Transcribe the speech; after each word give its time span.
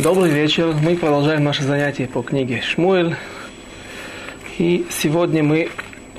Добрый 0.00 0.28
вечер. 0.28 0.74
Мы 0.82 0.96
продолжаем 0.96 1.44
наше 1.44 1.62
занятие 1.62 2.08
по 2.08 2.20
книге 2.22 2.60
Шмуэль. 2.62 3.14
И 4.58 4.84
сегодня 4.90 5.44
мы 5.44 5.70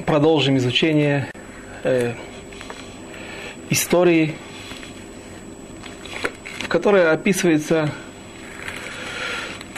продолжим 0.05 0.55
изучение 0.55 1.27
э, 1.83 2.13
истории, 3.69 4.33
в 6.61 6.69
которой 6.69 7.11
описываются 7.11 7.91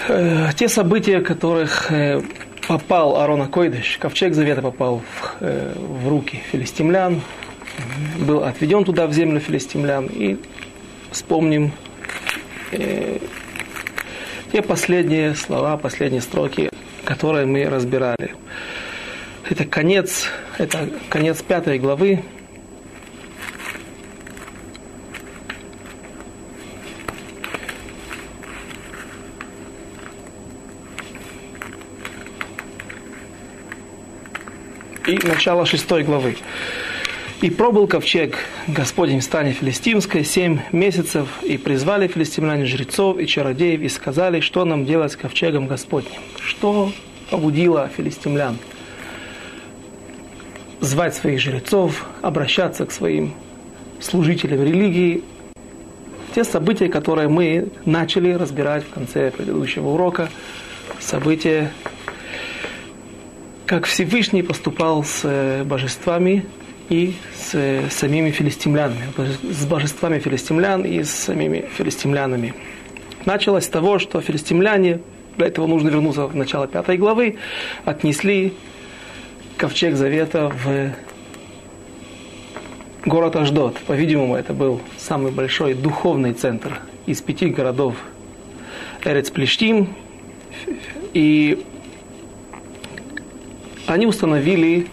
э, 0.08 0.50
те 0.56 0.70
события, 0.70 1.22
которых 1.22 1.92
э, 1.92 2.22
попал 2.68 3.20
Арона 3.20 3.48
Койдыш, 3.48 3.98
ковчег 3.98 4.36
Завета 4.36 4.62
попал 4.62 5.00
в, 5.00 5.38
э, 5.40 5.74
в 5.76 6.08
руки 6.08 6.40
филистимлян, 6.52 7.20
был 8.20 8.44
отведен 8.44 8.84
туда 8.86 9.08
в 9.08 9.14
землю 9.14 9.40
филистимлян. 9.40 10.06
И 10.06 10.38
вспомним 11.12 11.72
э, 12.72 13.18
те 14.52 14.62
последние 14.62 15.36
слова, 15.36 15.78
последние 15.78 16.22
строки, 16.22 16.70
которые 17.04 17.46
мы 17.46 17.66
разбирали. 17.66 18.36
Это 19.50 19.66
конец, 19.66 20.26
это 20.58 20.90
конец 21.10 21.42
пятой 21.42 21.80
главы. 21.80 22.24
И 35.08 35.18
начало 35.26 35.66
шестой 35.66 36.04
главы. 36.04 36.36
И 37.40 37.52
пробыл 37.52 37.86
ковчег 37.86 38.36
Господень 38.68 39.20
в 39.20 39.24
стане 39.24 39.52
филистимской 39.52 40.24
семь 40.24 40.60
месяцев, 40.72 41.28
и 41.44 41.58
призвали 41.60 42.08
филистимляне 42.08 42.66
жрецов 42.66 43.20
и 43.20 43.28
чародеев, 43.28 43.82
и 43.82 43.90
сказали, 43.90 44.40
что 44.40 44.66
нам 44.66 44.86
делать 44.86 45.12
с 45.12 45.16
ковчегом 45.16 45.68
Господним. 45.68 46.20
Что 46.42 46.92
побудило 47.30 47.92
филистимлян 47.96 48.58
звать 50.80 51.14
своих 51.14 51.40
жрецов, 51.40 52.08
обращаться 52.24 52.88
к 52.88 52.92
своим 52.92 53.36
служителям 54.00 54.64
религии. 54.64 55.24
Те 56.34 56.44
события, 56.44 56.88
которые 56.88 57.28
мы 57.28 57.70
начали 57.86 58.32
разбирать 58.32 58.84
в 58.84 58.90
конце 58.90 59.30
предыдущего 59.30 59.90
урока, 59.90 60.30
события, 61.00 61.72
как 63.68 63.86
Всевышний 63.86 64.42
поступал 64.42 65.04
с 65.04 65.64
божествами, 65.66 66.46
и 66.90 67.16
с 67.36 67.90
самими 67.90 68.32
филистимлянами, 68.32 69.08
с 69.44 69.66
божествами 69.66 70.20
филистимлян 70.20 70.84
и 70.84 71.04
с 71.04 71.10
самими 71.12 71.66
филистимлянами. 71.78 72.54
Началось 73.26 73.66
с 73.66 73.70
того, 73.70 74.00
что 74.00 74.22
филистимляне, 74.22 75.02
для 75.36 75.48
этого 75.48 75.68
нужно 75.68 75.90
вернуться 75.90 76.28
в 76.28 76.36
начало 76.36 76.68
пятой 76.68 76.98
главы, 76.98 77.38
отнесли 77.84 78.54
ковчег 79.58 79.96
завета 79.96 80.50
в 80.50 80.94
город 83.06 83.36
Аждот. 83.36 83.78
По-видимому, 83.80 84.36
это 84.36 84.54
был 84.54 84.82
самый 84.98 85.32
большой 85.32 85.74
духовный 85.74 86.34
центр 86.34 86.80
из 87.06 87.22
пяти 87.22 87.48
городов 87.50 87.96
Эрец 89.04 89.30
Плештим. 89.30 89.90
И 91.14 91.64
они 93.88 94.06
установили 94.06 94.88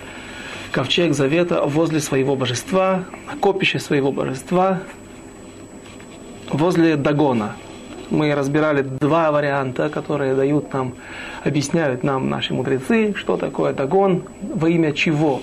ковчег 0.74 1.14
завета 1.14 1.62
возле 1.62 2.00
своего 2.00 2.34
божества, 2.34 3.04
копище 3.38 3.78
своего 3.78 4.10
божества, 4.10 4.80
возле 6.50 6.96
Дагона. 6.96 7.54
Мы 8.10 8.34
разбирали 8.34 8.82
два 8.82 9.30
варианта, 9.30 9.88
которые 9.88 10.34
дают 10.34 10.72
нам, 10.72 10.94
объясняют 11.44 12.02
нам 12.02 12.28
наши 12.28 12.54
мудрецы, 12.54 13.14
что 13.14 13.36
такое 13.36 13.72
Дагон, 13.72 14.24
во 14.42 14.68
имя 14.68 14.92
чего, 14.92 15.42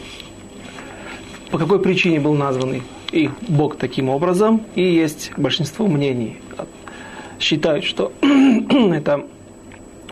по 1.50 1.58
какой 1.58 1.80
причине 1.80 2.20
был 2.20 2.34
назван 2.34 2.82
их 3.14 3.32
Бог 3.48 3.78
таким 3.78 4.10
образом, 4.10 4.66
и 4.76 4.84
есть 4.84 5.32
большинство 5.38 5.88
мнений. 5.88 6.42
Считают, 7.40 7.86
что 7.86 8.12
это 8.22 9.26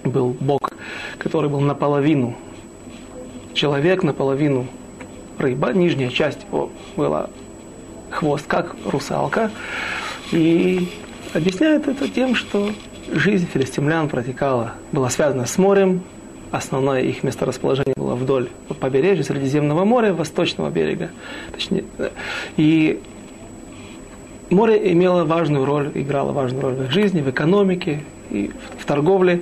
был 0.05 0.33
Бог, 0.39 0.71
который 1.17 1.49
был 1.49 1.59
наполовину 1.59 2.37
человек, 3.53 4.03
наполовину 4.03 4.67
рыба, 5.39 5.73
нижняя 5.73 6.09
часть 6.09 6.45
его 6.51 6.69
была 6.95 7.29
хвост, 8.11 8.45
как 8.47 8.75
русалка. 8.85 9.51
И 10.31 10.89
объясняет 11.33 11.87
это 11.87 12.07
тем, 12.07 12.35
что 12.35 12.69
жизнь 13.11 13.47
филистимлян 13.51 14.09
протекала, 14.09 14.73
была 14.91 15.09
связана 15.09 15.45
с 15.45 15.57
морем, 15.57 16.01
основное 16.51 17.01
их 17.01 17.23
месторасположение 17.23 17.95
было 17.95 18.15
вдоль 18.15 18.49
побережья 18.79 19.23
Средиземного 19.23 19.85
моря, 19.85 20.13
восточного 20.13 20.69
берега. 20.69 21.09
Точнее, 21.51 21.85
и 22.57 22.99
море 24.49 24.91
имело 24.91 25.25
важную 25.25 25.65
роль, 25.65 25.91
играло 25.93 26.31
важную 26.31 26.61
роль 26.61 26.73
в 26.75 26.83
их 26.85 26.91
жизни, 26.91 27.21
в 27.21 27.29
экономике 27.29 28.03
и 28.29 28.51
в 28.77 28.85
торговле. 28.85 29.41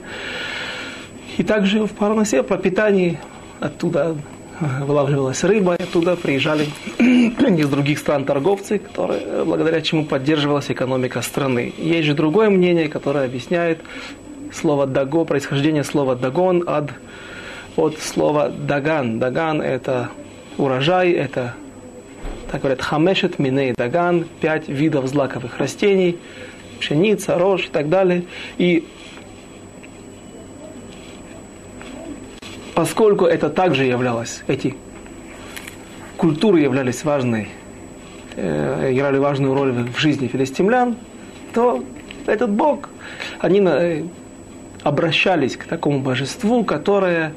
И 1.38 1.44
также 1.44 1.86
в 1.86 1.92
парносе, 1.92 2.44
пропитании 2.44 3.20
оттуда 3.60 4.16
вылавливалась 4.60 5.44
рыба, 5.44 5.76
и 5.76 5.84
оттуда 5.84 6.16
приезжали 6.16 6.68
из 7.00 7.70
других 7.70 8.00
стран 8.00 8.26
торговцы, 8.26 8.80
которые, 8.80 9.44
благодаря 9.44 9.82
чему 9.82 10.06
поддерживалась 10.06 10.70
экономика 10.70 11.22
страны. 11.22 11.74
Есть 11.78 12.08
же 12.08 12.14
другое 12.14 12.50
мнение, 12.50 12.90
которое 12.90 13.26
объясняет 13.26 13.80
слово 14.54 14.88
«даго», 14.88 15.26
происхождение 15.26 15.84
слова 15.84 16.16
«дагон» 16.16 16.64
от, 16.68 16.92
от 17.76 18.00
слова 18.00 18.50
«даган». 18.50 19.20
«Даган»– 19.20 19.62
это 19.64 20.10
урожай, 20.58 21.12
это, 21.12 21.54
так 22.52 22.62
говорят, 22.62 22.82
хамешет 22.82 23.40
миней 23.40 23.74
даган, 23.74 24.26
пять 24.42 24.68
видов 24.68 25.08
злаковых 25.08 25.58
растений, 25.58 26.18
пшеница, 26.80 27.38
рожь 27.38 27.66
и 27.66 27.70
так 27.70 27.90
далее. 27.90 28.24
И 28.58 28.86
поскольку 32.78 33.26
это 33.26 33.50
также 33.50 33.86
являлось, 33.86 34.44
эти 34.46 34.76
культуры 36.16 36.60
являлись 36.60 37.04
важной, 37.04 37.50
э, 38.36 38.92
играли 38.94 39.18
важную 39.18 39.56
роль 39.56 39.72
в 39.72 39.98
жизни 39.98 40.28
филистимлян, 40.28 40.96
то 41.56 41.84
этот 42.28 42.52
Бог, 42.52 42.90
они 43.40 43.64
э, 43.66 44.04
обращались 44.84 45.58
к 45.58 45.64
такому 45.64 46.02
божеству, 46.02 46.64
которое 46.64 47.34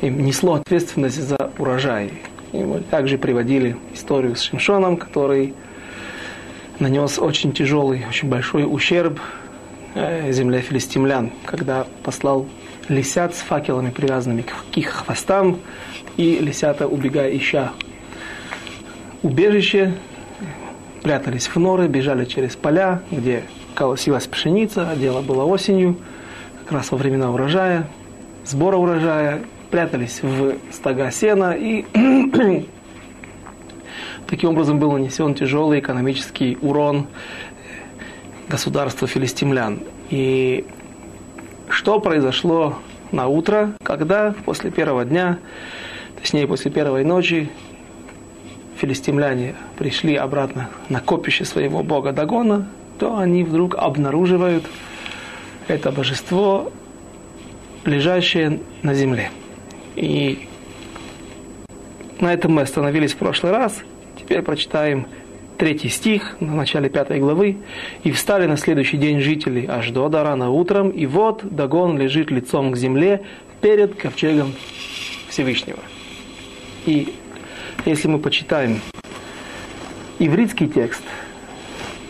им 0.00 0.24
несло 0.24 0.54
ответственность 0.54 1.20
за 1.20 1.50
урожай. 1.58 2.14
И 2.52 2.56
мы 2.56 2.80
также 2.80 3.18
приводили 3.18 3.76
историю 3.92 4.36
с 4.36 4.40
Шимшоном, 4.40 4.96
который 4.96 5.52
нанес 6.78 7.18
очень 7.18 7.52
тяжелый, 7.52 8.06
очень 8.08 8.30
большой 8.30 8.64
ущерб 8.64 9.20
э, 9.94 10.32
земле 10.32 10.62
филистимлян, 10.62 11.30
когда 11.44 11.86
послал 12.02 12.46
лисят 12.88 13.34
с 13.34 13.38
факелами, 13.38 13.90
привязанными 13.90 14.42
к 14.42 14.76
их 14.76 14.88
хвостам, 14.88 15.60
и 16.16 16.38
лисята, 16.38 16.86
убегая 16.86 17.36
ища 17.36 17.72
убежище, 19.22 19.94
прятались 21.02 21.48
в 21.48 21.56
норы, 21.56 21.88
бежали 21.88 22.24
через 22.24 22.56
поля, 22.56 23.02
где 23.10 23.42
колосилась 23.74 24.26
пшеница, 24.26 24.90
а 24.90 24.96
дело 24.96 25.20
было 25.20 25.44
осенью, 25.44 25.96
как 26.62 26.72
раз 26.72 26.90
во 26.90 26.98
времена 26.98 27.30
урожая, 27.30 27.88
сбора 28.44 28.76
урожая, 28.76 29.42
прятались 29.70 30.22
в 30.22 30.54
стога 30.72 31.10
сена, 31.10 31.54
и 31.58 31.84
таким 34.26 34.50
образом 34.50 34.78
был 34.78 34.92
нанесен 34.92 35.34
тяжелый 35.34 35.80
экономический 35.80 36.56
урон 36.62 37.06
государству 38.48 39.06
филистимлян. 39.06 39.80
И 40.10 40.64
что 41.68 42.00
произошло 42.00 42.78
на 43.12 43.28
утро, 43.28 43.72
когда 43.82 44.34
после 44.44 44.70
первого 44.70 45.04
дня, 45.04 45.38
точнее 46.20 46.46
после 46.46 46.70
первой 46.70 47.04
ночи, 47.04 47.50
филистимляне 48.78 49.54
пришли 49.78 50.16
обратно 50.16 50.68
на 50.88 51.00
копище 51.00 51.44
своего 51.44 51.82
бога 51.82 52.12
Дагона, 52.12 52.68
то 52.98 53.16
они 53.16 53.44
вдруг 53.44 53.74
обнаруживают 53.74 54.64
это 55.68 55.90
божество, 55.90 56.72
лежащее 57.84 58.60
на 58.82 58.94
земле. 58.94 59.30
И 59.94 60.48
на 62.20 62.32
этом 62.32 62.52
мы 62.52 62.62
остановились 62.62 63.12
в 63.12 63.16
прошлый 63.16 63.52
раз. 63.52 63.82
Теперь 64.18 64.42
прочитаем 64.42 65.06
третий 65.56 65.88
стих 65.88 66.36
на 66.40 66.54
начале 66.54 66.88
пятой 66.88 67.18
главы. 67.18 67.56
«И 68.04 68.10
встали 68.10 68.46
на 68.46 68.56
следующий 68.56 68.96
день 68.96 69.20
жители 69.20 69.66
аж 69.66 69.90
до 69.90 70.08
рано 70.08 70.50
утром, 70.50 70.90
и 70.90 71.06
вот 71.06 71.42
Дагон 71.42 71.98
лежит 71.98 72.30
лицом 72.30 72.72
к 72.72 72.76
земле 72.76 73.22
перед 73.60 73.94
ковчегом 73.94 74.52
Всевышнего». 75.28 75.78
И 76.86 77.14
если 77.84 78.08
мы 78.08 78.18
почитаем 78.18 78.80
ивритский 80.18 80.68
текст, 80.68 81.02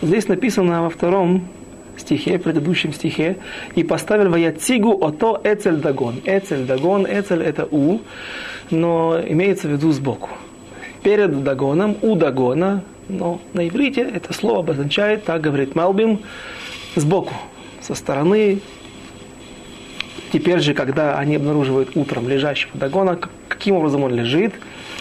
здесь 0.03 0.29
написано 0.29 0.83
во 0.83 0.91
втором 0.91 1.49
стихе, 1.97 2.39
предыдущем 2.39 2.93
стихе, 2.93 3.37
и 3.75 3.83
поставили 3.83 4.29
ваяцигу 4.29 4.93
ото 5.05 5.41
эцель 5.45 5.77
дагон. 5.77 6.21
Эцель 6.25 6.65
дагон, 6.65 7.07
эцель 7.07 7.43
это 7.43 7.67
у, 7.71 8.01
но 8.71 9.21
имеется 9.27 9.69
в 9.69 9.73
виду 9.73 9.93
сбоку. 9.93 10.31
Перед 11.03 11.43
дагоном, 11.43 11.97
у 12.03 12.17
дагона, 12.17 12.83
но 13.09 13.41
на 13.53 13.69
иврите 13.69 14.03
это 14.03 14.33
слово 14.33 14.61
обозначает, 14.61 15.25
так 15.25 15.41
говорит 15.41 15.75
Малбим, 15.75 16.21
сбоку, 16.95 17.35
со 17.81 17.95
стороны. 17.95 18.61
Теперь 20.33 20.61
же, 20.61 20.75
когда 20.75 21.19
они 21.19 21.37
обнаруживают 21.37 21.97
утром 21.97 22.29
лежащего 22.29 22.73
дагона, 22.75 23.19
каким 23.49 23.77
образом 23.77 24.03
он 24.03 24.15
лежит, 24.15 24.55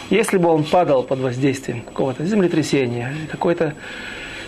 если 0.09 0.37
бы 0.37 0.49
он 0.49 0.63
падал 0.63 1.03
под 1.03 1.19
воздействием 1.19 1.81
какого-то 1.81 2.25
землетрясения, 2.25 3.13
какой-то 3.31 3.73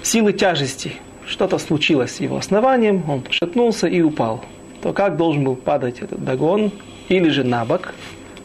силы 0.03 0.33
тяжести, 0.33 0.93
что-то 1.25 1.57
случилось 1.57 2.15
с 2.15 2.19
его 2.19 2.37
основанием, 2.37 3.03
он 3.09 3.21
пошатнулся 3.21 3.87
и 3.87 4.01
упал, 4.01 4.45
то 4.81 4.93
как 4.93 5.17
должен 5.17 5.43
был 5.43 5.55
падать 5.55 5.99
этот 5.99 6.23
дагон, 6.23 6.71
или 7.09 7.29
же 7.29 7.43
на 7.43 7.65
бок, 7.65 7.93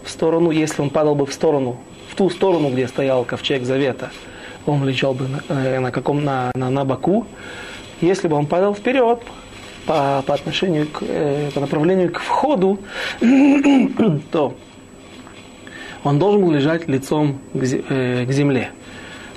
в 0.04 0.10
сторону, 0.10 0.50
если 0.50 0.82
он 0.82 0.90
падал 0.90 1.14
бы 1.14 1.26
в 1.26 1.32
сторону, 1.32 1.78
в 2.10 2.16
ту 2.16 2.30
сторону, 2.30 2.70
где 2.70 2.88
стоял 2.88 3.24
ковчег 3.24 3.64
завета, 3.64 4.10
он 4.66 4.84
лежал 4.86 5.14
бы 5.14 5.28
на, 5.28 5.42
э, 5.48 5.80
на 5.80 5.90
каком 5.90 6.24
на, 6.24 6.50
на, 6.54 6.70
на 6.70 6.84
боку. 6.84 7.26
Если 8.00 8.28
бы 8.28 8.36
он 8.36 8.46
падал 8.46 8.74
вперед, 8.74 9.20
по, 9.86 10.22
по 10.26 10.34
отношению 10.34 10.86
к, 10.86 11.02
э, 11.02 11.50
по 11.54 11.60
направлению 11.60 12.12
к 12.12 12.20
входу, 12.20 12.78
то 14.30 14.54
он 16.04 16.18
должен 16.18 16.42
был 16.42 16.52
лежать 16.52 16.88
лицом 16.88 17.38
э, 17.54 18.24
к 18.26 18.32
земле. 18.32 18.70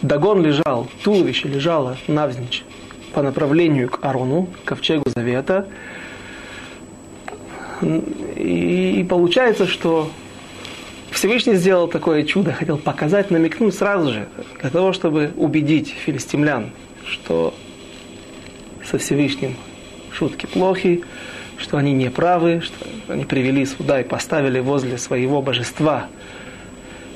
Дагон 0.01 0.41
лежал, 0.43 0.87
туловище 1.03 1.47
лежало 1.47 1.97
навзничь 2.07 2.63
по 3.13 3.21
направлению 3.21 3.89
к 3.89 4.03
Арону, 4.03 4.47
ковчегу 4.65 5.09
Завета. 5.15 5.67
И, 7.81 8.97
и 8.99 9.03
получается, 9.03 9.67
что 9.67 10.09
Всевышний 11.25 11.55
сделал 11.55 11.87
такое 11.87 12.21
чудо, 12.21 12.53
хотел 12.53 12.77
показать, 12.77 13.31
намекнуть 13.31 13.73
сразу 13.73 14.13
же, 14.13 14.27
для 14.61 14.69
того, 14.69 14.93
чтобы 14.93 15.31
убедить 15.35 15.87
филистимлян, 15.89 16.69
что 17.03 17.51
со 18.83 18.99
Всевышним 18.99 19.55
шутки 20.11 20.45
плохи, 20.45 21.01
что 21.57 21.77
они 21.77 21.93
не 21.93 22.11
правы, 22.11 22.61
что 22.61 22.75
они 23.07 23.25
привели 23.25 23.65
сюда 23.65 24.01
и 24.01 24.03
поставили 24.03 24.59
возле 24.59 24.99
своего 24.99 25.41
божества 25.41 26.09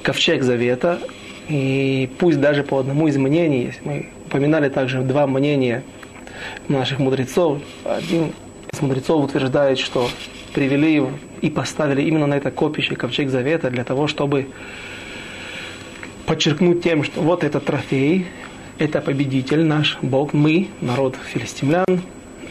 ковчег 0.01 0.41
завета. 0.41 0.99
И 1.47 2.09
пусть 2.17 2.41
даже 2.41 2.63
по 2.63 2.79
одному 2.79 3.07
из 3.07 3.17
мнений, 3.17 3.73
мы 3.83 4.09
упоминали 4.25 4.69
также 4.69 5.01
два 5.01 5.27
мнения 5.27 5.83
наших 6.67 6.97
мудрецов, 6.97 7.59
один 7.85 8.33
из 8.73 8.81
мудрецов 8.81 9.23
утверждает, 9.23 9.77
что 9.77 10.09
привели 10.55 11.03
и 11.41 11.49
поставили 11.49 12.01
именно 12.01 12.27
на 12.27 12.35
это 12.35 12.51
копище 12.51 12.95
ковчег 12.95 13.29
завета 13.29 13.69
для 13.69 13.83
того, 13.83 14.07
чтобы 14.07 14.47
подчеркнуть 16.25 16.83
тем, 16.83 17.03
что 17.03 17.21
вот 17.21 17.43
этот 17.43 17.65
трофей, 17.65 18.27
это 18.77 19.01
победитель 19.01 19.63
наш 19.63 19.97
Бог, 20.01 20.33
мы, 20.33 20.67
народ 20.81 21.15
филистимлян, 21.33 22.01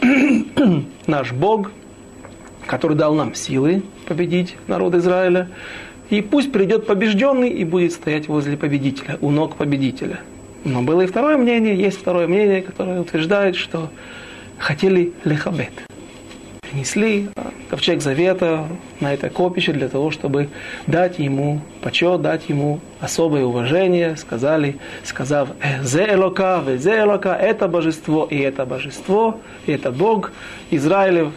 наш 1.07 1.31
Бог, 1.31 1.71
который 2.65 2.95
дал 2.95 3.15
нам 3.15 3.33
силы 3.35 3.83
победить 4.07 4.55
народ 4.67 4.95
Израиля. 4.95 5.49
И 6.09 6.21
пусть 6.21 6.51
придет 6.51 6.87
побежденный 6.87 7.49
и 7.49 7.63
будет 7.63 7.93
стоять 7.93 8.27
возле 8.27 8.57
победителя, 8.57 9.17
у 9.21 9.29
ног 9.29 9.55
победителя. 9.55 10.19
Но 10.65 10.81
было 10.81 11.01
и 11.01 11.07
второе 11.07 11.37
мнение, 11.37 11.75
есть 11.75 11.99
второе 11.99 12.27
мнение, 12.27 12.61
которое 12.61 12.99
утверждает, 12.99 13.55
что 13.55 13.89
хотели 14.57 15.13
лехабет. 15.23 15.71
Принесли 16.79 17.27
ковчег 17.69 18.01
завета 18.01 18.65
на 19.01 19.13
это 19.13 19.29
копище 19.29 19.73
для 19.73 19.89
того, 19.89 20.11
чтобы 20.11 20.47
дать 20.87 21.19
ему 21.19 21.59
почет, 21.81 22.21
дать 22.21 22.47
ему 22.47 22.79
особое 23.01 23.43
уважение. 23.43 24.15
Сказали, 24.15 24.77
сказав, 25.03 25.49
«Э, 25.61 25.83
«Зе 25.83 26.13
элока, 26.13 26.63
зе 26.77 26.99
элока, 26.99 27.33
это 27.35 27.67
божество 27.67 28.25
и 28.31 28.37
это 28.37 28.65
божество, 28.65 29.41
и 29.65 29.73
это 29.73 29.91
Бог 29.91 30.31
Израилев». 30.71 31.33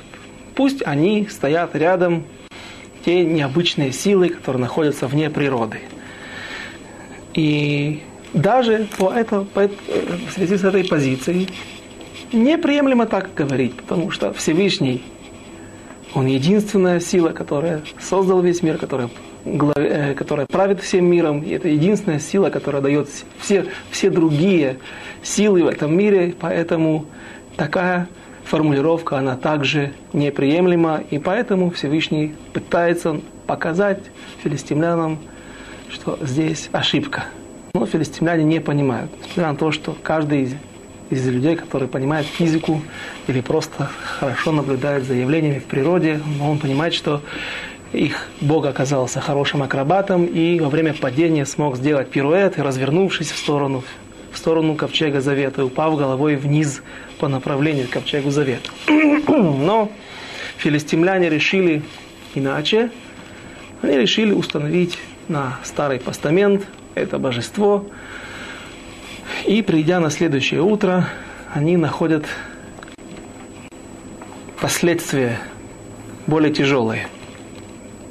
Пусть 0.54 0.86
они 0.86 1.26
стоят 1.28 1.74
рядом, 1.74 2.22
те 3.04 3.24
необычные 3.24 3.90
силы, 3.90 4.28
которые 4.28 4.60
находятся 4.60 5.08
вне 5.08 5.28
природы. 5.28 5.80
И 7.34 8.00
даже 8.32 8.86
по 8.96 9.10
это, 9.12 9.40
по 9.40 9.58
это, 9.58 9.74
в 10.28 10.32
связи 10.34 10.56
с 10.56 10.62
этой 10.62 10.84
позицией 10.84 11.48
неприемлемо 12.32 13.06
так 13.06 13.34
говорить, 13.34 13.74
потому 13.74 14.12
что 14.12 14.32
Всевышний, 14.32 15.02
Он 16.14 16.26
единственная 16.26 17.00
сила, 17.00 17.30
которая 17.30 17.82
создал 18.00 18.40
весь 18.40 18.62
мир, 18.62 18.76
которая, 18.76 19.08
э, 19.44 20.14
которая 20.14 20.46
правит 20.46 20.80
всем 20.80 21.06
миром, 21.06 21.42
и 21.42 21.50
это 21.50 21.68
единственная 21.68 22.20
сила, 22.20 22.50
которая 22.50 22.82
дает 22.82 23.08
все, 23.38 23.66
все 23.90 24.10
другие 24.10 24.78
силы 25.22 25.62
в 25.62 25.68
этом 25.68 25.96
мире, 25.96 26.34
поэтому 26.38 27.06
такая 27.56 28.08
формулировка, 28.44 29.18
она 29.18 29.36
также 29.36 29.92
неприемлема, 30.12 31.02
и 31.10 31.18
поэтому 31.18 31.70
Всевышний 31.70 32.34
пытается 32.52 33.20
показать 33.46 34.00
филистимлянам, 34.42 35.18
что 35.88 36.18
здесь 36.20 36.68
ошибка. 36.72 37.24
Но 37.74 37.86
филистимляне 37.86 38.44
не 38.44 38.60
понимают. 38.60 39.10
Несмотря 39.20 39.52
на 39.52 39.56
то, 39.56 39.70
что 39.72 39.96
каждый 40.02 40.42
из, 40.42 40.54
из 41.12 41.28
людей, 41.28 41.56
который 41.56 41.88
понимает 41.88 42.26
физику 42.26 42.80
или 43.26 43.42
просто 43.42 43.90
хорошо 44.18 44.50
наблюдает 44.50 45.04
за 45.04 45.12
явлениями 45.12 45.58
в 45.58 45.64
природе, 45.64 46.20
но 46.38 46.50
он 46.50 46.58
понимает, 46.58 46.94
что 46.94 47.20
их 47.92 48.28
Бог 48.40 48.64
оказался 48.64 49.20
хорошим 49.20 49.62
акробатом 49.62 50.24
и 50.24 50.58
во 50.58 50.70
время 50.70 50.94
падения 50.94 51.44
смог 51.44 51.76
сделать 51.76 52.08
пируэт, 52.08 52.56
и 52.56 52.62
развернувшись 52.62 53.30
в 53.30 53.36
сторону, 53.36 53.84
в 54.32 54.38
сторону 54.38 54.74
ковчега 54.74 55.20
завета, 55.20 55.66
упав 55.66 55.98
головой 55.98 56.36
вниз 56.36 56.82
по 57.18 57.28
направлению 57.28 57.88
к 57.88 57.90
ковчегу 57.90 58.30
завета. 58.30 58.70
Но 58.88 59.92
филистимляне 60.56 61.28
решили 61.28 61.82
иначе. 62.34 62.90
Они 63.82 63.98
решили 63.98 64.32
установить 64.32 64.98
на 65.28 65.58
старый 65.62 66.00
постамент 66.00 66.66
это 66.94 67.18
божество. 67.18 67.84
И 69.46 69.60
придя 69.62 69.98
на 69.98 70.10
следующее 70.10 70.62
утро, 70.62 71.08
они 71.52 71.76
находят 71.76 72.26
последствия 74.60 75.40
более 76.26 76.52
тяжелые. 76.52 77.08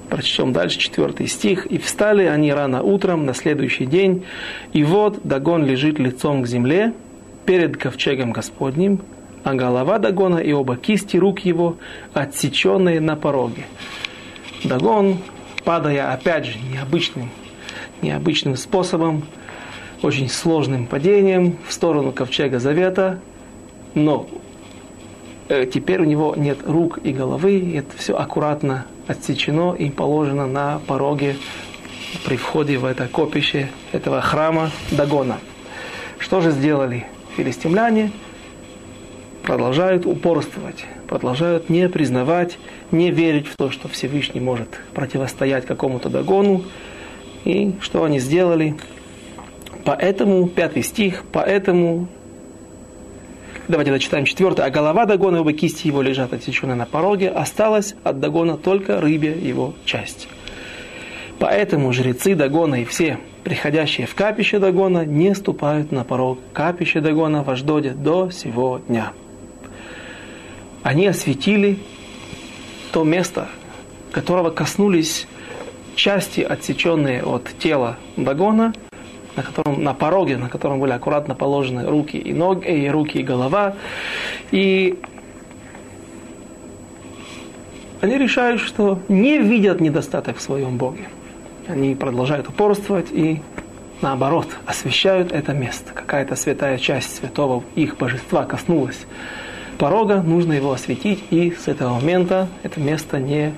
Прочтем 0.10 0.52
дальше 0.52 0.78
четвертый 0.78 1.28
стих. 1.28 1.66
«И 1.68 1.78
встали 1.78 2.26
они 2.26 2.52
рано 2.52 2.84
утром 2.84 3.26
на 3.26 3.34
следующий 3.34 3.86
день, 3.86 4.26
и 4.74 4.84
вот 4.84 5.22
Дагон 5.24 5.66
лежит 5.66 6.00
лицом 6.00 6.44
к 6.44 6.48
земле 6.48 6.94
перед 7.46 7.78
ковчегом 7.78 8.34
Господним, 8.34 9.02
а 9.44 9.54
голова 9.54 10.00
Дагона 10.00 10.38
и 10.38 10.52
оба 10.52 10.76
кисти 10.76 11.16
рук 11.16 11.40
его 11.40 11.78
отсеченные 12.14 13.00
на 13.00 13.16
пороге». 13.16 13.66
Дагон, 14.66 15.20
падая 15.64 16.12
опять 16.14 16.46
же 16.46 16.58
необычным 16.60 17.30
необычным 18.02 18.56
способом, 18.58 19.24
очень 20.02 20.30
сложным 20.30 20.88
падением 20.88 21.58
в 21.68 21.74
сторону 21.74 22.12
ковчега 22.12 22.60
завета, 22.60 23.20
но 23.94 24.28
э, 25.48 25.66
теперь 25.72 26.02
у 26.02 26.06
него 26.06 26.34
нет 26.36 26.60
рук 26.66 27.00
и 27.04 27.12
головы, 27.12 27.74
это 27.76 27.98
все 27.98 28.16
аккуратно 28.16 28.86
отсечено 29.08 29.74
и 29.74 29.90
положено 29.90 30.48
на 30.48 30.80
пороге 30.88 31.36
при 32.26 32.36
входе 32.36 32.78
в 32.78 32.86
это 32.86 33.08
копище 33.08 33.70
этого 33.92 34.22
храма 34.22 34.72
Дагона. 34.92 35.38
Что 36.18 36.42
же 36.42 36.52
сделали 36.52 37.06
филистимляне? 37.38 38.12
Продолжают 39.44 40.06
упорствовать, 40.06 40.86
продолжают 41.08 41.70
не 41.70 41.90
признавать, 41.90 42.58
не 42.92 43.12
верить 43.12 43.48
в 43.48 43.56
то, 43.56 43.72
что 43.72 43.88
Всевышний 43.88 44.40
может 44.40 44.80
противостоять 44.94 45.66
какому-то 45.66 46.10
Дагону, 46.10 46.64
и 47.44 47.74
что 47.82 48.04
они 48.04 48.20
сделали? 48.20 48.76
Поэтому, 49.84 50.48
пятый 50.48 50.84
стих, 50.84 51.24
поэтому, 51.32 52.08
давайте 53.68 53.92
дочитаем 53.92 54.26
четвертый, 54.26 54.66
а 54.66 54.70
голова 54.70 55.06
Дагона 55.06 55.42
оба 55.42 55.54
кисти 55.54 55.88
его 55.88 56.02
лежат 56.02 56.34
отсеченные 56.34 56.76
на 56.76 56.86
пороге, 56.86 57.30
осталась 57.30 57.96
от 58.04 58.20
Дагона 58.20 58.58
только 58.58 59.02
рыбья 59.02 59.34
его 59.34 59.74
часть. 59.86 60.28
Поэтому 61.40 61.92
жрецы 61.92 62.36
Дагона 62.36 62.82
и 62.82 62.86
все 62.86 63.18
приходящие 63.44 64.06
в 64.06 64.14
капище 64.14 64.60
Дагона 64.60 65.06
не 65.06 65.34
ступают 65.34 65.92
на 65.92 66.04
порог 66.04 66.40
капища 66.54 67.02
Дагона 67.02 67.44
в 67.44 67.50
Аждоде 67.50 67.92
до 67.92 68.30
сего 68.30 68.80
дня. 68.88 69.14
Они 70.84 71.08
осветили 71.08 71.80
то 72.92 73.04
место, 73.04 73.48
которого 74.12 74.52
коснулись 74.52 75.28
части, 75.96 76.42
отсеченные 76.42 77.24
от 77.24 77.50
тела 77.58 77.98
Дагона, 78.18 78.74
на, 79.36 79.44
котором, 79.44 79.84
на 79.84 79.94
пороге, 79.94 80.38
на 80.38 80.50
котором 80.50 80.80
были 80.80 80.92
аккуратно 80.92 81.36
положены 81.36 81.86
руки 81.86 82.18
и 82.18 82.34
ноги, 82.34 82.68
и 82.68 82.90
руки 82.90 83.20
и 83.20 83.24
голова. 83.24 83.76
И 84.52 84.98
они 88.02 88.18
решают, 88.18 88.62
что 88.62 89.00
не 89.08 89.38
видят 89.38 89.80
недостаток 89.80 90.38
в 90.38 90.42
своем 90.42 90.78
Боге. 90.78 91.08
Они 91.68 91.96
продолжают 91.96 92.48
упорствовать 92.48 93.12
и 93.12 93.42
наоборот, 94.02 94.48
освящают 94.66 95.32
это 95.32 95.54
место. 95.54 95.94
Какая-то 95.94 96.36
святая 96.36 96.78
часть 96.78 97.16
святого 97.16 97.64
их 97.76 97.98
божества 97.98 98.44
коснулась 98.46 99.06
порога, 99.78 100.22
нужно 100.22 100.54
его 100.54 100.72
осветить, 100.72 101.24
и 101.32 101.52
с 101.52 101.68
этого 101.68 101.96
момента 101.96 102.48
это 102.64 102.80
место 102.80 103.20
не, 103.20 103.54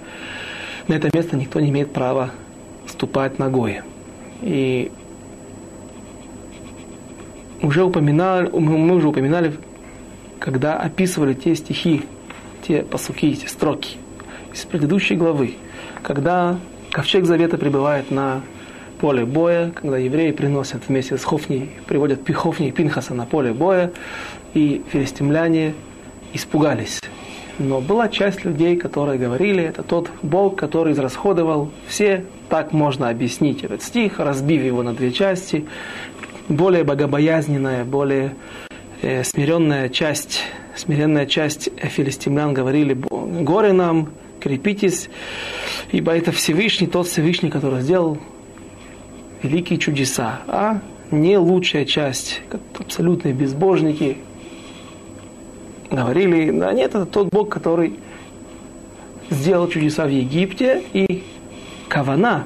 на 0.88 0.94
это 0.94 1.10
место 1.14 1.36
никто 1.36 1.60
не 1.60 1.70
имеет 1.70 1.92
права 1.92 2.32
ступать 2.88 3.40
ногой. 3.40 3.82
И 4.42 4.92
уже 7.64 7.84
упоминали, 7.84 8.50
мы 8.52 8.94
уже 8.94 9.08
упоминали, 9.08 9.54
когда 10.40 10.76
описывали 10.76 11.34
те 11.34 11.56
стихи, 11.56 12.04
те 12.68 12.84
посуки, 12.84 13.28
эти 13.28 13.48
строки 13.48 13.98
из 14.54 14.66
предыдущей 14.66 15.16
главы, 15.16 15.56
когда 16.04 16.60
ковчег 16.92 17.26
завета 17.26 17.58
прибывает 17.58 18.12
на 18.12 18.42
поле 19.00 19.26
боя, 19.26 19.72
когда 19.72 19.98
евреи 19.98 20.32
приносят 20.32 20.84
вместе 20.88 21.18
с 21.18 21.24
Хофней, 21.24 21.72
приводят 21.88 22.24
Пихофни 22.24 22.68
и 22.68 22.72
Пинхаса 22.72 23.14
на 23.14 23.26
поле 23.26 23.52
боя, 23.52 23.92
и 24.54 24.84
филистимляне 24.92 25.74
испугались. 26.34 27.02
Но 27.60 27.82
была 27.82 28.10
часть 28.10 28.46
людей, 28.46 28.78
которые 28.78 29.20
говорили, 29.20 29.64
это 29.64 29.84
тот 29.84 30.10
Бог, 30.22 30.56
который 30.56 30.94
израсходовал 30.94 31.72
все, 31.88 32.26
так 32.50 32.74
можно 32.74 33.10
объяснить 33.10 33.64
этот 33.64 33.84
стих, 33.84 34.20
разбив 34.20 34.64
его 34.64 34.84
на 34.84 34.94
две 34.94 35.12
части. 35.12 35.66
Более 36.54 36.84
богобоязненная, 36.84 37.84
более 37.84 38.36
э, 39.02 39.24
смиренная 39.24 39.90
часть, 39.90 40.44
смиренная 40.76 41.26
часть 41.26 41.70
филистимлян 41.82 42.54
говорили, 42.54 42.94
горе 42.94 43.74
нам, 43.74 44.10
крепитесь, 44.40 45.10
ибо 45.92 46.12
это 46.12 46.32
Всевышний, 46.32 46.86
тот 46.86 47.08
Всевышний, 47.08 47.50
который 47.50 47.82
сделал 47.82 48.20
великие 49.42 49.80
чудеса, 49.80 50.42
а 50.48 50.80
не 51.10 51.40
лучшая 51.40 51.86
часть, 51.86 52.42
как 52.50 52.62
абсолютные 52.78 53.34
безбожники, 53.34 54.18
говорили, 55.90 56.52
да 56.52 56.72
нет, 56.72 56.94
это 56.94 57.08
тот 57.08 57.30
Бог, 57.30 57.50
который 57.50 57.98
сделал 59.32 59.68
чудеса 59.70 60.06
в 60.06 60.12
Египте, 60.12 60.84
и 60.94 61.24
кавана, 61.88 62.46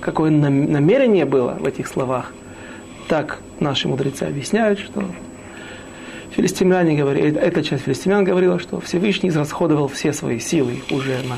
какое 0.00 0.30
намерение 0.30 1.24
было 1.24 1.56
в 1.58 1.66
этих 1.66 1.88
словах, 1.88 2.32
так 3.08 3.38
наши 3.60 3.88
мудрецы 3.88 4.24
объясняют, 4.24 4.78
что 4.78 5.04
филистимляне 6.34 6.96
говорили, 6.96 7.38
эта 7.38 7.62
часть 7.62 7.84
филистимлян 7.84 8.24
говорила, 8.24 8.58
что 8.58 8.80
Всевышний 8.80 9.28
израсходовал 9.28 9.88
все 9.88 10.12
свои 10.12 10.38
силы 10.38 10.82
уже 10.90 11.18
на 11.22 11.36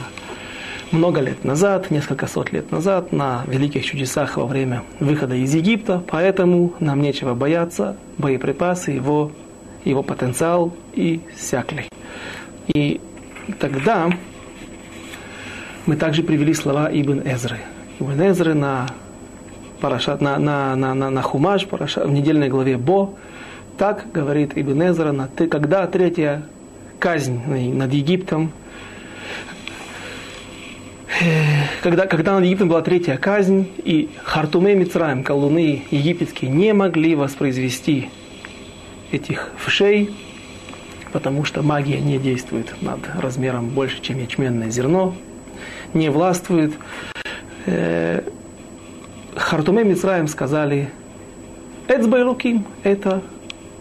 много 0.93 1.21
лет 1.21 1.45
назад, 1.45 1.91
несколько 1.91 2.27
сот 2.27 2.53
лет 2.53 2.71
назад, 2.71 3.13
на 3.13 3.45
великих 3.47 3.85
чудесах 3.85 4.37
во 4.37 4.47
время 4.47 4.85
выхода 5.01 5.35
из 5.35 5.55
Египта, 5.55 6.03
поэтому 6.07 6.75
нам 6.81 7.03
нечего 7.03 7.35
бояться, 7.35 7.97
боеприпасы, 8.19 8.93
его, 8.93 9.33
его 9.85 10.03
потенциал 10.03 10.73
и 10.95 11.21
иссякли. 11.37 11.87
И 12.69 13.01
тогда 13.59 14.11
мы 15.87 15.97
также 15.97 16.23
привели 16.23 16.55
слова 16.55 16.89
Ибн 16.93 17.21
Эзры. 17.25 17.59
Ибн 17.99 18.23
Эзры 18.23 18.55
на, 18.55 18.87
параша, 19.81 20.17
на, 20.21 20.39
на, 20.39 20.77
на, 20.77 20.95
на, 20.95 21.11
на 21.11 21.23
Хумаш, 21.23 21.67
параша, 21.67 22.05
в 22.05 22.13
недельной 22.13 22.49
главе 22.49 22.77
Бо, 22.77 23.15
так 23.79 24.07
говорит 24.13 24.53
Ибн 24.57 24.89
Эзра, 24.89 25.13
на, 25.13 25.29
когда 25.29 25.87
третья 25.87 26.43
казнь 26.99 27.41
над 27.75 27.93
Египтом 27.93 28.53
когда, 31.83 32.07
когда 32.07 32.35
над 32.35 32.45
Египтом 32.45 32.69
была 32.69 32.83
третья 32.83 33.17
казнь, 33.17 33.69
и 33.79 34.11
Хартуме 34.23 34.75
Мицраем, 34.75 35.23
колдуны 35.23 35.83
египетские, 35.91 36.51
не 36.51 36.75
могли 36.75 37.15
воспроизвести 37.15 38.11
этих 39.13 39.53
вшей, 39.57 40.11
потому 41.13 41.45
что 41.45 41.63
магия 41.63 42.01
не 42.01 42.19
действует 42.19 42.75
над 42.83 43.01
размером 43.21 43.69
больше, 43.69 44.01
чем 44.03 44.21
ячменное 44.21 44.71
зерно, 44.71 45.15
не 45.95 46.11
властвует. 46.11 46.75
Хартуме 49.37 49.85
Мицраем 49.85 50.29
сказали, 50.29 50.91
Эцбайлуким– 51.89 52.65
это 52.83 53.23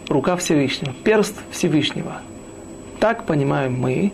рука 0.10 0.36
Всевышнего, 0.36 0.94
перст 1.04 1.36
Всевышнего. 1.50 2.22
Так 3.00 3.26
понимаем 3.26 3.74
мы, 3.74 4.12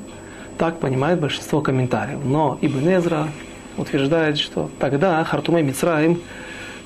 так 0.58 0.80
понимает 0.80 1.20
большинство 1.20 1.62
комментариев. 1.62 2.20
Но 2.24 2.60
Ибн 2.62 2.90
Эзра 2.90 3.28
утверждает, 3.76 4.38
что 4.38 4.70
тогда 4.80 5.24
Хартуме 5.24 5.64
Мицраим 5.64 6.22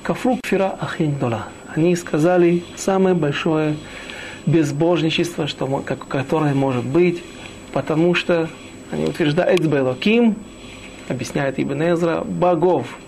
кафрук 0.02 0.40
фира 0.44 0.76
ахиндола. 0.80 1.48
Они 1.74 1.94
сказали 1.94 2.64
самое 2.76 3.14
большое 3.14 3.76
безбожничество, 4.46 5.46
что, 5.46 5.66
которое 6.08 6.54
может 6.54 6.84
быть, 6.84 7.22
потому 7.72 8.14
что 8.14 8.48
они 8.90 9.04
утверждают 9.04 9.60
Эцбелоким, 9.60 10.36
объясняет 11.08 11.60
Ибн 11.60 11.82
Эзра, 11.82 12.22
богов. 12.24 12.98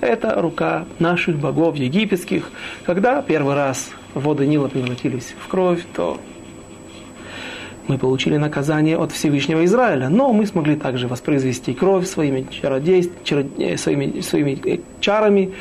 Это 0.00 0.40
рука 0.40 0.84
наших 0.98 1.38
богов 1.38 1.76
египетских. 1.76 2.50
Когда 2.84 3.22
первый 3.22 3.54
раз 3.54 3.90
воды 4.14 4.46
Нила 4.46 4.68
превратились 4.68 5.34
в 5.38 5.48
кровь, 5.48 5.82
то 5.94 6.20
мы 7.88 7.98
получили 7.98 8.36
наказание 8.36 8.98
от 8.98 9.12
Всевышнего 9.12 9.64
Израиля, 9.64 10.08
но 10.08 10.32
мы 10.32 10.46
смогли 10.46 10.76
также 10.76 11.08
воспроизвести 11.08 11.72
кровь 11.72 12.06
своими, 12.06 12.46
чародейств, 12.50 13.14
чарод... 13.24 13.46
Э, 13.58 13.76
своими, 13.76 14.20
своими 14.20 14.58
э, 14.64 14.78
чарами, 15.00 15.52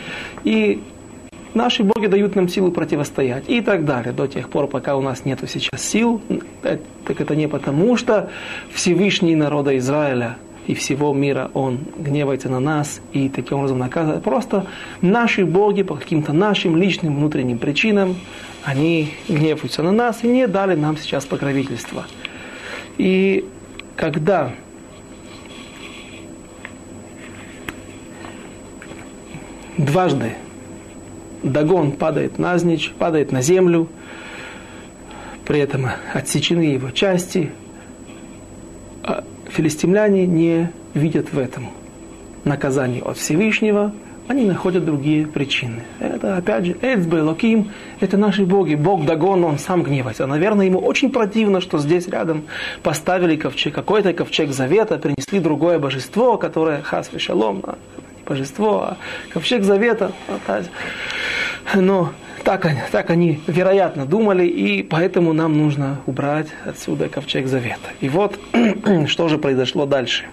и 0.44 0.82
наши 1.54 1.84
боги 1.84 2.08
дают 2.08 2.36
нам 2.36 2.50
силу 2.50 2.72
противостоять 2.72 3.44
и 3.48 3.62
так 3.62 3.86
далее, 3.86 4.12
до 4.12 4.28
тех 4.28 4.50
пор, 4.50 4.68
пока 4.68 4.96
у 4.96 5.02
нас 5.02 5.26
нет 5.26 5.40
сейчас 5.48 5.82
сил, 5.82 6.22
э, 6.64 6.78
так 7.06 7.22
это 7.22 7.36
не 7.36 7.48
потому, 7.48 7.96
что 7.96 8.30
Всевышний 8.74 9.36
народа 9.36 9.78
Израиля 9.78 10.38
и 10.68 10.74
всего 10.74 11.14
мира, 11.14 11.52
Он 11.54 11.80
гневается 11.98 12.50
на 12.50 12.60
нас 12.60 13.02
и 13.14 13.30
таким 13.30 13.60
образом 13.60 13.80
наказывает. 13.80 14.24
Просто 14.24 14.68
наши 15.02 15.46
боги 15.46 15.84
по 15.84 15.96
каким-то 15.96 16.34
нашим 16.34 16.76
личным 16.78 17.16
внутренним 17.16 17.58
причинам, 17.58 18.16
они 18.64 19.14
гневаются 19.28 19.84
на 19.84 19.92
нас 19.92 20.24
и 20.24 20.28
не 20.28 20.48
дали 20.48 20.76
нам 20.76 20.98
сейчас 20.98 21.26
покровительства. 21.26 22.06
И 22.98 23.46
когда 23.96 24.54
дважды 29.78 30.36
Дагон 31.44 31.92
падает 31.92 32.40
назничь, 32.40 32.92
падает 32.98 33.32
на 33.32 33.42
землю, 33.42 33.88
при 35.46 35.60
этом 35.60 35.88
отсечены 36.14 36.62
его 36.62 36.90
части, 36.90 37.52
филистимляне 39.56 40.28
не 40.28 40.70
видят 40.94 41.32
в 41.32 41.40
этом 41.40 41.70
наказание 42.44 43.02
от 43.02 43.18
Всевышнего, 43.18 43.94
они 44.28 44.46
находят 44.46 44.84
другие 44.84 45.28
причины. 45.28 45.84
Это, 46.00 46.38
опять 46.38 46.66
же, 46.66 46.76
Эцбе, 46.82 47.22
Локим, 47.22 47.72
это 48.00 48.18
наши 48.18 48.44
боги. 48.44 48.76
Бог 48.76 49.06
Дагон, 49.06 49.46
он 49.46 49.60
сам 49.60 49.84
гневается. 49.84 50.26
Наверное, 50.26 50.66
ему 50.66 50.80
очень 50.80 51.12
противно, 51.12 51.62
что 51.62 51.78
здесь 51.78 52.08
рядом 52.08 52.44
поставили 52.82 53.36
ковчег, 53.36 53.74
какой-то 53.74 54.14
ковчег 54.14 54.52
завета, 54.52 54.98
принесли 54.98 55.40
другое 55.40 55.80
божество, 55.80 56.38
которое 56.38 56.82
хас 56.82 57.10
шалом, 57.18 57.62
а 57.64 57.78
божество, 58.28 58.82
а 58.82 58.98
ковчег 59.32 59.64
завета. 59.64 60.12
Но 61.76 62.12
так, 62.46 62.68
так 62.92 63.10
они, 63.10 63.42
вероятно, 63.48 64.06
думали, 64.06 64.46
и 64.46 64.84
поэтому 64.84 65.34
нам 65.34 65.58
нужно 65.58 66.00
убрать 66.06 66.48
отсюда 66.64 67.10
ковчег 67.10 67.48
завета. 67.48 67.90
И 68.00 68.08
вот, 68.08 68.40
что 69.08 69.28
же 69.28 69.40
произошло 69.40 69.86
дальше. 69.86 70.26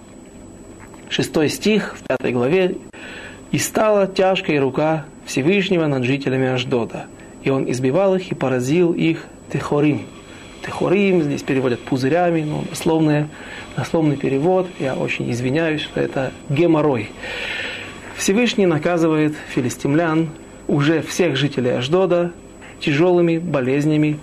Шестой 1.08 1.48
стих 1.48 1.96
в 1.98 2.06
пятой 2.06 2.32
главе. 2.32 2.76
«И 3.50 3.58
стала 3.58 4.06
тяжкая 4.06 4.60
рука 4.60 5.04
Всевышнего 5.26 5.86
над 5.86 6.04
жителями 6.04 6.46
Аждода, 6.46 7.06
и 7.42 7.50
он 7.50 7.70
избивал 7.70 8.14
их 8.14 8.30
и 8.30 8.34
поразил 8.34 8.92
их 8.92 9.24
Техорим». 9.52 10.02
Техорим 10.64 11.22
здесь 11.22 11.42
переводят 11.42 11.80
пузырями, 11.80 12.42
но 12.42 12.62
дословный, 12.70 13.26
дословный 13.76 14.16
перевод, 14.16 14.68
я 14.78 14.94
очень 14.94 15.30
извиняюсь, 15.30 15.80
что 15.80 16.00
это 16.00 16.32
геморрой. 16.48 17.10
Всевышний 18.16 18.66
наказывает 18.66 19.34
филистимлян 19.48 20.30
уже 20.68 21.02
всех 21.02 21.36
жителей 21.36 21.70
Аждода 21.70 22.32
тяжелыми 22.80 23.38
болезнями. 23.38 24.18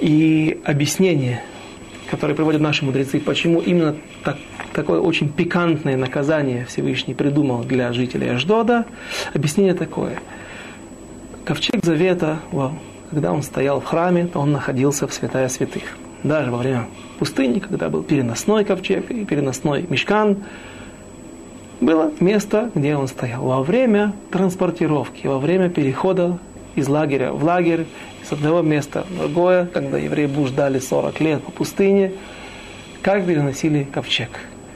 И 0.00 0.60
объяснение, 0.64 1.42
которое 2.10 2.34
приводят 2.34 2.60
наши 2.60 2.84
мудрецы, 2.84 3.20
почему 3.20 3.60
именно 3.60 3.94
так, 4.24 4.36
такое 4.72 5.00
очень 5.00 5.30
пикантное 5.32 5.96
наказание 5.96 6.64
Всевышний 6.66 7.14
придумал 7.14 7.62
для 7.62 7.92
жителей 7.92 8.30
Аждода, 8.30 8.86
объяснение 9.32 9.74
такое. 9.74 10.18
Ковчег 11.44 11.84
Завета, 11.84 12.40
когда 13.10 13.32
он 13.32 13.42
стоял 13.42 13.80
в 13.80 13.84
храме, 13.84 14.26
то 14.26 14.40
он 14.40 14.52
находился 14.52 15.06
в 15.06 15.14
святая 15.14 15.48
святых. 15.48 15.82
Даже 16.24 16.50
во 16.50 16.58
время 16.58 16.86
пустыне, 17.18 17.60
когда 17.60 17.88
был 17.88 18.02
переносной 18.02 18.64
ковчег 18.64 19.10
и 19.10 19.24
переносной 19.24 19.86
мешкан, 19.88 20.38
было 21.82 22.12
место, 22.20 22.70
где 22.74 22.96
он 22.96 23.08
стоял. 23.08 23.42
Во 23.42 23.62
время 23.62 24.12
транспортировки, 24.30 25.26
во 25.26 25.38
время 25.38 25.68
перехода 25.68 26.38
из 26.76 26.88
лагеря 26.88 27.32
в 27.32 27.42
лагерь, 27.44 27.86
с 28.22 28.32
одного 28.32 28.62
места 28.62 29.04
в 29.10 29.18
другое, 29.18 29.66
когда 29.66 29.98
евреи 29.98 30.26
блуждали 30.26 30.78
40 30.78 31.20
лет 31.20 31.42
по 31.42 31.50
пустыне, 31.50 32.12
как 33.02 33.26
переносили 33.26 33.82
ковчег. 33.82 34.30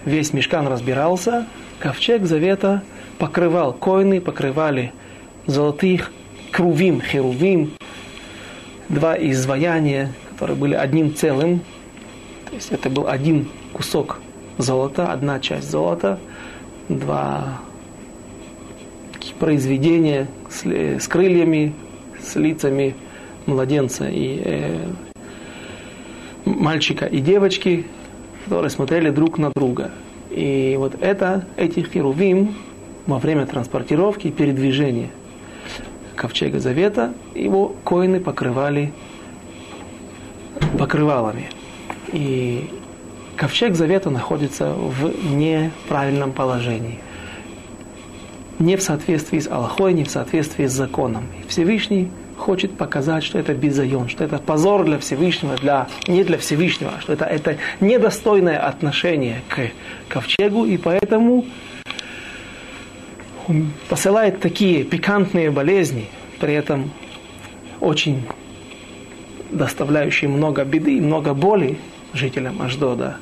Весь 0.05 0.33
мешкан 0.33 0.67
разбирался, 0.67 1.47
ковчег 1.79 2.25
завета 2.25 2.83
покрывал, 3.19 3.73
коины 3.73 4.21
покрывали 4.21 4.93
золотых 5.47 6.11
крувим, 6.51 7.01
херувим, 7.01 7.71
два 8.89 9.17
изваяния, 9.17 10.13
которые 10.31 10.57
были 10.57 10.75
одним 10.75 11.15
целым. 11.15 11.61
То 12.49 12.57
есть 12.57 12.73
это 12.73 12.91
был 12.91 13.07
один 13.07 13.49
кусок 13.73 14.19
золота, 14.59 15.13
одна 15.13 15.39
часть 15.39 15.71
золота, 15.71 16.19
два 16.89 17.61
произведения 19.39 20.29
с, 20.49 20.65
с 20.65 21.09
крыльями, 21.09 21.75
с 22.21 22.37
лицами 22.37 22.95
младенца 23.47 24.09
и 24.09 24.41
э, 24.45 24.87
мальчика 26.45 27.07
и 27.07 27.21
девочки, 27.21 27.87
которые 28.45 28.71
смотрели 28.71 29.11
друг 29.11 29.39
на 29.39 29.51
друга. 29.55 29.91
И 30.31 30.75
вот 30.79 30.97
это, 31.01 31.47
эти 31.57 31.81
херувим 31.81 32.55
во 33.07 33.19
время 33.19 33.47
транспортировки 33.47 34.29
и 34.29 34.33
передвижения 34.33 35.11
ковчега 36.17 36.59
завета, 36.59 37.13
его 37.35 37.75
коины 37.85 38.21
покрывали 38.21 38.93
покрывалами. 40.79 41.51
И 42.13 42.71
ковчег 43.37 43.75
завета 43.75 44.11
находится 44.11 44.73
в 44.73 45.13
неправильном 45.35 46.33
положении. 46.33 46.99
Не 48.59 48.77
в 48.77 48.83
соответствии 48.83 49.39
с 49.39 49.49
Аллахой, 49.49 49.93
не 49.93 50.05
в 50.05 50.11
соответствии 50.11 50.67
с 50.67 50.73
законом. 50.73 51.25
Всевышний 51.47 52.09
хочет 52.37 52.77
показать, 52.77 53.23
что 53.23 53.39
это 53.39 53.55
безайон, 53.55 54.09
что 54.09 54.25
это 54.25 54.39
позор 54.39 54.85
для 54.85 54.99
Всевышнего, 54.99 55.57
для, 55.57 55.89
не 56.07 56.25
для 56.25 56.39
Всевышнего, 56.39 56.93
что 57.01 57.13
это, 57.13 57.27
это 57.27 57.59
недостойное 57.81 58.59
отношение 58.59 59.43
к 59.49 59.71
ковчегу, 60.09 60.65
и 60.65 60.77
поэтому 60.79 61.45
он 63.49 63.73
посылает 63.89 64.41
такие 64.41 64.85
пикантные 64.85 65.51
болезни, 65.51 66.07
при 66.41 66.55
этом 66.55 66.91
очень 67.81 68.25
доставляющие 69.51 70.29
много 70.29 70.65
беды 70.65 70.97
и 70.97 71.01
много 71.01 71.35
боли 71.35 71.79
жителям 72.17 72.61
Аждода, 72.63 73.19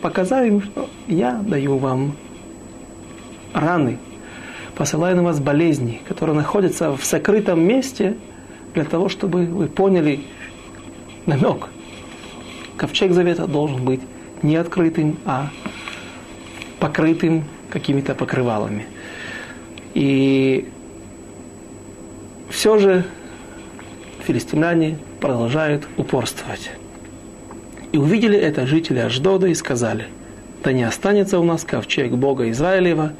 показав 0.00 0.44
им, 0.46 0.62
что 0.62 0.88
я 1.08 1.32
даю 1.46 1.78
вам 1.78 2.16
раны, 3.52 3.98
посылаю 4.74 5.16
на 5.16 5.22
вас 5.22 5.40
болезни, 5.40 6.00
которые 6.06 6.36
находятся 6.36 6.96
в 6.96 7.04
сокрытом 7.04 7.60
месте, 7.60 8.16
для 8.74 8.84
того, 8.84 9.08
чтобы 9.08 9.44
вы 9.44 9.66
поняли 9.66 10.20
намек. 11.26 11.68
Ковчег 12.76 13.12
Завета 13.12 13.46
должен 13.46 13.84
быть 13.84 14.00
не 14.42 14.56
открытым, 14.56 15.18
а 15.24 15.50
покрытым 16.80 17.44
какими-то 17.70 18.14
покрывалами. 18.14 18.86
И 19.94 20.68
все 22.48 22.78
же 22.78 23.04
филистимляне 24.26 24.98
продолжают 25.20 25.86
упорствовать. 25.96 26.70
И 27.92 27.98
увидели 27.98 28.38
это 28.38 28.66
жители 28.66 29.00
Аждода 29.00 29.48
и 29.48 29.54
сказали, 29.54 30.06
да 30.64 30.72
не 30.72 30.82
останется 30.82 31.38
у 31.38 31.44
нас 31.44 31.62
ковчег 31.62 32.12
Бога 32.12 32.50
Израилева, 32.50 33.12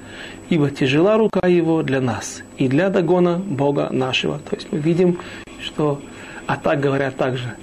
ибо 0.48 0.70
тяжела 0.70 1.18
рука 1.18 1.46
его 1.46 1.82
для 1.82 2.00
нас 2.00 2.42
и 2.56 2.68
для 2.68 2.88
догона 2.88 3.37
Бога 3.37 3.90
нашего. 3.90 4.38
То 4.38 4.56
есть 4.56 4.68
мы 4.72 4.78
видим, 4.78 5.18
что, 5.61 6.00
а 6.46 6.56
так 6.56 6.80
говорят 6.80 7.16
также 7.16 7.54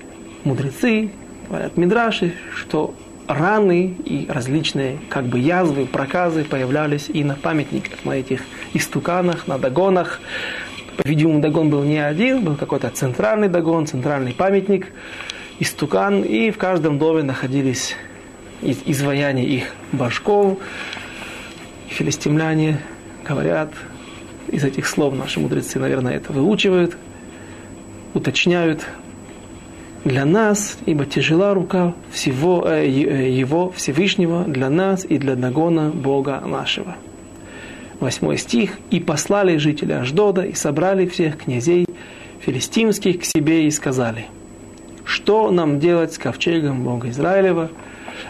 мудрецы, 0.44 1.10
говорят 1.48 1.78
мидраши, 1.78 2.34
что 2.54 2.94
раны 3.28 3.96
и 4.06 4.28
различные 4.30 5.00
как 5.10 5.26
бы 5.26 5.40
язвы, 5.40 5.88
проказы 5.88 6.44
появлялись 6.44 7.10
и 7.12 7.24
на 7.24 7.36
памятниках, 7.36 8.06
на 8.06 8.14
этих 8.14 8.42
истуканах, 8.74 9.48
на 9.48 9.58
догонах. 9.58 10.20
По-видимому, 10.98 11.40
догон 11.40 11.70
был 11.70 11.84
не 11.84 11.98
один, 11.98 12.44
был 12.44 12.56
какой-то 12.56 12.90
центральный 12.90 13.48
догон, 13.48 13.88
центральный 13.88 14.34
памятник, 14.34 14.88
истукан, 15.60 16.24
и 16.24 16.52
в 16.52 16.58
каждом 16.58 16.98
доме 16.98 17.24
находились 17.24 17.96
изваяния 18.62 19.44
их 19.46 19.74
башков. 19.92 20.58
Филистимляне 21.88 22.80
говорят, 23.28 23.74
из 24.48 24.64
этих 24.64 24.88
слов 24.88 25.16
наши 25.16 25.40
мудрецы, 25.40 25.80
наверное, 25.80 26.16
это 26.16 26.34
выучивают, 26.34 26.98
уточняют, 28.14 28.86
для 30.06 30.26
нас, 30.26 30.78
ибо 30.86 31.06
тяжела 31.06 31.54
рука 31.54 31.94
всего 32.12 32.64
э, 32.66 32.86
э, 32.86 33.30
Его 33.32 33.72
Всевышнего 33.72 34.46
для 34.46 34.70
нас 34.70 35.06
и 35.06 35.18
для 35.18 35.36
нагона 35.36 35.90
Бога 35.90 36.42
нашего. 36.46 36.96
Восьмой 38.00 38.38
стих. 38.38 38.78
«И 38.92 39.00
послали 39.02 39.58
жители 39.58 39.92
Аждода, 39.92 40.44
и 40.44 40.54
собрали 40.54 41.06
всех 41.06 41.38
князей 41.38 41.86
филистимских 42.40 43.20
к 43.20 43.26
себе, 43.26 43.68
и 43.68 43.72
сказали, 43.72 44.28
что 45.10 45.50
нам 45.50 45.80
делать 45.80 46.14
с 46.14 46.20
ковчегом 46.20 46.84
Бога 46.84 47.10
Израилева?» 47.10 47.72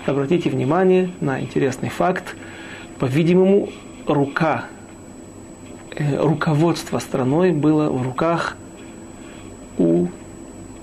Обратите 0.06 0.50
внимание 0.50 1.10
на 1.20 1.42
интересный 1.42 1.90
факт. 1.90 2.36
По-видимому, 3.00 3.70
рука, 4.08 4.66
э, 5.96 6.18
руководство 6.18 7.00
страной 7.00 7.52
было 7.52 7.90
в 7.90 8.02
руках 8.02 8.56
у 9.78 10.08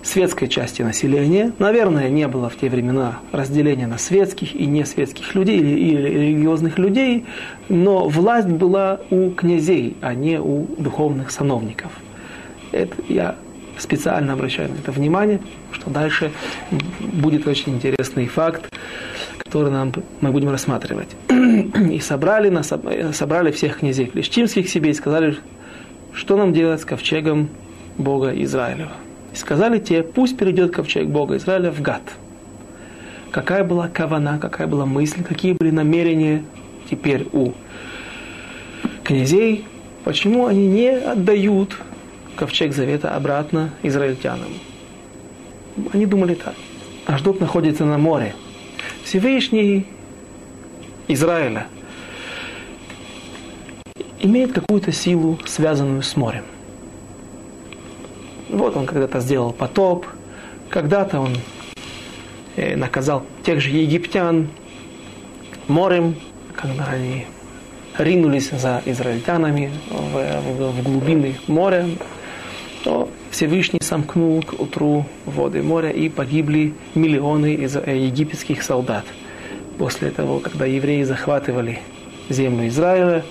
светской 0.02 0.48
части 0.48 0.82
населения. 0.82 1.52
Наверное, 1.58 2.10
не 2.10 2.28
было 2.28 2.50
в 2.50 2.56
те 2.56 2.68
времена 2.68 3.20
разделения 3.32 3.86
на 3.86 3.96
светских 3.96 4.54
и 4.54 4.66
несветских 4.66 5.34
людей 5.34 5.58
или, 5.58 5.80
или 5.80 6.08
религиозных 6.08 6.78
людей, 6.78 7.24
но 7.70 8.06
власть 8.06 8.48
была 8.48 9.00
у 9.10 9.30
князей, 9.30 9.96
а 10.02 10.14
не 10.14 10.38
у 10.38 10.66
духовных 10.78 11.30
сановников. 11.30 11.90
Это 12.72 12.94
я 13.08 13.36
специально 13.78 14.32
обращаю 14.32 14.70
на 14.70 14.74
это 14.74 14.92
внимание, 14.92 15.40
что 15.72 15.90
дальше 15.90 16.32
будет 17.00 17.46
очень 17.46 17.74
интересный 17.74 18.26
факт, 18.26 18.68
который 19.38 19.70
нам, 19.70 19.92
мы 20.20 20.32
будем 20.32 20.50
рассматривать. 20.50 21.08
И 21.30 22.00
собрали, 22.00 22.48
нас, 22.48 22.72
собрали 23.12 23.50
всех 23.50 23.78
князей 23.78 24.06
флештимских 24.06 24.68
себе 24.68 24.90
и 24.90 24.94
сказали, 24.94 25.36
что 26.12 26.36
нам 26.36 26.52
делать 26.52 26.80
с 26.80 26.84
ковчегом 26.84 27.48
Бога 27.98 28.30
Израилева. 28.42 28.92
И 29.32 29.36
сказали 29.36 29.78
те, 29.78 30.02
пусть 30.02 30.36
перейдет 30.36 30.74
ковчег 30.74 31.06
Бога 31.06 31.36
Израиля 31.36 31.70
в 31.70 31.80
Гад. 31.80 32.02
Какая 33.30 33.64
была 33.64 33.88
кавана, 33.88 34.38
какая 34.38 34.66
была 34.66 34.86
мысль, 34.86 35.22
какие 35.22 35.52
были 35.52 35.70
намерения 35.70 36.42
теперь 36.90 37.26
у 37.32 37.52
князей, 39.04 39.66
почему 40.04 40.46
они 40.46 40.66
не 40.66 40.88
отдают 40.88 41.76
ковчег 42.36 42.74
завета 42.74 43.14
обратно 43.14 43.70
израильтянам. 43.82 44.50
Они 45.92 46.06
думали 46.06 46.34
так. 46.34 46.54
Аждот 47.06 47.40
находится 47.40 47.84
на 47.84 47.98
море. 47.98 48.34
Всевышний 49.04 49.86
Израиля 51.08 51.66
имеет 54.20 54.52
какую-то 54.52 54.92
силу, 54.92 55.38
связанную 55.44 56.02
с 56.02 56.16
морем. 56.16 56.44
Вот 58.48 58.76
он 58.76 58.86
когда-то 58.86 59.20
сделал 59.20 59.52
потоп, 59.52 60.06
когда-то 60.68 61.20
он 61.20 61.36
э, 62.56 62.76
наказал 62.76 63.24
тех 63.44 63.60
же 63.60 63.70
египтян 63.70 64.48
морем, 65.68 66.16
когда 66.54 66.86
они 66.86 67.26
ринулись 67.98 68.50
за 68.50 68.82
израильтянами 68.84 69.70
в, 69.90 70.40
в, 70.40 70.72
в 70.72 70.82
глубины 70.82 71.36
моря, 71.46 71.86
то 72.86 73.08
Всевышний 73.32 73.80
сомкнул 73.82 74.40
к 74.44 74.52
утру 74.60 75.06
воды 75.24 75.60
моря 75.60 75.90
и 75.90 76.08
погибли 76.08 76.72
миллионы 76.94 77.54
из 77.54 77.74
э, 77.76 77.98
египетских 77.98 78.62
солдат. 78.62 79.04
После 79.76 80.10
того, 80.10 80.38
когда 80.38 80.66
евреи 80.66 81.02
захватывали 81.02 81.80
землю 82.28 82.68
Израиля, 82.68 83.24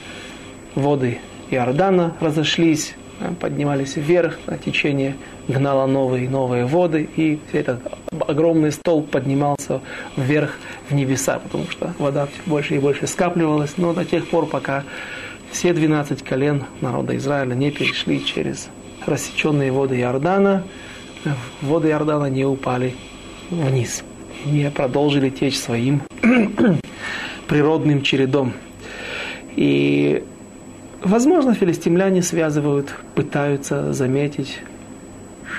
воды 0.75 1.19
Иордана 1.51 2.17
разошлись, 2.19 2.95
Э, 3.19 3.31
поднимались 3.39 3.95
вверх, 3.95 4.37
а 4.45 4.57
течение 4.57 5.15
гнало 5.47 5.85
новые 5.85 6.25
и 6.25 6.27
новые 6.27 6.65
воды, 6.65 7.09
и 7.15 7.39
этот 7.53 7.79
огромный 8.27 8.73
столб 8.73 9.09
поднимался 9.09 9.79
вверх 10.17 10.57
в 10.89 10.93
небеса, 10.93 11.39
потому 11.39 11.65
что 11.69 11.93
вода 11.97 12.25
все 12.25 12.41
больше 12.45 12.75
и 12.75 12.79
больше 12.79 13.07
скапливалась, 13.07 13.75
но 13.77 13.93
до 13.93 14.03
тех 14.03 14.27
пор, 14.27 14.47
пока 14.47 14.83
все 15.51 15.73
12 15.73 16.23
колен 16.23 16.65
народа 16.81 17.15
Израиля 17.15 17.53
не 17.53 17.71
перешли 17.71 18.23
через 18.25 18.67
рассеченные 19.07 19.71
воды 19.71 19.99
Иордана, 19.99 20.63
воды 21.61 21.89
Иордана 21.89 22.25
не 22.25 22.45
упали 22.45 22.95
вниз. 23.49 24.03
не 24.45 24.69
продолжили 24.69 25.29
течь 25.29 25.57
своим 25.57 26.01
природным 27.47 28.01
чередом. 28.01 28.53
И, 29.55 30.23
возможно, 31.01 31.53
филистимляне 31.53 32.21
связывают, 32.21 32.93
пытаются 33.15 33.93
заметить, 33.93 34.59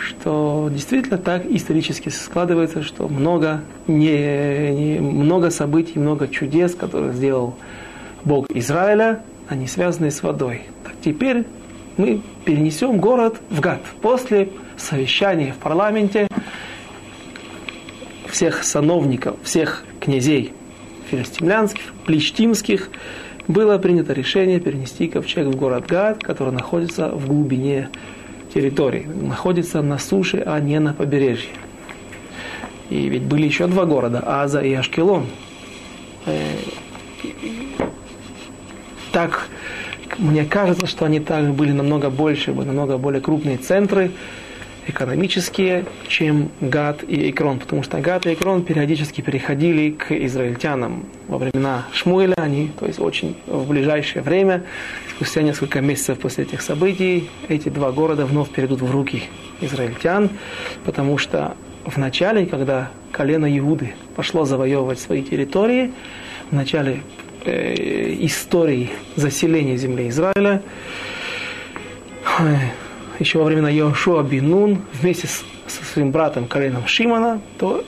что 0.06 0.68
действительно 0.72 1.18
так 1.18 1.46
исторически 1.46 2.10
складывается, 2.10 2.82
что 2.82 3.08
много, 3.08 3.62
не, 3.86 4.72
не, 4.72 5.00
много 5.00 5.50
событий, 5.50 5.98
много 5.98 6.28
чудес, 6.28 6.74
которые 6.74 7.12
сделал 7.12 7.56
Бог 8.24 8.50
Израиля, 8.50 9.22
они 9.48 9.66
связаны 9.66 10.10
с 10.10 10.22
водой. 10.22 10.62
Так 10.84 10.94
теперь 11.02 11.44
мы 11.96 12.20
перенесем 12.44 12.98
город 12.98 13.40
в 13.50 13.60
Гад. 13.60 13.80
После 14.02 14.50
совещания 14.76 15.52
в 15.52 15.56
парламенте 15.56 16.28
всех 18.28 18.64
сановников, 18.64 19.36
всех 19.42 19.84
князей 20.00 20.52
филистимлянских, 21.10 21.92
плештимских, 22.04 22.90
было 23.48 23.78
принято 23.78 24.12
решение 24.12 24.60
перенести 24.60 25.08
ковчег 25.08 25.46
в 25.46 25.56
город 25.56 25.86
Гад, 25.86 26.22
который 26.22 26.52
находится 26.52 27.08
в 27.08 27.28
глубине 27.28 27.88
территории, 28.52 29.06
находится 29.06 29.82
на 29.82 29.98
суше, 29.98 30.42
а 30.44 30.58
не 30.60 30.80
на 30.80 30.92
побережье. 30.92 31.50
И 32.90 33.08
ведь 33.08 33.22
были 33.22 33.46
еще 33.46 33.66
два 33.66 33.84
города, 33.84 34.22
Аза 34.24 34.60
и 34.60 34.72
Ашкелон. 34.72 35.26
Э, 36.26 36.56
так, 39.12 39.48
мне 40.18 40.44
кажется, 40.44 40.86
что 40.86 41.04
они 41.04 41.20
также 41.20 41.52
были 41.52 41.72
намного 41.72 42.10
больше, 42.10 42.52
намного 42.52 42.98
более 42.98 43.20
крупные 43.20 43.58
центры, 43.58 44.10
экономические, 44.86 45.84
чем 46.08 46.50
Гад 46.60 47.02
и 47.06 47.30
Икрон, 47.30 47.58
потому 47.58 47.82
что 47.82 48.00
Гад 48.00 48.26
и 48.26 48.34
Икрон 48.34 48.62
периодически 48.62 49.20
переходили 49.20 49.90
к 49.90 50.12
израильтянам. 50.12 51.06
Во 51.28 51.38
времена 51.38 51.86
Шмуэля, 51.92 52.34
они, 52.36 52.70
то 52.78 52.86
есть 52.86 53.00
очень 53.00 53.36
в 53.46 53.68
ближайшее 53.68 54.22
время, 54.22 54.62
спустя 55.10 55.42
несколько 55.42 55.80
месяцев 55.80 56.18
после 56.18 56.44
этих 56.44 56.62
событий, 56.62 57.28
эти 57.48 57.68
два 57.68 57.90
города 57.90 58.26
вновь 58.26 58.50
перейдут 58.50 58.80
в 58.80 58.90
руки 58.90 59.24
израильтян, 59.60 60.30
потому 60.84 61.18
что 61.18 61.56
в 61.84 61.96
начале, 61.96 62.46
когда 62.46 62.90
колено 63.12 63.46
Иуды 63.58 63.94
пошло 64.14 64.44
завоевывать 64.44 65.00
свои 65.00 65.22
территории, 65.22 65.92
в 66.50 66.54
начале 66.54 67.00
э, 67.46 68.14
истории 68.20 68.90
заселения 69.16 69.76
земли 69.76 70.08
Израиля, 70.08 70.62
еще 73.18 73.38
во 73.38 73.44
времена 73.44 73.70
Йошуа 73.70 74.22
Бинун 74.22 74.82
вместе 74.92 75.26
со 75.26 75.84
своим 75.84 76.10
братом 76.10 76.46
коленом 76.46 76.86
Шимана, 76.86 77.40
то 77.58 77.84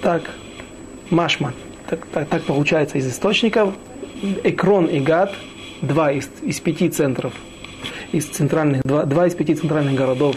так 0.00 0.22
Машман, 1.10 1.52
так, 1.88 2.06
так, 2.06 2.28
так 2.28 2.42
получается 2.44 2.98
из 2.98 3.08
источников, 3.08 3.74
Экрон 4.44 4.86
и 4.86 5.00
Гад, 5.00 5.34
два 5.82 6.12
из, 6.12 6.30
из 6.42 6.60
пяти 6.60 6.88
центров, 6.88 7.32
из 8.12 8.26
центральных, 8.26 8.82
два, 8.82 9.04
два 9.04 9.26
из 9.26 9.34
пяти 9.34 9.54
центральных 9.54 9.94
городов 9.94 10.36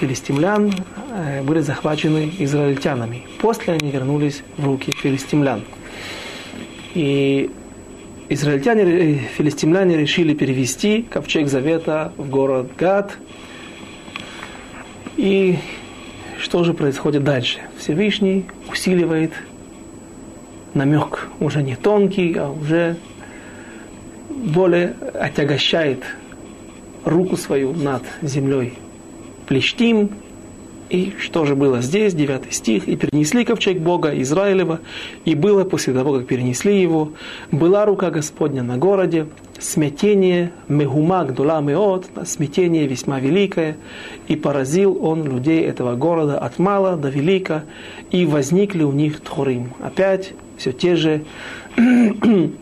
филистимлян 0.00 0.72
э, 1.12 1.42
были 1.42 1.60
захвачены 1.60 2.32
израильтянами. 2.38 3.22
После 3.40 3.74
они 3.74 3.90
вернулись 3.90 4.42
в 4.56 4.64
руки 4.64 4.92
филистимлян. 4.92 5.62
И 6.94 7.50
израильтяне, 8.28 8.82
э, 8.82 9.14
филистимляне 9.36 9.96
решили 9.96 10.34
перевести 10.34 11.02
ковчег 11.02 11.48
завета 11.48 12.12
в 12.16 12.28
город 12.28 12.70
Гад, 12.76 13.16
и 15.16 15.58
что 16.38 16.64
же 16.64 16.74
происходит 16.74 17.24
дальше? 17.24 17.60
Всевышний 17.78 18.44
усиливает 18.70 19.32
намек, 20.74 21.28
уже 21.40 21.62
не 21.62 21.76
тонкий, 21.76 22.34
а 22.36 22.50
уже 22.50 22.96
более 24.28 24.94
отягощает 25.14 26.02
руку 27.04 27.36
свою 27.36 27.72
над 27.72 28.02
землей. 28.22 28.74
Плештим, 29.46 30.10
и 30.94 31.12
что 31.18 31.44
же 31.44 31.56
было 31.56 31.82
здесь, 31.82 32.14
9 32.14 32.52
стих, 32.52 32.86
«И 32.86 32.94
перенесли 32.94 33.44
ковчег 33.44 33.78
Бога 33.78 34.10
Израилева, 34.22 34.78
и 35.24 35.34
было 35.34 35.64
после 35.64 35.92
того, 35.92 36.14
как 36.14 36.26
перенесли 36.28 36.80
его, 36.80 37.12
была 37.50 37.84
рука 37.84 38.10
Господня 38.10 38.62
на 38.62 38.76
городе, 38.76 39.26
смятение 39.58 40.52
мегума 40.68 41.24
гдула 41.24 41.60
меот, 41.60 42.06
смятение 42.24 42.86
весьма 42.86 43.18
великое, 43.18 43.76
и 44.28 44.36
поразил 44.36 44.96
он 45.04 45.24
людей 45.24 45.64
этого 45.64 45.96
города 45.96 46.38
от 46.38 46.60
мала 46.60 46.96
до 46.96 47.08
велика, 47.08 47.64
и 48.12 48.24
возникли 48.24 48.84
у 48.84 48.92
них 48.92 49.20
тхорим». 49.20 49.70
Опять 49.80 50.32
все 50.58 50.70
те 50.70 50.94
же 50.94 51.24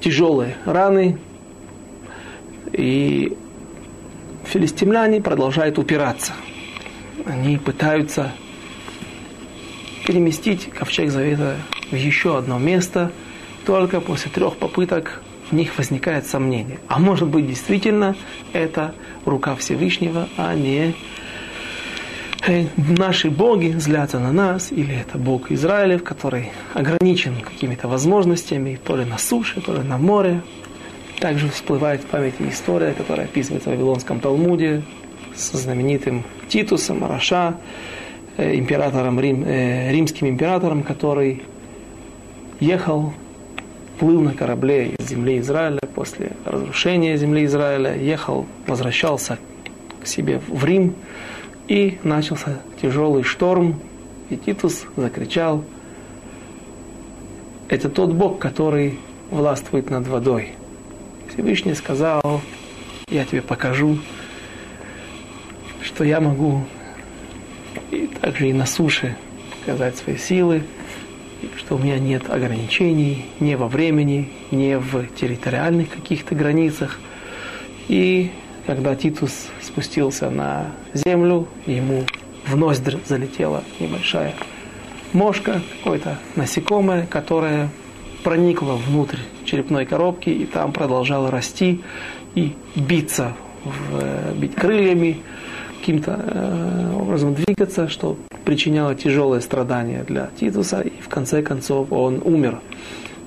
тяжелые 0.00 0.56
раны, 0.66 1.16
и 2.72 3.34
филистимляне 4.44 5.22
продолжают 5.22 5.78
упираться– 5.78 6.34
они 7.24 7.56
пытаются 7.56 8.32
переместить 10.06 10.70
ковчег 10.70 11.10
завета 11.10 11.56
в 11.90 11.94
еще 11.94 12.36
одно 12.38 12.58
место, 12.58 13.10
только 13.64 14.00
после 14.00 14.30
трех 14.30 14.56
попыток 14.56 15.22
в 15.50 15.54
них 15.54 15.76
возникает 15.78 16.26
сомнение. 16.26 16.78
А 16.88 16.98
может 16.98 17.28
быть 17.28 17.46
действительно 17.46 18.16
это 18.52 18.94
рука 19.24 19.56
Всевышнего, 19.56 20.28
а 20.36 20.54
не 20.54 20.94
э, 22.46 22.66
наши 22.76 23.30
боги 23.30 23.74
злятся 23.78 24.18
на 24.18 24.32
нас, 24.32 24.70
или 24.70 24.94
это 24.94 25.18
Бог 25.18 25.50
Израилев, 25.50 26.02
который 26.02 26.52
ограничен 26.74 27.40
какими-то 27.40 27.88
возможностями, 27.88 28.78
то 28.82 28.96
ли 28.96 29.04
на 29.04 29.18
суше, 29.18 29.60
то 29.60 29.74
ли 29.74 29.82
на 29.82 29.98
море. 29.98 30.42
Также 31.20 31.48
всплывает 31.48 32.02
в 32.02 32.06
памяти 32.06 32.42
история, 32.50 32.92
которая 32.92 33.26
описывается 33.26 33.70
в 33.70 33.72
Вавилонском 33.72 34.20
Талмуде, 34.20 34.82
со 35.34 35.56
знаменитым 35.56 36.24
Титусом, 36.48 37.04
Раша, 37.06 37.56
э, 38.36 38.56
императором, 38.56 39.20
Рим, 39.20 39.44
э, 39.44 39.92
римским 39.92 40.28
императором, 40.28 40.82
который 40.82 41.42
ехал, 42.60 43.12
плыл 43.98 44.20
на 44.20 44.34
корабле 44.34 44.88
из 44.98 45.08
земли 45.08 45.38
Израиля 45.38 45.80
после 45.94 46.32
разрушения 46.44 47.16
земли 47.16 47.44
Израиля, 47.44 47.96
ехал, 47.96 48.46
возвращался 48.66 49.38
к 50.02 50.06
себе 50.06 50.40
в 50.48 50.64
Рим, 50.64 50.94
и 51.68 51.98
начался 52.02 52.58
тяжелый 52.80 53.22
шторм, 53.22 53.80
и 54.30 54.36
Титус 54.36 54.84
закричал, 54.96 55.64
это 57.68 57.88
тот 57.88 58.12
Бог, 58.12 58.38
который 58.38 58.98
властвует 59.30 59.90
над 59.90 60.06
водой. 60.06 60.52
Всевышний 61.32 61.74
сказал, 61.74 62.42
я 63.08 63.24
тебе 63.24 63.42
покажу, 63.42 63.98
что 65.84 66.02
я 66.02 66.20
могу 66.20 66.64
и 67.90 68.08
также 68.20 68.48
и 68.48 68.52
на 68.52 68.66
суше 68.66 69.16
показать 69.60 69.96
свои 69.96 70.16
силы, 70.16 70.62
что 71.56 71.76
у 71.76 71.78
меня 71.78 71.98
нет 71.98 72.30
ограничений 72.30 73.26
ни 73.38 73.54
во 73.54 73.68
времени, 73.68 74.30
ни 74.50 74.74
в 74.74 75.06
территориальных 75.14 75.90
каких-то 75.90 76.34
границах. 76.34 76.98
И 77.88 78.30
когда 78.66 78.94
Титус 78.96 79.48
спустился 79.60 80.30
на 80.30 80.72
землю, 80.94 81.46
ему 81.66 82.04
в 82.46 82.56
ноздрь 82.56 82.96
залетела 83.06 83.62
небольшая 83.78 84.34
мошка, 85.12 85.60
какое-то 85.78 86.18
насекомое, 86.34 87.06
которое 87.06 87.68
проникло 88.22 88.74
внутрь 88.74 89.18
черепной 89.44 89.84
коробки 89.84 90.30
и 90.30 90.46
там 90.46 90.72
продолжало 90.72 91.30
расти 91.30 91.82
и 92.34 92.54
биться, 92.74 93.34
в, 93.64 94.34
бить 94.34 94.54
крыльями, 94.54 95.20
каким-то 95.84 96.18
э, 96.18 96.96
образом 96.98 97.34
двигаться, 97.34 97.88
что 97.88 98.16
причиняло 98.46 98.94
тяжелые 98.94 99.42
страдания 99.42 100.02
для 100.02 100.30
Титуса, 100.40 100.80
и 100.80 100.90
в 101.02 101.10
конце 101.10 101.42
концов 101.42 101.92
он 101.92 102.22
умер. 102.24 102.60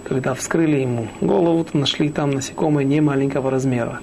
Когда 0.03 0.33
вскрыли 0.33 0.77
ему 0.77 1.07
голову, 1.21 1.63
то 1.65 1.77
нашли 1.77 2.09
там 2.09 2.31
насекомые 2.31 2.83
не 2.85 2.99
маленького 2.99 3.51
размера. 3.51 3.99